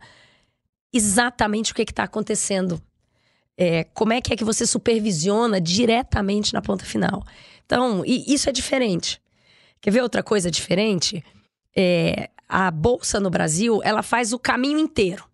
exatamente 0.93 1.73
o 1.73 1.75
que 1.75 1.83
está 1.83 2.05
acontecendo. 2.05 2.81
É, 3.57 3.85
como 3.85 4.13
é 4.13 4.21
que 4.21 4.33
é 4.33 4.37
que 4.37 4.45
você 4.45 4.67
supervisiona 4.67 5.61
diretamente 5.61 6.55
na 6.55 6.63
ponta 6.63 6.85
final. 6.85 7.23
Então, 7.67 8.03
isso 8.05 8.49
é 8.49 8.53
diferente. 8.53 9.21
Quer 9.81 9.91
ver 9.91 10.03
outra 10.03 10.23
coisa 10.23 10.51
diferente? 10.51 11.25
É, 11.77 12.31
a 12.49 12.71
bolsa 12.71 13.19
no 13.19 13.31
Brasil, 13.31 13.81
ela 13.83 14.03
faz 14.03 14.33
o 14.33 14.39
caminho 14.39 14.79
inteiro. 14.79 15.25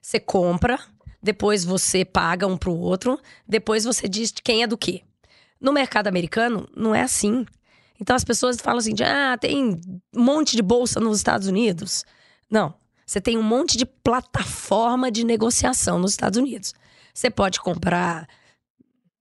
Você 0.00 0.18
compra, 0.18 0.78
depois 1.22 1.64
você 1.64 2.04
paga 2.04 2.46
um 2.46 2.56
pro 2.56 2.74
outro, 2.74 3.18
depois 3.46 3.84
você 3.84 4.08
diz 4.08 4.32
quem 4.42 4.62
é 4.62 4.66
do 4.66 4.78
quê. 4.78 5.02
No 5.60 5.72
mercado 5.72 6.06
americano, 6.06 6.68
não 6.76 6.94
é 6.94 7.02
assim. 7.02 7.44
Então 8.00 8.14
as 8.14 8.24
pessoas 8.24 8.56
falam 8.60 8.78
assim: 8.78 8.94
de, 8.94 9.02
ah, 9.02 9.36
tem 9.38 9.80
um 10.14 10.22
monte 10.24 10.56
de 10.56 10.62
bolsa 10.62 11.00
nos 11.00 11.18
Estados 11.18 11.48
Unidos. 11.48 12.04
Não. 12.50 12.74
Você 13.04 13.20
tem 13.20 13.38
um 13.38 13.42
monte 13.42 13.78
de 13.78 13.86
plataforma 13.86 15.10
de 15.10 15.24
negociação 15.24 15.98
nos 15.98 16.10
Estados 16.10 16.38
Unidos. 16.38 16.74
Você 17.18 17.30
pode 17.30 17.58
comprar 17.58 18.28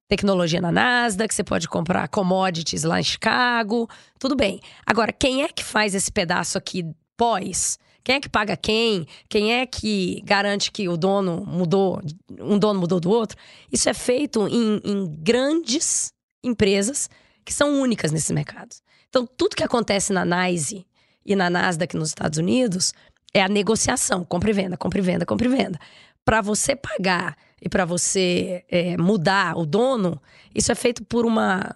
tecnologia 0.08 0.62
na 0.62 0.72
Nasdaq, 0.72 1.34
você 1.34 1.43
pode 1.43 1.68
comprar 1.68 2.08
commodities 2.08 2.84
lá 2.84 3.00
em 3.00 3.04
Chicago, 3.04 3.89
tudo 4.20 4.36
bem. 4.36 4.62
Agora, 4.86 5.12
quem 5.12 5.41
é 5.41 5.48
que 5.48 5.64
faz 5.64 5.95
esse 5.95 6.12
pedaço 6.12 6.60
aqui 6.60 6.86
pós? 7.18 7.80
Quem 8.04 8.18
é 8.18 8.20
que 8.20 8.30
paga 8.30 8.56
quem? 8.56 9.08
Quem 9.28 9.52
é 9.52 9.66
que 9.66 10.22
garante 10.24 10.72
que 10.72 10.88
o 10.88 10.95
dono 10.95 11.43
mudou, 11.43 12.00
um 12.39 12.60
dono 12.60 12.80
mudou 12.80 13.00
do 13.00 13.10
outro? 13.10 13.36
Isso 13.72 13.89
é 13.89 13.95
feito 13.95 14.48
em, 14.48 14.80
em 14.86 15.08
grandes 15.18 16.14
empresas 16.43 17.10
que 17.43 17.52
são 17.52 17.82
únicas 17.82 18.12
nesses 18.12 18.30
mercados. 18.30 18.84
Então, 19.10 19.26
tudo 19.26 19.56
que 19.56 19.64
acontece 19.64 20.14
na 20.14 20.24
NYSE 20.24 20.86
e 21.26 21.36
na 21.36 21.50
Nasdaq 21.50 21.98
nos 21.98 22.10
Estados 22.10 22.38
Unidos 22.38 22.93
é 23.34 23.41
a 23.41 23.48
negociação, 23.48 24.24
compra 24.24 24.52
e 24.52 24.54
venda, 24.54 24.78
compra 24.78 25.00
e 25.00 25.02
venda, 25.02 25.26
compra 25.26 25.48
e 25.48 25.50
venda. 25.50 25.80
Para 26.28 26.41
você 26.41 26.75
pagar 26.75 27.38
e 27.61 27.69
para 27.69 27.86
você 27.86 28.65
é, 28.67 28.97
mudar 28.97 29.57
o 29.57 29.65
dono, 29.65 30.21
isso 30.53 30.69
é 30.73 30.75
feito 30.75 31.05
por 31.05 31.25
uma, 31.25 31.73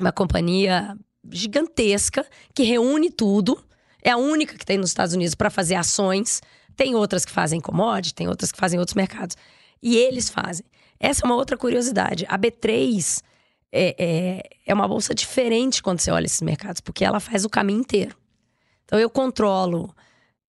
uma 0.00 0.10
companhia 0.10 0.96
gigantesca 1.30 2.26
que 2.54 2.62
reúne 2.62 3.10
tudo. 3.10 3.62
É 4.02 4.12
a 4.12 4.16
única 4.16 4.56
que 4.56 4.64
tem 4.64 4.78
nos 4.78 4.88
Estados 4.88 5.14
Unidos 5.14 5.34
para 5.34 5.50
fazer 5.50 5.74
ações. 5.74 6.40
Tem 6.74 6.94
outras 6.94 7.26
que 7.26 7.30
fazem 7.30 7.60
commodity, 7.60 8.14
tem 8.14 8.28
outras 8.28 8.50
que 8.50 8.56
fazem 8.56 8.80
outros 8.80 8.94
mercados. 8.94 9.36
E 9.82 9.94
eles 9.94 10.30
fazem. 10.30 10.64
Essa 10.98 11.26
é 11.26 11.26
uma 11.26 11.36
outra 11.36 11.58
curiosidade. 11.58 12.24
A 12.30 12.38
B3 12.38 13.22
é, 13.70 13.94
é, 13.98 14.42
é 14.68 14.72
uma 14.72 14.88
bolsa 14.88 15.14
diferente 15.14 15.82
quando 15.82 16.00
você 16.00 16.10
olha 16.10 16.24
esses 16.24 16.40
mercados, 16.40 16.80
porque 16.80 17.04
ela 17.04 17.20
faz 17.20 17.44
o 17.44 17.50
caminho 17.50 17.80
inteiro. 17.80 18.16
Então 18.86 18.98
eu 18.98 19.10
controlo 19.10 19.94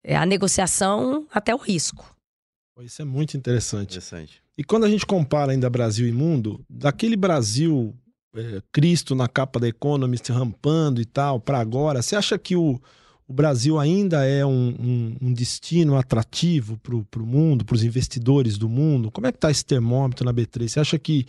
é, 0.01 0.15
a 0.15 0.25
negociação 0.25 1.27
até 1.29 1.53
o 1.53 1.57
risco. 1.57 2.15
Isso 2.83 3.01
é 3.01 3.05
muito 3.05 3.35
interessante. 3.35 3.91
Interessante. 3.97 4.41
E 4.57 4.63
quando 4.63 4.85
a 4.85 4.89
gente 4.89 5.05
compara 5.05 5.51
ainda 5.51 5.69
Brasil 5.69 6.07
e 6.07 6.11
mundo, 6.11 6.59
daquele 6.69 7.15
Brasil 7.15 7.95
é, 8.35 8.61
Cristo 8.71 9.13
na 9.15 9.27
capa 9.27 9.59
da 9.59 9.67
Economist 9.67 10.31
rampando 10.31 11.01
e 11.01 11.05
tal, 11.05 11.39
para 11.39 11.59
agora, 11.59 12.01
você 12.01 12.15
acha 12.15 12.37
que 12.37 12.55
o, 12.55 12.79
o 13.27 13.33
Brasil 13.33 13.79
ainda 13.79 14.25
é 14.25 14.45
um, 14.45 14.69
um- 14.79 15.17
um 15.21 15.33
destino 15.33 15.95
atrativo 15.97 16.77
para 16.77 16.95
o 16.95 17.25
mundo, 17.25 17.65
para 17.65 17.75
os 17.75 17.83
investidores 17.83 18.57
do 18.57 18.67
mundo? 18.69 19.11
Como 19.11 19.27
é 19.27 19.31
que 19.31 19.37
está 19.37 19.51
esse 19.51 19.65
termômetro 19.65 20.25
na 20.25 20.33
B3? 20.33 20.67
Você 20.69 20.79
acha 20.79 20.97
que 20.99 21.25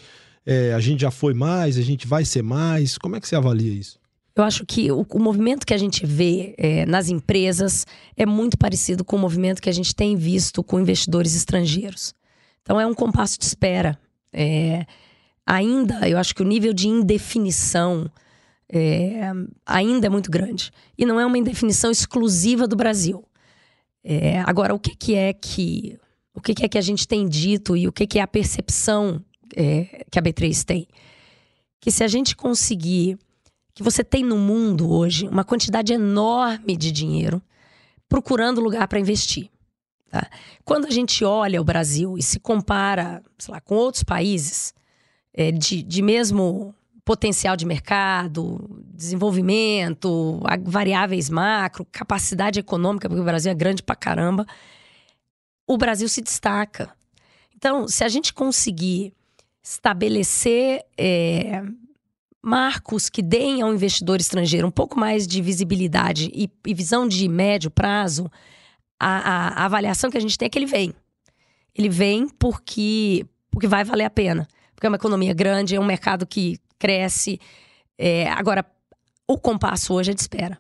é, 0.47 0.73
a 0.73 0.81
gente 0.81 1.01
já 1.01 1.11
foi 1.11 1.35
mais, 1.35 1.77
a 1.77 1.83
gente 1.83 2.07
vai 2.07 2.25
ser 2.25 2.43
mais? 2.43 2.97
Como 2.97 3.17
é 3.17 3.21
que 3.21 3.29
você 3.29 3.37
avalia 3.37 3.73
isso? 3.73 3.99
Eu 4.39 4.45
acho 4.45 4.65
que 4.65 4.93
o, 4.93 5.05
o 5.11 5.19
movimento 5.19 5.67
que 5.67 5.75
a 5.75 5.79
gente 5.79 6.07
vê 6.07 6.55
é, 6.57 6.87
nas 6.87 7.09
empresas 7.09 7.85
é 8.17 8.25
muito 8.25 8.57
parecido 8.57 9.05
com 9.05 9.17
o 9.17 9.19
movimento 9.19 9.61
que 9.61 9.69
a 9.69 9.73
gente 9.73 9.93
tem 9.93 10.15
visto 10.15 10.63
com 10.63 10.79
investidores 10.79 11.35
estrangeiros. 11.35 12.15
Então 12.63 12.81
é 12.81 12.87
um 12.87 12.95
compasso 12.95 13.37
de 13.37 13.45
espera. 13.45 13.99
É, 14.33 14.87
ainda, 15.45 16.09
eu 16.09 16.17
acho 16.19 16.35
que 16.37 16.43
o 16.43 16.47
nível 16.47 16.73
de 16.73 16.87
indefinição 16.87 18.09
é, 18.73 19.33
ainda 19.67 20.07
é 20.07 20.11
muito 20.11 20.31
grande. 20.31 20.71
E 20.97 21.05
não 21.05 21.19
é 21.19 21.27
uma 21.27 21.39
indefinição 21.39 21.91
exclusiva 21.91 22.69
do 22.69 22.77
Brasil. 22.77 23.25
É, 24.05 24.39
agora, 24.47 24.73
o 24.73 24.79
que, 24.79 24.95
que 24.95 25.15
é 25.17 25.33
que. 25.33 25.99
O 26.33 26.41
que, 26.41 26.55
que 26.55 26.65
é 26.65 26.69
que 26.69 26.79
a 26.79 26.83
gente 26.83 27.09
tem 27.09 27.29
dito 27.29 27.77
e 27.77 27.89
o 27.89 27.93
que, 27.93 28.07
que 28.07 28.21
é 28.21 28.23
a 28.23 28.29
percepção 28.29 29.21
é, 29.57 30.05
que 30.09 30.17
a 30.17 30.23
B3 30.23 30.63
tem? 30.63 30.87
Que 31.81 31.91
se 31.91 32.05
a 32.05 32.07
gente 32.07 32.37
conseguir 32.37 33.19
que 33.79 33.83
você 33.85 34.03
tem 34.03 34.25
no 34.25 34.37
mundo 34.37 34.91
hoje 34.91 35.29
uma 35.29 35.45
quantidade 35.45 35.93
enorme 35.93 36.77
de 36.77 36.91
dinheiro 36.91 37.41
procurando 38.09 38.61
lugar 38.61 38.89
para 38.89 38.99
investir. 38.99 39.49
tá? 40.11 40.29
Quando 40.65 40.87
a 40.87 40.91
gente 40.91 41.25
olha 41.25 41.61
o 41.61 41.65
Brasil 41.65 42.19
e 42.19 42.23
se 42.23 42.41
compara, 42.41 43.23
lá, 43.47 43.61
com 43.61 43.77
outros 43.77 44.03
países 44.03 44.75
é, 45.33 45.53
de, 45.53 45.85
de 45.85 46.03
mesmo 46.03 46.75
potencial 47.05 47.57
de 47.57 47.65
mercado, 47.65 48.83
desenvolvimento, 48.93 50.43
variáveis 50.65 51.31
macro, 51.31 51.87
capacidade 51.93 52.59
econômica, 52.59 53.09
porque 53.09 53.23
o 53.23 53.25
Brasil 53.25 53.53
é 53.53 53.55
grande 53.55 53.81
pra 53.81 53.95
caramba, 53.95 54.45
o 55.69 55.79
Brasil 55.79 56.09
se 56.09 56.21
destaca. 56.21 56.93
Então, 57.55 57.87
se 57.87 58.03
a 58.03 58.09
gente 58.09 58.35
conseguir 58.35 59.15
estabelecer 59.63 60.85
é, 60.99 61.63
marcos 62.43 63.09
que 63.09 63.23
deem 63.23 63.63
ao 63.63 63.73
investidor 63.73 64.21
estrangeiro 64.21 64.67
um 64.67 64.71
pouco 64.71 64.99
mais 64.99 65.27
de 65.27 65.43
visibilidade 65.43 66.31
e, 66.33 66.49
e 66.67 66.75
visão 66.75 67.07
de 67.07 67.29
médio 67.29 67.71
prazo, 67.71 68.31
a, 68.99 69.09
a- 69.09 69.49
a 69.63 69.65
avaliação 69.65 70.11
que 70.11 70.17
a 70.17 70.21
gente 70.21 70.37
tem 70.39 70.47
é 70.47 70.49
que 70.49 70.59
ele 70.59 70.67
vem. 70.67 70.95
Ele 71.75 71.89
vem 71.89 72.29
porque, 72.29 73.25
porque 73.51 73.67
vai 73.67 73.85
valer 73.85 74.05
a 74.05 74.11
pena. 74.11 74.47
Porque 74.75 74.87
é 74.87 74.91
uma 74.91 74.97
economia 74.97 75.35
grande, 75.35 75.75
é 75.75 75.81
um 75.81 75.85
mercado 75.85 76.27
que 76.27 76.59
cresce. 76.79 77.41
É, 77.97 78.29
agora, 78.31 78.65
o 79.27 79.37
compasso 79.39 79.93
hoje 79.95 80.13
é 80.13 80.15
de 80.15 80.21
espera. 80.21 80.59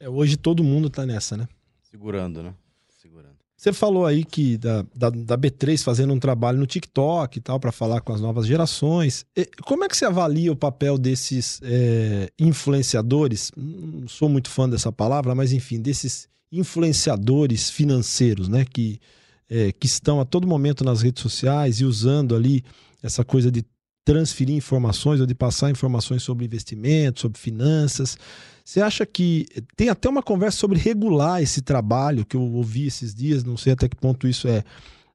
É, 0.00 0.08
hoje 0.08 0.36
todo 0.36 0.62
mundo 0.64 0.88
está 0.88 1.06
nessa, 1.06 1.36
né? 1.36 1.48
Segurando, 1.82 2.42
né? 2.42 2.54
Você 3.62 3.72
falou 3.72 4.04
aí 4.04 4.24
que 4.24 4.58
da, 4.58 4.84
da, 4.92 5.08
da 5.08 5.38
B3 5.38 5.80
fazendo 5.84 6.12
um 6.12 6.18
trabalho 6.18 6.58
no 6.58 6.66
TikTok 6.66 7.38
e 7.38 7.40
tal, 7.40 7.60
para 7.60 7.70
falar 7.70 8.00
com 8.00 8.12
as 8.12 8.20
novas 8.20 8.44
gerações. 8.44 9.24
E 9.36 9.48
Como 9.62 9.84
é 9.84 9.88
que 9.88 9.96
você 9.96 10.04
avalia 10.04 10.50
o 10.50 10.56
papel 10.56 10.98
desses 10.98 11.60
é, 11.62 12.28
influenciadores? 12.36 13.52
Não 13.56 14.08
sou 14.08 14.28
muito 14.28 14.50
fã 14.50 14.68
dessa 14.68 14.90
palavra, 14.90 15.32
mas 15.32 15.52
enfim, 15.52 15.80
desses 15.80 16.26
influenciadores 16.50 17.70
financeiros, 17.70 18.48
né? 18.48 18.64
Que, 18.64 18.98
é, 19.48 19.70
que 19.70 19.86
estão 19.86 20.18
a 20.18 20.24
todo 20.24 20.44
momento 20.44 20.82
nas 20.82 21.00
redes 21.00 21.22
sociais 21.22 21.78
e 21.80 21.84
usando 21.84 22.34
ali 22.34 22.64
essa 23.00 23.24
coisa 23.24 23.48
de 23.48 23.64
transferir 24.04 24.56
informações 24.56 25.20
ou 25.20 25.26
de 25.26 25.36
passar 25.36 25.70
informações 25.70 26.24
sobre 26.24 26.44
investimentos, 26.44 27.20
sobre 27.20 27.38
finanças. 27.38 28.18
Você 28.64 28.80
acha 28.80 29.04
que 29.04 29.46
tem 29.76 29.88
até 29.88 30.08
uma 30.08 30.22
conversa 30.22 30.58
sobre 30.58 30.78
regular 30.78 31.42
esse 31.42 31.60
trabalho 31.60 32.24
que 32.24 32.36
eu 32.36 32.42
ouvi 32.42 32.86
esses 32.86 33.14
dias, 33.14 33.44
não 33.44 33.56
sei 33.56 33.72
até 33.72 33.88
que 33.88 33.96
ponto 33.96 34.28
isso 34.28 34.46
é, 34.48 34.62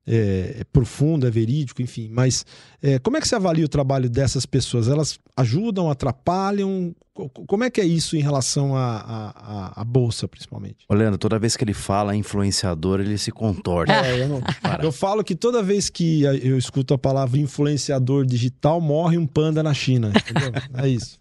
é, 0.07 0.57
é 0.59 0.63
profundo, 0.63 1.27
é 1.27 1.29
verídico, 1.29 1.81
enfim. 1.81 2.09
Mas 2.09 2.45
é, 2.81 2.97
como 2.99 3.17
é 3.17 3.21
que 3.21 3.27
você 3.27 3.35
avalia 3.35 3.65
o 3.65 3.69
trabalho 3.69 4.09
dessas 4.09 4.45
pessoas? 4.45 4.87
Elas 4.87 5.19
ajudam, 5.35 5.89
atrapalham? 5.89 6.95
Como 7.13 7.63
é 7.63 7.69
que 7.69 7.81
é 7.81 7.85
isso 7.85 8.15
em 8.15 8.21
relação 8.21 8.75
à, 8.75 9.83
bolsa, 9.85 10.27
principalmente? 10.27 10.85
Olhando, 10.87 11.17
toda 11.17 11.39
vez 11.39 11.57
que 11.57 11.63
ele 11.63 11.73
fala 11.73 12.15
influenciador, 12.15 12.99
ele 12.99 13.17
se 13.17 13.31
contorna. 13.31 14.05
É, 14.05 14.23
eu, 14.23 14.27
não, 14.29 14.41
eu 14.83 14.91
falo 14.91 15.23
que 15.23 15.35
toda 15.35 15.63
vez 15.63 15.89
que 15.89 16.21
eu 16.23 16.57
escuto 16.57 16.93
a 16.93 16.97
palavra 16.97 17.39
influenciador 17.39 18.25
digital, 18.25 18.79
morre 18.79 19.17
um 19.17 19.25
panda 19.25 19.63
na 19.63 19.73
China. 19.73 20.13
Entendeu? 20.15 20.51
é 20.75 20.87
isso. 20.87 21.19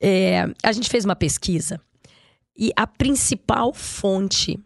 É, 0.00 0.44
a 0.62 0.72
gente 0.72 0.90
fez 0.90 1.04
uma 1.04 1.16
pesquisa 1.16 1.80
e 2.56 2.72
a 2.76 2.86
principal 2.86 3.72
fonte 3.72 4.58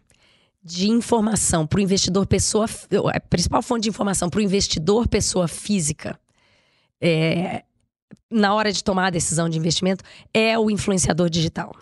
de 0.63 0.89
informação 0.89 1.65
para 1.65 1.77
o 1.77 1.81
investidor 1.81 2.27
pessoa, 2.27 2.67
a 3.13 3.19
principal 3.19 3.61
fonte 3.61 3.83
de 3.83 3.89
informação 3.89 4.29
para 4.29 4.39
o 4.39 4.43
investidor 4.43 5.07
pessoa 5.07 5.47
física 5.47 6.19
é, 7.01 7.63
na 8.29 8.53
hora 8.53 8.71
de 8.71 8.83
tomar 8.83 9.07
a 9.07 9.09
decisão 9.09 9.49
de 9.49 9.57
investimento 9.57 10.03
é 10.33 10.57
o 10.57 10.69
influenciador 10.69 11.29
digital. 11.29 11.75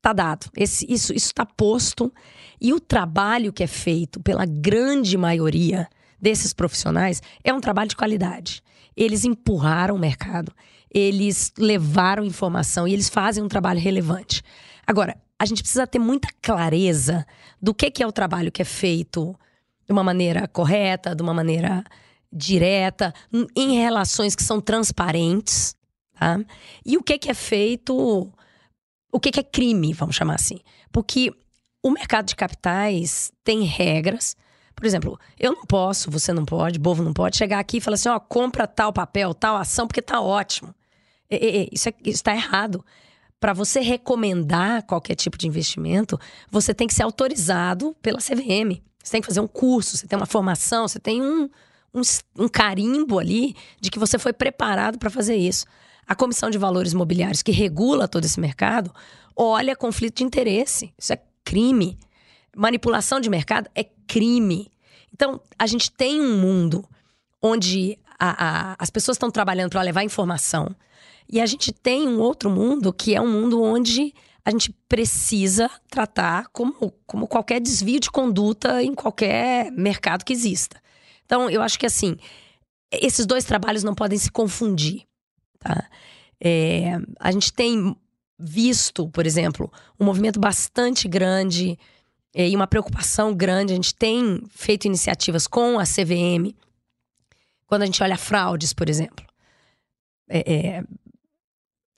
Tá 0.00 0.12
dado. 0.12 0.48
Esse, 0.56 0.86
isso 0.90 1.12
está 1.12 1.44
posto 1.44 2.12
e 2.60 2.72
o 2.72 2.78
trabalho 2.78 3.52
que 3.52 3.64
é 3.64 3.66
feito 3.66 4.20
pela 4.20 4.46
grande 4.46 5.18
maioria 5.18 5.88
desses 6.20 6.52
profissionais 6.52 7.20
é 7.42 7.52
um 7.52 7.60
trabalho 7.60 7.88
de 7.88 7.96
qualidade. 7.96 8.62
Eles 8.96 9.24
empurraram 9.24 9.96
o 9.96 9.98
mercado, 9.98 10.52
eles 10.92 11.52
levaram 11.58 12.24
informação 12.24 12.86
e 12.86 12.92
eles 12.92 13.08
fazem 13.08 13.42
um 13.42 13.48
trabalho 13.48 13.80
relevante. 13.80 14.42
Agora, 14.86 15.16
a 15.38 15.44
gente 15.44 15.62
precisa 15.62 15.86
ter 15.86 15.98
muita 15.98 16.28
clareza 16.40 17.26
do 17.60 17.74
que, 17.74 17.90
que 17.90 18.02
é 18.02 18.06
o 18.06 18.12
trabalho 18.12 18.52
que 18.52 18.62
é 18.62 18.64
feito 18.64 19.36
de 19.84 19.92
uma 19.92 20.02
maneira 20.02 20.48
correta, 20.48 21.14
de 21.14 21.22
uma 21.22 21.34
maneira 21.34 21.84
direta, 22.32 23.14
em 23.54 23.78
relações 23.78 24.34
que 24.34 24.42
são 24.42 24.60
transparentes, 24.60 25.76
tá? 26.18 26.38
E 26.84 26.96
o 26.96 27.02
que, 27.02 27.18
que 27.18 27.30
é 27.30 27.34
feito, 27.34 28.32
o 29.12 29.20
que, 29.20 29.30
que 29.30 29.40
é 29.40 29.44
crime, 29.44 29.92
vamos 29.92 30.16
chamar 30.16 30.34
assim. 30.34 30.58
Porque 30.90 31.32
o 31.82 31.90
mercado 31.90 32.26
de 32.26 32.36
capitais 32.36 33.32
tem 33.44 33.62
regras. 33.62 34.36
Por 34.76 34.86
exemplo, 34.86 35.18
eu 35.40 35.52
não 35.52 35.64
posso, 35.64 36.10
você 36.10 36.32
não 36.32 36.44
pode, 36.44 36.78
Bovo 36.78 37.02
não 37.02 37.14
pode, 37.14 37.36
chegar 37.36 37.58
aqui 37.58 37.78
e 37.78 37.80
falar 37.80 37.94
assim: 37.94 38.10
ó, 38.10 38.20
compra 38.20 38.66
tal 38.66 38.92
papel, 38.92 39.34
tal 39.34 39.56
ação, 39.56 39.88
porque 39.88 40.02
tá 40.02 40.20
ótimo. 40.20 40.74
Isso, 41.28 41.88
é, 41.88 41.94
isso 42.04 42.22
tá 42.22 42.34
errado 42.34 42.84
para 43.40 43.52
você 43.52 43.80
recomendar 43.80 44.84
qualquer 44.84 45.14
tipo 45.14 45.36
de 45.36 45.46
investimento, 45.46 46.18
você 46.50 46.74
tem 46.74 46.86
que 46.86 46.94
ser 46.94 47.02
autorizado 47.02 47.94
pela 48.00 48.18
CVM. 48.18 48.82
Você 49.02 49.12
tem 49.12 49.20
que 49.20 49.26
fazer 49.26 49.40
um 49.40 49.46
curso, 49.46 49.96
você 49.96 50.06
tem 50.06 50.16
uma 50.18 50.26
formação, 50.26 50.88
você 50.88 50.98
tem 50.98 51.22
um, 51.22 51.48
um, 51.94 52.00
um 52.38 52.48
carimbo 52.48 53.18
ali 53.18 53.54
de 53.80 53.90
que 53.90 53.98
você 53.98 54.18
foi 54.18 54.32
preparado 54.32 54.98
para 54.98 55.10
fazer 55.10 55.36
isso. 55.36 55.64
A 56.06 56.14
Comissão 56.14 56.50
de 56.50 56.58
Valores 56.58 56.94
Mobiliários, 56.94 57.42
que 57.42 57.52
regula 57.52 58.08
todo 58.08 58.24
esse 58.24 58.40
mercado, 58.40 58.92
olha 59.36 59.76
conflito 59.76 60.18
de 60.18 60.24
interesse. 60.24 60.92
Isso 60.98 61.12
é 61.12 61.20
crime. 61.44 61.98
Manipulação 62.56 63.20
de 63.20 63.28
mercado 63.28 63.68
é 63.74 63.84
crime. 63.84 64.70
Então, 65.12 65.40
a 65.58 65.66
gente 65.66 65.90
tem 65.90 66.20
um 66.20 66.38
mundo 66.40 66.88
onde 67.40 67.98
a, 68.18 68.72
a, 68.72 68.76
as 68.78 68.90
pessoas 68.90 69.16
estão 69.16 69.30
trabalhando 69.30 69.70
para 69.70 69.82
levar 69.82 70.02
informação, 70.02 70.74
e 71.30 71.40
a 71.40 71.46
gente 71.46 71.72
tem 71.72 72.08
um 72.08 72.18
outro 72.20 72.48
mundo 72.48 72.92
que 72.92 73.14
é 73.14 73.20
um 73.20 73.30
mundo 73.30 73.60
onde 73.60 74.14
a 74.44 74.50
gente 74.50 74.72
precisa 74.88 75.68
tratar 75.90 76.46
como, 76.52 76.92
como 77.04 77.26
qualquer 77.26 77.60
desvio 77.60 77.98
de 77.98 78.10
conduta 78.10 78.80
em 78.82 78.94
qualquer 78.94 79.72
mercado 79.72 80.24
que 80.24 80.32
exista. 80.32 80.80
Então, 81.24 81.50
eu 81.50 81.62
acho 81.62 81.78
que 81.78 81.86
assim, 81.86 82.16
esses 82.92 83.26
dois 83.26 83.44
trabalhos 83.44 83.82
não 83.82 83.92
podem 83.92 84.16
se 84.16 84.30
confundir. 84.30 85.02
Tá? 85.58 85.88
É, 86.40 86.96
a 87.18 87.32
gente 87.32 87.52
tem 87.52 87.96
visto, 88.38 89.08
por 89.08 89.26
exemplo, 89.26 89.72
um 89.98 90.04
movimento 90.04 90.38
bastante 90.38 91.08
grande 91.08 91.76
é, 92.36 92.46
e 92.46 92.54
uma 92.54 92.66
preocupação 92.66 93.34
grande. 93.34 93.72
A 93.72 93.76
gente 93.76 93.94
tem 93.94 94.42
feito 94.50 94.84
iniciativas 94.84 95.46
com 95.46 95.78
a 95.78 95.84
CVM. 95.84 96.54
Quando 97.66 97.82
a 97.82 97.86
gente 97.86 98.02
olha 98.02 98.18
fraudes, 98.18 98.74
por 98.74 98.90
exemplo. 98.90 99.24
É, 100.28 100.54
é, 100.54 100.84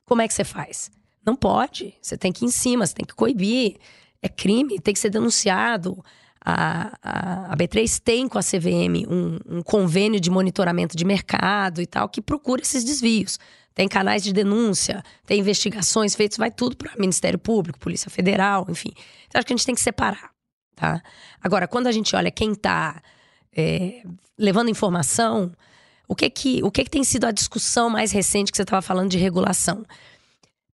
como 0.05 0.23
é 0.23 0.29
que 0.29 0.33
você 0.33 0.45
faz? 0.45 0.93
Não 1.27 1.35
pode. 1.35 1.93
Você 2.01 2.17
tem 2.17 2.31
que 2.31 2.45
ir 2.45 2.49
em 2.49 2.53
cima, 2.53 2.87
você 2.87 2.95
tem 2.95 3.05
que 3.05 3.15
coibir. 3.15 3.79
É 4.23 4.29
crime, 4.29 4.79
tem 4.79 4.95
que 4.95 5.01
ser 5.01 5.11
denunciado. 5.11 6.03
A, 6.43 6.97
a, 7.03 7.53
a 7.53 7.57
B3 7.57 8.01
tem 8.01 8.29
com 8.29 8.39
a 8.39 8.43
CVM 8.43 9.07
um, 9.11 9.59
um, 9.59 9.63
convênio 9.63 10.21
de 10.21 10.31
monitoramento 10.31 10.97
de 10.97 11.05
mercado 11.05 11.83
e 11.83 11.87
tal, 11.87 12.09
que 12.09 12.23
procura 12.23 12.63
esses 12.63 12.85
desvios. 12.85 13.41
Tem 13.79 13.87
canais 13.87 14.25
de 14.25 14.33
denúncia, 14.33 15.05
tem 15.25 15.39
investigações 15.39 16.13
feitas, 16.17 16.37
vai 16.37 16.51
tudo 16.51 16.77
para 16.77 16.97
Ministério 16.99 17.39
Público, 17.39 17.79
Polícia 17.79 18.11
Federal, 18.11 18.67
enfim. 18.69 18.91
Então, 19.29 19.39
acho 19.39 19.47
que 19.47 19.53
a 19.53 19.57
gente 19.57 19.65
tem 19.65 19.75
que 19.77 19.81
separar, 19.81 20.33
tá? 20.75 21.01
Agora, 21.41 21.69
quando 21.69 21.87
a 21.87 21.93
gente 21.93 22.17
olha 22.17 22.29
quem 22.29 22.51
está 22.55 23.01
é, 23.57 24.03
levando 24.37 24.69
informação, 24.69 25.53
o 26.09 26.17
que 26.17 26.29
que, 26.29 26.61
o 26.65 26.73
que 26.73 26.83
que 26.83 26.91
tem 26.91 27.05
sido 27.05 27.25
a 27.25 27.31
discussão 27.31 27.89
mais 27.89 28.11
recente 28.11 28.51
que 28.51 28.57
você 28.57 28.65
estava 28.65 28.83
falando 28.83 29.11
de 29.11 29.17
regulação? 29.17 29.87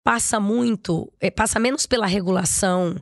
Passa 0.05 0.38
muito, 0.38 1.12
é, 1.20 1.28
passa 1.28 1.59
menos 1.59 1.86
pela 1.86 2.07
regulação 2.07 2.94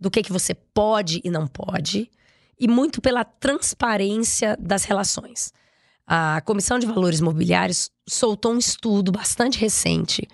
do 0.00 0.10
que 0.10 0.22
que 0.22 0.32
você 0.32 0.54
pode 0.54 1.20
e 1.22 1.28
não 1.28 1.46
pode, 1.46 2.10
e 2.58 2.66
muito 2.66 3.02
pela 3.02 3.22
transparência 3.22 4.56
das 4.58 4.84
relações. 4.84 5.52
A 6.06 6.40
Comissão 6.42 6.78
de 6.78 6.86
Valores 6.86 7.20
Mobiliários 7.20 7.90
soltou 8.08 8.52
um 8.52 8.58
estudo 8.58 9.12
bastante 9.12 9.58
recente, 9.58 10.28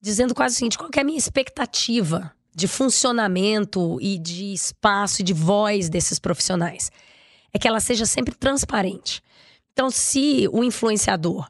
dizendo 0.00 0.34
quase 0.34 0.54
o 0.54 0.58
seguinte: 0.58 0.78
qual 0.78 0.90
é 0.94 1.00
a 1.00 1.04
minha 1.04 1.18
expectativa 1.18 2.32
de 2.54 2.68
funcionamento 2.68 3.98
e 4.00 4.18
de 4.18 4.52
espaço 4.52 5.22
e 5.22 5.24
de 5.24 5.32
voz 5.32 5.88
desses 5.88 6.18
profissionais? 6.18 6.90
É 7.52 7.58
que 7.58 7.66
ela 7.66 7.80
seja 7.80 8.06
sempre 8.06 8.34
transparente. 8.34 9.22
Então, 9.72 9.90
se 9.90 10.48
o 10.52 10.62
influenciador 10.62 11.48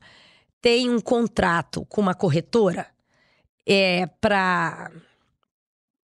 tem 0.61 0.88
um 0.88 1.01
contrato 1.01 1.84
com 1.86 2.01
uma 2.01 2.14
corretora 2.14 2.86
é, 3.66 4.07
para 4.20 4.90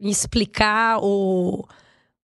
explicar 0.00 0.98
ou 1.00 1.68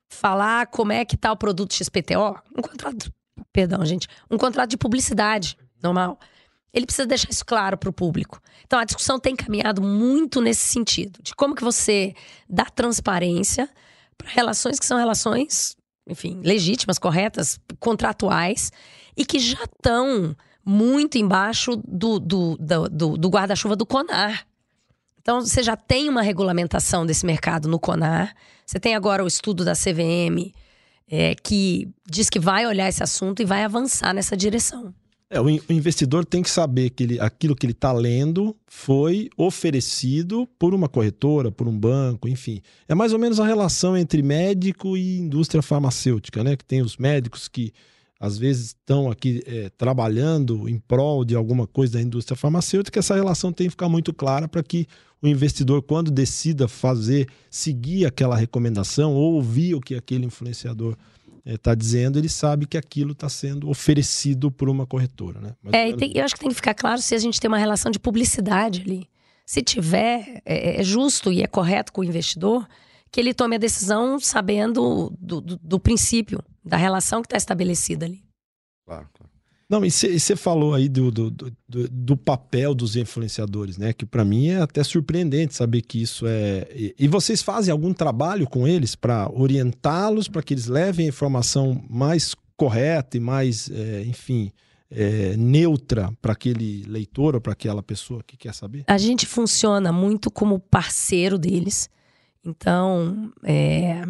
falar 0.08 0.66
como 0.66 0.92
é 0.92 1.04
que 1.04 1.16
tá 1.16 1.32
o 1.32 1.36
produto 1.36 1.74
XPTO, 1.74 2.40
um 2.56 2.62
contrato, 2.62 3.12
perdão, 3.52 3.84
gente, 3.84 4.08
um 4.30 4.38
contrato 4.38 4.70
de 4.70 4.76
publicidade 4.76 5.56
normal. 5.82 6.18
Ele 6.72 6.86
precisa 6.86 7.06
deixar 7.06 7.30
isso 7.30 7.44
claro 7.44 7.76
para 7.76 7.88
o 7.88 7.92
público. 7.92 8.40
Então 8.66 8.78
a 8.78 8.84
discussão 8.84 9.18
tem 9.18 9.36
caminhado 9.36 9.80
muito 9.80 10.40
nesse 10.40 10.66
sentido, 10.66 11.20
de 11.22 11.34
como 11.34 11.54
que 11.54 11.62
você 11.62 12.14
dá 12.48 12.64
transparência 12.64 13.68
para 14.16 14.28
relações 14.28 14.78
que 14.78 14.86
são 14.86 14.98
relações, 14.98 15.76
enfim, 16.06 16.40
legítimas, 16.42 16.98
corretas, 16.98 17.60
contratuais 17.78 18.72
e 19.16 19.24
que 19.24 19.38
já 19.38 19.62
estão 19.64 20.36
muito 20.64 21.18
embaixo 21.18 21.76
do, 21.76 22.18
do, 22.18 22.56
do, 22.56 22.88
do, 22.88 23.16
do 23.16 23.28
guarda-chuva 23.28 23.76
do 23.76 23.84
CONAR. 23.84 24.46
Então, 25.20 25.40
você 25.40 25.62
já 25.62 25.76
tem 25.76 26.08
uma 26.08 26.22
regulamentação 26.22 27.06
desse 27.06 27.24
mercado 27.24 27.68
no 27.68 27.78
CONAR, 27.78 28.34
você 28.66 28.80
tem 28.80 28.94
agora 28.94 29.24
o 29.24 29.26
estudo 29.26 29.64
da 29.64 29.72
CVM, 29.72 30.52
é, 31.10 31.34
que 31.34 31.88
diz 32.08 32.28
que 32.30 32.38
vai 32.38 32.66
olhar 32.66 32.88
esse 32.88 33.02
assunto 33.02 33.42
e 33.42 33.44
vai 33.44 33.64
avançar 33.64 34.14
nessa 34.14 34.36
direção. 34.36 34.94
É, 35.30 35.40
o 35.40 35.48
investidor 35.48 36.24
tem 36.24 36.42
que 36.42 36.50
saber 36.50 36.90
que 36.90 37.02
ele, 37.02 37.20
aquilo 37.20 37.56
que 37.56 37.66
ele 37.66 37.72
está 37.72 37.92
lendo 37.92 38.54
foi 38.66 39.28
oferecido 39.36 40.46
por 40.58 40.74
uma 40.74 40.88
corretora, 40.88 41.50
por 41.50 41.66
um 41.66 41.76
banco, 41.76 42.28
enfim. 42.28 42.60
É 42.86 42.94
mais 42.94 43.12
ou 43.12 43.18
menos 43.18 43.40
a 43.40 43.46
relação 43.46 43.96
entre 43.96 44.22
médico 44.22 44.96
e 44.96 45.18
indústria 45.18 45.62
farmacêutica, 45.62 46.44
né? 46.44 46.56
Que 46.56 46.64
tem 46.64 46.82
os 46.82 46.96
médicos 46.96 47.48
que 47.48 47.72
às 48.20 48.38
vezes 48.38 48.66
estão 48.66 49.10
aqui 49.10 49.42
é, 49.46 49.70
trabalhando 49.70 50.68
em 50.68 50.78
prol 50.78 51.24
de 51.24 51.34
alguma 51.34 51.66
coisa 51.66 51.94
da 51.94 52.02
indústria 52.02 52.36
farmacêutica, 52.36 53.00
essa 53.00 53.14
relação 53.14 53.52
tem 53.52 53.66
que 53.66 53.72
ficar 53.72 53.88
muito 53.88 54.14
clara 54.14 54.46
para 54.46 54.62
que 54.62 54.86
o 55.24 55.28
investidor, 55.28 55.82
quando 55.82 56.10
decida 56.10 56.68
fazer, 56.68 57.28
seguir 57.50 58.04
aquela 58.04 58.36
recomendação 58.36 59.14
ou 59.14 59.34
ouvir 59.34 59.74
o 59.74 59.80
que 59.80 59.94
aquele 59.94 60.26
influenciador 60.26 60.96
está 61.46 61.72
é, 61.72 61.76
dizendo, 61.76 62.18
ele 62.18 62.28
sabe 62.28 62.66
que 62.66 62.76
aquilo 62.76 63.12
está 63.12 63.28
sendo 63.28 63.70
oferecido 63.70 64.50
por 64.50 64.68
uma 64.68 64.86
corretora. 64.86 65.40
Né? 65.40 65.56
Mas, 65.62 65.74
é, 65.74 65.92
tem, 65.94 66.12
eu 66.14 66.24
acho 66.24 66.34
que 66.34 66.40
tem 66.40 66.50
que 66.50 66.54
ficar 66.54 66.74
claro 66.74 67.00
se 67.00 67.14
a 67.14 67.18
gente 67.18 67.40
tem 67.40 67.48
uma 67.48 67.58
relação 67.58 67.90
de 67.90 67.98
publicidade 67.98 68.82
ali. 68.82 69.08
Se 69.46 69.62
tiver, 69.62 70.42
é, 70.44 70.80
é 70.80 70.82
justo 70.82 71.32
e 71.32 71.42
é 71.42 71.46
correto 71.46 71.92
com 71.92 72.02
o 72.02 72.04
investidor 72.04 72.66
que 73.10 73.20
ele 73.20 73.32
tome 73.32 73.56
a 73.56 73.58
decisão 73.58 74.18
sabendo 74.18 75.10
do, 75.18 75.40
do, 75.40 75.56
do 75.56 75.80
princípio, 75.80 76.42
da 76.64 76.76
relação 76.76 77.22
que 77.22 77.26
está 77.26 77.36
estabelecida 77.36 78.06
ali. 78.06 78.22
Claro, 78.84 79.08
claro. 79.14 79.23
Não, 79.74 79.84
e 79.84 79.90
você 79.90 80.36
falou 80.36 80.72
aí 80.72 80.88
do, 80.88 81.10
do, 81.10 81.30
do, 81.32 81.50
do, 81.68 82.16
papel 82.16 82.72
dos 82.76 82.94
influenciadores, 82.94 83.76
né? 83.76 83.92
Que 83.92 84.06
para 84.06 84.24
mim 84.24 84.50
é 84.50 84.60
até 84.60 84.84
surpreendente 84.84 85.52
saber 85.52 85.82
que 85.82 86.00
isso 86.00 86.26
é. 86.28 86.68
E, 86.72 86.94
e 86.96 87.08
vocês 87.08 87.42
fazem 87.42 87.72
algum 87.72 87.92
trabalho 87.92 88.48
com 88.48 88.68
eles 88.68 88.94
para 88.94 89.28
orientá-los, 89.32 90.28
para 90.28 90.44
que 90.44 90.54
eles 90.54 90.66
levem 90.66 91.06
a 91.06 91.08
informação 91.08 91.84
mais 91.90 92.36
correta 92.56 93.16
e 93.16 93.20
mais, 93.20 93.68
é, 93.68 94.04
enfim, 94.04 94.52
é, 94.88 95.36
neutra 95.36 96.12
para 96.22 96.34
aquele 96.34 96.84
leitor 96.86 97.34
ou 97.34 97.40
para 97.40 97.52
aquela 97.52 97.82
pessoa 97.82 98.22
que 98.24 98.36
quer 98.36 98.54
saber? 98.54 98.84
A 98.86 98.96
gente 98.96 99.26
funciona 99.26 99.90
muito 99.90 100.30
como 100.30 100.60
parceiro 100.60 101.36
deles. 101.36 101.90
Então, 102.44 103.32
é, 103.42 104.04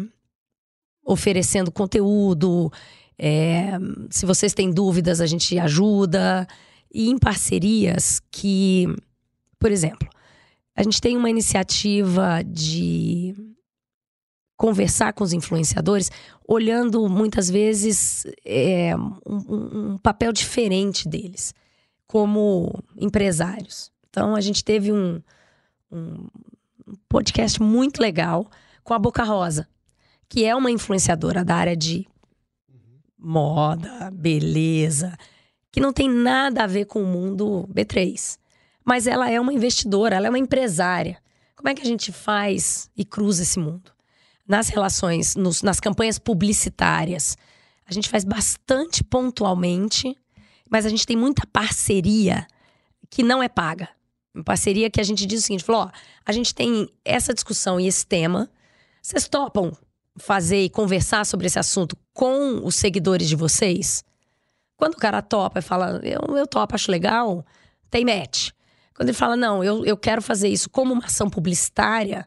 oferecendo 1.03 1.71
conteúdo. 1.71 2.71
É, 3.17 3.71
se 4.09 4.25
vocês 4.25 4.53
têm 4.53 4.71
dúvidas, 4.71 5.21
a 5.21 5.25
gente 5.25 5.57
ajuda. 5.57 6.47
E 6.93 7.09
em 7.09 7.17
parcerias 7.17 8.21
que, 8.31 8.87
por 9.59 9.71
exemplo, 9.71 10.07
a 10.75 10.83
gente 10.83 11.01
tem 11.01 11.17
uma 11.17 11.29
iniciativa 11.29 12.43
de 12.45 13.35
conversar 14.57 15.13
com 15.13 15.23
os 15.23 15.33
influenciadores, 15.33 16.09
olhando 16.47 17.09
muitas 17.09 17.49
vezes 17.49 18.25
é, 18.45 18.95
um, 18.95 19.93
um, 19.93 19.97
papel 19.97 20.31
diferente 20.31 21.07
deles, 21.07 21.53
como 22.07 22.71
empresários. 22.95 23.91
Então, 24.09 24.35
a 24.35 24.41
gente 24.41 24.63
teve 24.63 24.93
um, 24.93 25.21
um 25.91 26.27
podcast 27.09 27.61
muito 27.61 28.01
legal 28.01 28.49
com 28.83 28.93
a 28.93 28.99
Boca 28.99 29.23
Rosa, 29.23 29.67
que 30.29 30.45
é 30.45 30.55
uma 30.55 30.71
influenciadora 30.71 31.43
da 31.43 31.55
área 31.55 31.75
de 31.75 32.07
moda, 33.25 34.11
beleza, 34.11 35.17
que 35.71 35.79
não 35.79 35.91
tem 35.91 36.07
nada 36.07 36.63
a 36.63 36.67
ver 36.67 36.85
com 36.85 37.01
o 37.01 37.07
mundo 37.07 37.67
B3. 37.73 38.37
Mas 38.83 39.07
ela 39.07 39.29
é 39.29 39.39
uma 39.39 39.51
investidora, 39.51 40.15
ela 40.15 40.27
é 40.27 40.29
uma 40.29 40.37
empresária. 40.37 41.17
Como 41.55 41.67
é 41.67 41.73
que 41.73 41.81
a 41.81 41.85
gente 41.85 42.11
faz 42.11 42.89
e 42.95 43.03
cruza 43.03 43.41
esse 43.41 43.57
mundo? 43.57 43.91
Nas 44.47 44.69
relações, 44.69 45.35
nos, 45.35 45.63
nas 45.63 45.79
campanhas 45.79 46.19
publicitárias, 46.19 47.35
a 47.87 47.93
gente 47.93 48.09
faz 48.09 48.23
bastante 48.23 49.03
pontualmente, 49.03 50.15
mas 50.69 50.85
a 50.85 50.89
gente 50.89 51.07
tem 51.07 51.17
muita 51.17 51.47
parceria 51.47 52.45
que 53.09 53.23
não 53.23 53.41
é 53.41 53.49
paga. 53.49 53.89
Uma 54.35 54.43
parceria 54.43 54.89
que 54.89 55.01
a 55.01 55.03
gente 55.03 55.25
diz 55.25 55.39
o 55.39 55.43
seguinte: 55.43 55.63
falou, 55.63 55.83
ó, 55.83 55.91
a 56.23 56.31
gente 56.31 56.53
tem 56.53 56.87
essa 57.03 57.33
discussão 57.33 57.79
e 57.79 57.87
esse 57.87 58.05
tema. 58.05 58.51
Vocês 59.01 59.27
topam 59.27 59.75
fazer 60.17 60.63
e 60.63 60.69
conversar 60.69 61.25
sobre 61.25 61.47
esse 61.47 61.57
assunto 61.57 61.97
com 62.15 62.65
os 62.65 62.75
seguidores 62.75 63.27
de 63.27 63.35
vocês? 63.35 64.03
Quando 64.77 64.93
o 64.93 64.97
cara 64.97 65.21
topa 65.21 65.59
e 65.59 65.61
fala, 65.61 65.99
eu, 66.01 66.35
eu 66.35 66.47
topo, 66.47 66.73
acho 66.73 66.89
legal, 66.89 67.45
tem 67.91 68.05
match. 68.05 68.51
Quando 68.95 69.09
ele 69.09 69.17
fala, 69.17 69.35
não, 69.35 69.61
eu, 69.61 69.85
eu 69.85 69.97
quero 69.97 70.21
fazer 70.21 70.47
isso 70.47 70.69
como 70.69 70.93
uma 70.93 71.05
ação 71.05 71.29
publicitária, 71.29 72.25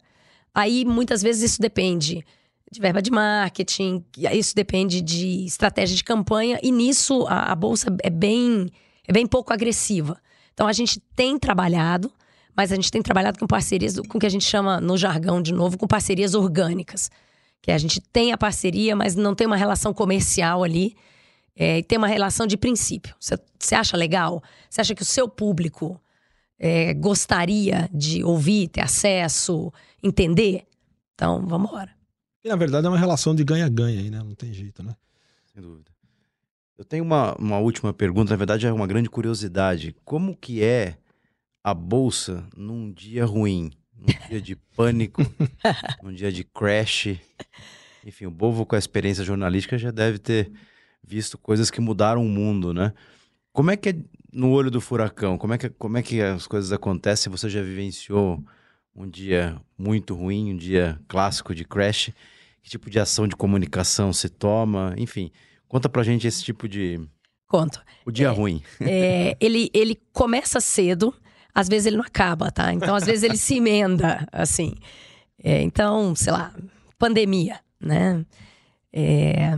aí 0.55 0.85
muitas 0.85 1.23
vezes 1.23 1.53
isso 1.53 1.61
depende 1.61 2.23
de 2.71 2.81
verba 2.81 3.01
de 3.01 3.11
marketing, 3.11 4.05
isso 4.33 4.55
depende 4.55 5.01
de 5.01 5.47
estratégia 5.47 5.97
de 5.97 6.05
campanha, 6.05 6.61
e 6.63 6.71
nisso 6.71 7.27
a, 7.27 7.51
a 7.51 7.55
bolsa 7.55 7.89
é 8.03 8.11
bem, 8.11 8.69
é 9.07 9.13
bem 9.13 9.27
pouco 9.27 9.55
agressiva. 9.55 10.21
Então 10.53 10.67
a 10.67 10.73
gente 10.75 11.01
tem 11.17 11.39
trabalhado, 11.39 12.13
mas 12.55 12.73
a 12.73 12.75
gente 12.75 12.91
tem 12.91 13.01
trabalhado 13.01 13.39
com 13.39 13.47
parcerias, 13.47 13.99
com 14.01 14.19
o 14.19 14.21
que 14.21 14.27
a 14.27 14.31
gente 14.31 14.45
chama 14.45 14.83
no 14.83 14.99
jargão 14.99 15.41
de 15.41 15.55
novo, 15.55 15.79
com 15.79 15.87
parcerias 15.87 16.35
orgânicas. 16.35 17.11
Que 17.63 17.71
a 17.71 17.79
gente 17.79 18.01
tem 18.01 18.33
a 18.33 18.39
parceria, 18.39 18.95
mas 18.95 19.15
não 19.15 19.35
tem 19.35 19.47
uma 19.47 19.57
relação 19.57 19.93
comercial 19.93 20.63
ali. 20.63 20.97
É, 21.55 21.79
e 21.79 21.83
tem 21.83 21.99
uma 21.99 22.07
relação 22.07 22.47
de 22.47 22.57
princípio. 22.57 23.17
Você 23.19 23.75
acha 23.75 23.97
legal? 23.97 24.43
Você 24.71 24.81
acha 24.81 24.95
que 24.95 25.03
o 25.03 25.05
seu 25.05 25.29
público 25.29 26.01
é, 26.59 26.95
gostaria 26.95 27.91
de 27.93 28.23
ouvir, 28.23 28.69
ter 28.69 28.81
acesso, 28.81 29.73
entender? 30.03 30.65
Então, 31.15 31.45
vamos 31.47 31.69
embora. 31.69 31.91
E 32.45 32.49
na 32.49 32.55
verdade 32.55 32.87
é 32.87 32.91
uma 32.91 32.99
relação 32.99 33.35
de 33.35 33.43
ganha-ganha 33.43 34.01
aí, 34.01 34.11
né? 34.11 34.19
Não 34.19 34.35
tem 34.35 34.53
jeito, 34.53 34.83
né? 34.83 34.95
Sem 35.53 35.61
dúvida. 35.61 35.91
Eu 36.77 36.85
tenho 36.85 37.03
uma, 37.03 37.35
uma 37.35 37.59
última 37.59 37.93
pergunta, 37.93 38.31
na 38.31 38.37
verdade 38.37 38.65
é 38.65 38.73
uma 38.73 38.87
grande 38.87 39.11
curiosidade. 39.11 39.97
Como 40.05 40.37
que 40.37 40.63
é 40.63 40.97
a 41.63 41.75
bolsa 41.75 42.47
num 42.57 42.93
dia 42.93 43.27
ruim? 43.27 43.73
Num 43.99 44.29
dia 44.29 44.41
de 44.41 44.57
pânico, 44.57 45.23
num 46.03 46.13
dia 46.13 46.31
de 46.31 46.45
crash? 46.45 47.17
Enfim, 48.05 48.27
o 48.27 48.31
Bovo 48.31 48.65
com 48.65 48.77
a 48.77 48.79
experiência 48.79 49.25
jornalística 49.25 49.77
já 49.77 49.91
deve 49.91 50.19
ter 50.19 50.51
visto 51.03 51.37
coisas 51.37 51.71
que 51.71 51.81
mudaram 51.81 52.25
o 52.25 52.29
mundo, 52.29 52.73
né? 52.73 52.93
Como 53.53 53.71
é 53.71 53.77
que 53.77 53.89
é 53.89 53.97
no 54.33 54.51
olho 54.51 54.71
do 54.71 54.81
furacão? 54.81 55.37
Como 55.37 55.55
é 55.55 55.59
que, 55.59 55.69
como 55.71 55.99
é 55.99 56.03
que 56.03 56.21
as 56.23 56.47
coisas 56.47 56.73
acontecem? 56.73 57.31
Você 57.31 57.49
já 57.49 57.63
vivenciou 57.63 58.43
um 58.95 59.09
dia 59.09 59.61
muito 59.77 60.15
ruim, 60.15 60.53
um 60.53 60.57
dia 60.57 61.01
clássico 61.09 61.55
de 61.55 61.65
crash? 61.65 62.13
Que 62.63 62.71
tipo 62.71 62.89
de 62.89 63.01
ação 63.01 63.27
de 63.27 63.35
comunicação 63.35 64.13
se 64.13 64.29
toma? 64.29 64.95
Enfim, 64.97 65.33
Conta 65.69 65.89
pra 65.89 66.03
gente 66.03 66.27
esse 66.27 66.43
tipo 66.43 66.67
de. 66.67 66.99
Conto. 67.47 67.83
O 68.07 68.11
dia 68.11 68.29
é, 68.29 68.31
ruim. 68.31 68.63
É, 68.81 69.37
ele, 69.39 69.71
ele 69.75 70.01
começa 70.13 70.61
cedo, 70.61 71.15
às 71.55 71.69
vezes 71.69 71.87
ele 71.87 71.97
não 71.97 72.05
acaba, 72.05 72.51
tá? 72.51 72.73
Então, 72.73 72.95
às 72.95 73.05
vezes 73.05 73.23
ele 73.23 73.37
se 73.37 73.57
emenda, 73.57 74.27
assim. 74.33 74.75
É, 75.43 75.63
então, 75.63 76.15
sei 76.15 76.33
lá, 76.33 76.53
pandemia, 76.99 77.61
né? 77.81 78.25
É, 78.93 79.57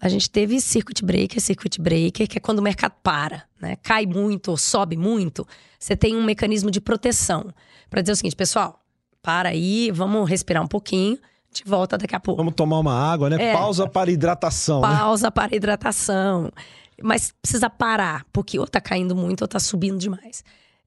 a 0.00 0.08
gente 0.08 0.30
teve 0.30 0.60
circuit 0.60 1.04
breaker, 1.04 1.40
circuit 1.40 1.80
breaker, 1.80 2.28
que 2.28 2.38
é 2.38 2.40
quando 2.40 2.60
o 2.60 2.62
mercado 2.62 2.94
para, 3.02 3.44
né? 3.60 3.76
Cai 3.82 4.06
muito 4.06 4.50
ou 4.50 4.56
sobe 4.56 4.96
muito, 4.96 5.46
você 5.78 5.96
tem 5.96 6.16
um 6.16 6.24
mecanismo 6.24 6.70
de 6.70 6.80
proteção 6.80 7.52
para 7.90 8.00
dizer 8.00 8.12
o 8.12 8.16
seguinte, 8.16 8.36
pessoal, 8.36 8.80
para 9.22 9.50
aí, 9.50 9.90
vamos 9.90 10.28
respirar 10.28 10.62
um 10.62 10.68
pouquinho 10.68 11.18
gente 11.58 11.64
volta 11.68 11.98
daqui 11.98 12.14
a 12.14 12.20
pouco. 12.20 12.38
Vamos 12.38 12.54
tomar 12.54 12.78
uma 12.78 12.94
água, 12.94 13.30
né? 13.30 13.50
É, 13.50 13.52
pausa 13.52 13.88
para 13.88 14.10
hidratação. 14.10 14.80
Né? 14.80 14.88
Pausa 14.88 15.26
né? 15.26 15.30
para 15.30 15.56
hidratação. 15.56 16.50
Mas 17.02 17.32
precisa 17.40 17.70
parar, 17.70 18.24
porque 18.32 18.58
ou 18.58 18.66
tá 18.66 18.80
caindo 18.80 19.14
muito 19.14 19.42
ou 19.42 19.48
tá 19.48 19.58
subindo 19.58 19.98
demais. 19.98 20.44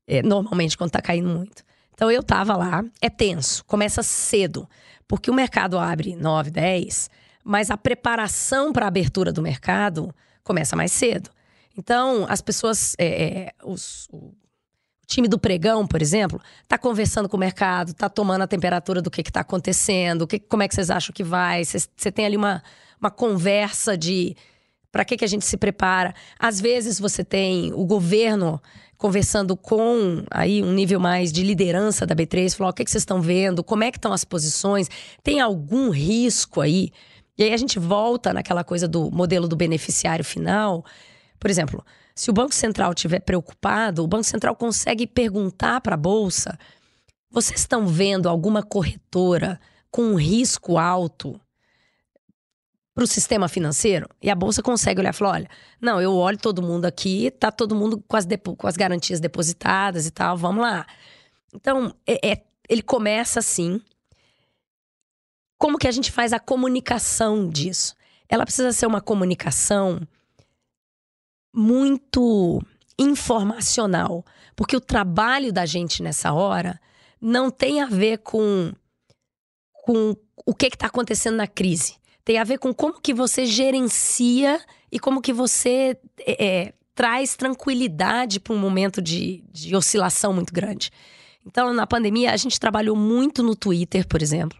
É, 0.08 0.22
normalmente, 0.22 0.78
quando 0.78 0.92
tá 0.92 1.02
caindo 1.02 1.30
muito. 1.30 1.64
Então 1.94 2.10
eu 2.10 2.24
tava 2.24 2.56
lá, 2.58 2.84
é 3.00 3.10
tenso, 3.10 3.64
começa 3.66 4.02
cedo, 4.02 4.68
porque 5.08 5.30
o 5.30 5.34
mercado 5.34 5.78
abre 5.78 6.16
9, 6.16 6.50
10, 6.50 7.10
mas 7.44 7.70
a 7.70 7.78
preparação 7.78 8.74
para 8.74 8.86
a 8.86 8.88
abertura 8.88 9.32
do 9.32 9.42
mercado 9.42 10.14
começa 10.44 10.76
mais 10.76 10.92
cedo. 10.92 11.30
Então, 11.78 12.26
as 12.28 12.42
pessoas, 12.42 12.96
é, 12.98 13.06
é, 13.06 13.52
os, 13.64 14.10
time 15.12 15.28
do 15.28 15.38
pregão, 15.38 15.86
por 15.86 16.02
exemplo, 16.02 16.42
está 16.64 16.78
conversando 16.78 17.28
com 17.28 17.38
o 17.38 17.40
mercado, 17.40 17.92
está 17.92 18.10
tomando 18.10 18.42
a 18.42 18.48
temperatura 18.48 19.02
do 19.02 19.12
que 19.12 19.22
está 19.22 19.42
acontecendo, 19.42 20.26
que, 20.26 20.40
como 20.40 20.64
é 20.64 20.68
que 20.68 20.74
vocês 20.74 20.90
acham 20.90 21.14
que 21.14 21.24
vai? 21.24 21.64
Você 21.64 22.12
tem 22.12 22.26
ali 22.26 22.38
uma, 22.38 22.64
uma 23.00 23.12
conversa 23.12 23.98
de 23.98 24.36
para 24.92 25.06
que, 25.06 25.16
que 25.16 25.24
a 25.24 25.28
gente 25.28 25.46
se 25.46 25.56
prepara. 25.56 26.14
Às 26.38 26.60
vezes 26.60 27.00
você 27.00 27.24
tem 27.24 27.72
o 27.74 27.86
governo 27.86 28.62
conversando 29.02 29.58
com 29.58 30.24
aí 30.30 30.62
um 30.62 30.72
nível 30.72 31.00
mais 31.00 31.32
de 31.32 31.42
liderança 31.42 32.06
da 32.06 32.16
B3, 32.16 32.56
falou: 32.56 32.70
o 32.70 32.74
que, 32.74 32.86
que 32.86 32.92
vocês 32.92 33.02
estão 33.02 33.20
vendo, 33.20 33.64
como 33.64 33.84
é 33.84 33.92
que 33.92 33.98
estão 33.98 34.14
as 34.14 34.24
posições, 34.24 34.88
tem 35.24 35.42
algum 35.42 35.90
risco 35.90 36.62
aí? 36.62 36.92
E 37.36 37.44
aí 37.44 37.52
a 37.52 37.58
gente 37.58 37.80
volta 37.80 38.32
naquela 38.32 38.64
coisa 38.64 38.88
do 38.88 39.10
modelo 39.10 39.48
do 39.48 39.56
beneficiário 39.56 40.24
final. 40.24 40.86
Por 41.40 41.50
exemplo, 41.50 41.84
se 42.14 42.30
o 42.30 42.34
Banco 42.34 42.54
Central 42.54 42.94
estiver 42.94 43.22
preocupado, 43.22 44.04
o 44.04 44.08
Banco 44.08 44.24
Central 44.24 44.56
consegue 44.56 45.08
perguntar 45.08 45.82
para 45.82 45.96
a 45.96 45.98
Bolsa: 45.98 46.56
vocês 47.32 47.62
estão 47.62 47.88
vendo 47.88 48.30
alguma 48.30 48.62
corretora 48.62 49.60
com 49.90 50.14
risco 50.14 50.78
alto 50.78 51.42
para 52.94 53.04
o 53.04 53.08
sistema 53.08 53.48
financeiro? 53.48 54.10
E 54.22 54.30
a 54.30 54.36
Bolsa 54.36 54.62
consegue 54.62 55.00
olhar 55.00 55.14
e 55.14 55.18
falar: 55.18 55.32
olha, 55.32 55.50
não, 55.80 56.02
eu 56.02 56.14
olho 56.14 56.38
todo 56.38 56.62
mundo 56.62 56.86
aqui, 56.86 57.32
tá 57.32 57.52
todo 57.52 57.76
mundo 57.76 58.04
com 58.08 58.18
as, 58.18 58.26
com 58.58 58.68
as 58.68 58.78
garantias 58.78 59.20
depositadas 59.20 60.06
e 60.06 60.12
tal, 60.12 60.38
vamos 60.38 60.62
lá. 60.62 60.86
Então, 61.54 61.94
é, 62.06 62.32
é, 62.32 62.44
ele 62.70 62.82
começa 62.82 63.40
assim. 63.40 63.82
Como 65.58 65.78
que 65.78 65.88
a 65.88 65.92
gente 65.92 66.12
faz 66.12 66.34
a 66.34 66.40
comunicação 66.40 67.48
disso? 67.48 67.96
Ela 68.28 68.46
precisa 68.46 68.72
ser 68.72 68.88
uma 68.88 69.02
comunicação 69.02 70.02
muito 71.54 72.62
informacional, 72.98 74.26
porque 74.56 74.76
o 74.76 74.82
trabalho 74.82 75.52
da 75.52 75.66
gente 75.66 76.02
nessa 76.02 76.34
hora 76.34 76.80
não 77.20 77.52
tem 77.52 77.82
a 77.82 77.86
ver 77.86 78.20
com, 78.20 78.74
com 79.72 80.16
o 80.46 80.56
que 80.56 80.68
está 80.68 80.88
acontecendo 80.88 81.36
na 81.36 81.48
crise. 81.48 82.01
Tem 82.32 82.40
a 82.40 82.46
ver 82.46 82.60
com 82.60 82.74
como 82.74 83.02
que 83.02 83.14
você 83.14 83.46
gerencia 83.46 84.58
e 84.90 84.98
como 84.98 85.22
que 85.22 85.34
você 85.34 85.98
é, 86.26 86.46
é 86.46 86.74
traz 86.96 87.36
tranquilidade 87.36 88.40
para 88.40 88.54
um 88.54 88.58
momento 88.58 89.02
de, 89.02 89.44
de 89.52 89.76
oscilação 89.76 90.32
muito 90.32 90.54
grande. 90.54 90.92
Então, 91.46 91.74
na 91.74 91.86
pandemia, 91.86 92.32
a 92.32 92.38
gente 92.38 92.58
trabalhou 92.58 92.96
muito 92.96 93.44
no 93.44 93.54
Twitter, 93.54 94.08
por 94.08 94.22
exemplo, 94.22 94.58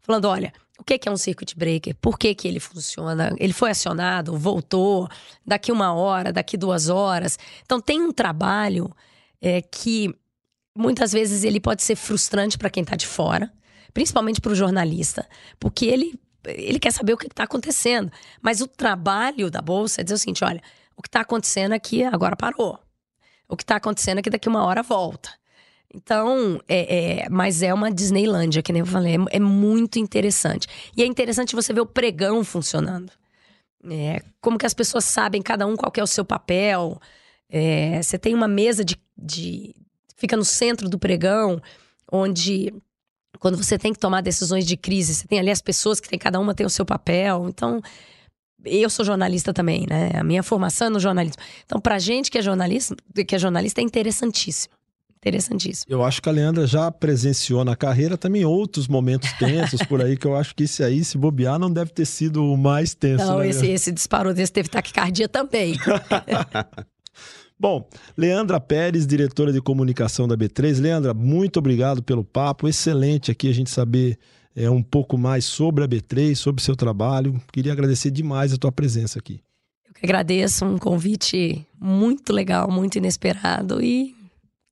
falando: 0.00 0.24
olha, 0.24 0.52
O 0.80 0.82
que, 0.82 1.08
é 1.08 1.12
um 1.12 1.16
circuit 1.16 1.56
breaker? 1.56 1.94
Por 2.00 2.18
que, 2.18 2.34
que 2.34 2.48
ele 2.48 2.58
funciona? 2.58 3.32
Ele 3.38 3.52
foi 3.52 3.70
acionado, 3.70 4.36
voltou, 4.36 5.08
daqui 5.46 5.70
uma 5.70 5.94
hora, 5.94 6.32
daqui 6.32 6.56
duas 6.56 6.88
horas. 6.88 7.38
Então, 7.64 7.80
tem 7.80 8.02
um 8.02 8.10
trabalho 8.10 8.92
é, 9.40 9.62
que 9.62 10.12
muitas 10.76 11.12
vezes 11.12 11.44
ele 11.44 11.60
pode 11.60 11.84
ser 11.84 11.94
frustrante 11.94 12.58
para 12.58 12.68
quem 12.68 12.82
está 12.82 12.96
de 12.96 13.06
fora, 13.06 13.48
principalmente 13.94 14.40
para 14.40 14.50
o 14.50 14.56
jornalista, 14.56 15.24
porque 15.60 15.86
ele, 15.86 16.18
ele 16.46 16.78
quer 16.78 16.92
saber 16.92 17.12
o 17.12 17.16
que 17.16 17.26
está 17.26 17.44
acontecendo. 17.44 18.10
Mas 18.40 18.60
o 18.60 18.66
trabalho 18.66 19.50
da 19.50 19.60
Bolsa 19.60 20.00
é 20.00 20.04
dizer 20.04 20.14
o 20.14 20.18
seguinte: 20.18 20.44
olha, 20.44 20.62
o 20.96 21.02
que 21.02 21.08
está 21.08 21.20
acontecendo 21.20 21.72
aqui 21.72 22.04
agora 22.04 22.36
parou. 22.36 22.78
O 23.48 23.56
que 23.56 23.62
está 23.62 23.76
acontecendo 23.76 24.18
aqui 24.18 24.30
daqui 24.30 24.48
uma 24.48 24.64
hora 24.64 24.82
volta. 24.82 25.30
Então, 25.94 26.58
é, 26.66 27.24
é, 27.24 27.28
mas 27.28 27.62
é 27.62 27.72
uma 27.72 27.90
Disneylândia, 27.90 28.62
que 28.62 28.72
nem 28.72 28.80
eu 28.80 28.86
falei, 28.86 29.16
é, 29.16 29.36
é, 29.36 29.40
muito 29.40 29.98
interessante. 29.98 30.66
E 30.96 31.02
é 31.02 31.06
interessante 31.06 31.54
você 31.54 31.72
ver 31.72 31.82
o 31.82 31.86
pregão 31.86 32.42
funcionando. 32.42 33.12
É, 33.90 34.22
como 34.40 34.56
que 34.58 34.64
as 34.64 34.72
pessoas 34.72 35.04
sabem, 35.04 35.42
cada 35.42 35.66
um, 35.66 35.76
qual 35.76 35.92
é 35.94 36.02
o 36.02 36.06
seu 36.06 36.24
papel. 36.24 36.98
É, 37.48 38.00
você 38.02 38.18
tem 38.18 38.34
uma 38.34 38.48
mesa 38.48 38.84
de, 38.84 38.96
de. 39.18 39.74
Fica 40.16 40.36
no 40.36 40.44
centro 40.44 40.88
do 40.88 40.98
pregão, 40.98 41.60
onde 42.10 42.72
quando 43.38 43.56
você 43.56 43.78
tem 43.78 43.92
que 43.92 43.98
tomar 43.98 44.20
decisões 44.20 44.66
de 44.66 44.76
crise, 44.76 45.14
você 45.14 45.26
tem 45.26 45.38
ali 45.38 45.50
as 45.50 45.60
pessoas 45.60 46.00
que 46.00 46.08
tem, 46.08 46.18
cada 46.18 46.38
uma 46.38 46.54
tem 46.54 46.66
o 46.66 46.70
seu 46.70 46.84
papel. 46.84 47.48
Então, 47.48 47.80
eu 48.64 48.88
sou 48.88 49.04
jornalista 49.04 49.52
também, 49.52 49.86
né? 49.88 50.10
A 50.14 50.22
minha 50.22 50.42
formação 50.42 50.86
é 50.86 50.90
no 50.90 51.00
jornalismo. 51.00 51.42
Então, 51.64 51.80
pra 51.80 51.98
gente 51.98 52.30
que 52.30 52.38
é 52.38 52.42
jornalista, 52.42 52.94
que 53.26 53.34
é 53.34 53.38
jornalista 53.38 53.80
é 53.80 53.84
interessantíssimo. 53.84 54.74
Interessantíssimo. 55.16 55.86
Eu 55.88 56.02
acho 56.02 56.20
que 56.20 56.28
a 56.28 56.32
Leandra 56.32 56.66
já 56.66 56.90
presenciou 56.90 57.64
na 57.64 57.76
carreira 57.76 58.18
também 58.18 58.44
outros 58.44 58.88
momentos 58.88 59.30
tensos 59.38 59.80
por 59.84 60.02
aí, 60.02 60.16
que 60.16 60.26
eu 60.26 60.34
acho 60.34 60.52
que 60.52 60.64
esse 60.64 60.82
aí, 60.82 61.04
se 61.04 61.16
bobear, 61.16 61.60
não 61.60 61.72
deve 61.72 61.92
ter 61.92 62.06
sido 62.06 62.44
o 62.44 62.56
mais 62.56 62.92
tenso. 62.92 63.24
Não, 63.24 63.38
né? 63.38 63.48
esse, 63.48 63.66
esse 63.68 63.92
disparou 63.92 64.34
desse 64.34 64.52
teve 64.52 64.68
taquicardia 64.68 65.28
também. 65.28 65.76
Bom, 67.62 67.88
Leandra 68.16 68.58
Pérez, 68.58 69.06
diretora 69.06 69.52
de 69.52 69.60
comunicação 69.60 70.26
da 70.26 70.36
B3. 70.36 70.80
Leandra, 70.80 71.14
muito 71.14 71.60
obrigado 71.60 72.02
pelo 72.02 72.24
papo. 72.24 72.66
Excelente 72.66 73.30
aqui 73.30 73.48
a 73.48 73.54
gente 73.54 73.70
saber 73.70 74.18
é, 74.56 74.68
um 74.68 74.82
pouco 74.82 75.16
mais 75.16 75.44
sobre 75.44 75.84
a 75.84 75.86
B3, 75.86 76.34
sobre 76.34 76.60
seu 76.60 76.74
trabalho. 76.74 77.40
Queria 77.52 77.70
agradecer 77.70 78.10
demais 78.10 78.52
a 78.52 78.56
tua 78.56 78.72
presença 78.72 79.20
aqui. 79.20 79.40
Eu 79.86 79.94
que 79.94 80.04
agradeço, 80.04 80.64
um 80.64 80.76
convite 80.76 81.64
muito 81.80 82.32
legal, 82.32 82.68
muito 82.68 82.98
inesperado 82.98 83.80
e 83.80 84.12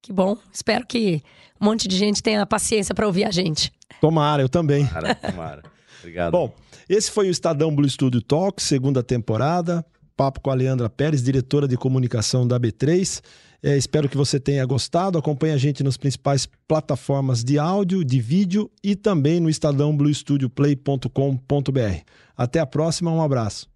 que 0.03 0.13
bom. 0.13 0.37
Espero 0.53 0.85
que 0.85 1.23
um 1.61 1.67
monte 1.67 1.87
de 1.87 1.97
gente 1.97 2.21
tenha 2.21 2.45
paciência 2.45 2.93
para 2.93 3.07
ouvir 3.07 3.23
a 3.23 3.31
gente. 3.31 3.73
Tomara, 4.01 4.43
eu 4.43 4.49
também. 4.49 4.85
Tomara, 4.85 5.15
tomara. 5.15 5.63
Obrigado. 6.01 6.33
Bom, 6.33 6.53
esse 6.89 7.09
foi 7.09 7.29
o 7.29 7.31
Estadão 7.31 7.73
Blue 7.73 7.89
Studio 7.89 8.21
Talk, 8.21 8.61
segunda 8.61 9.01
temporada. 9.01 9.87
Papo 10.21 10.41
com 10.43 10.51
a 10.51 10.55
Leandra 10.55 10.91
Pérez, 10.91 11.23
diretora 11.23 11.67
de 11.67 11.79
comunicação 11.79 12.47
da 12.47 12.61
B3. 12.61 13.23
É, 13.63 13.75
espero 13.75 14.07
que 14.07 14.19
você 14.19 14.39
tenha 14.39 14.67
gostado. 14.67 15.17
Acompanhe 15.17 15.55
a 15.55 15.57
gente 15.57 15.83
nas 15.83 15.97
principais 15.97 16.47
plataformas 16.69 17.43
de 17.43 17.59
áudio, 17.59 18.05
de 18.05 18.21
vídeo 18.21 18.71
e 18.85 18.95
também 18.95 19.41
no 19.41 19.49
estadãobluestudioplay.com.br. 19.49 22.05
Até 22.37 22.61
a 22.61 22.67
próxima, 22.67 23.11
um 23.11 23.23
abraço. 23.23 23.67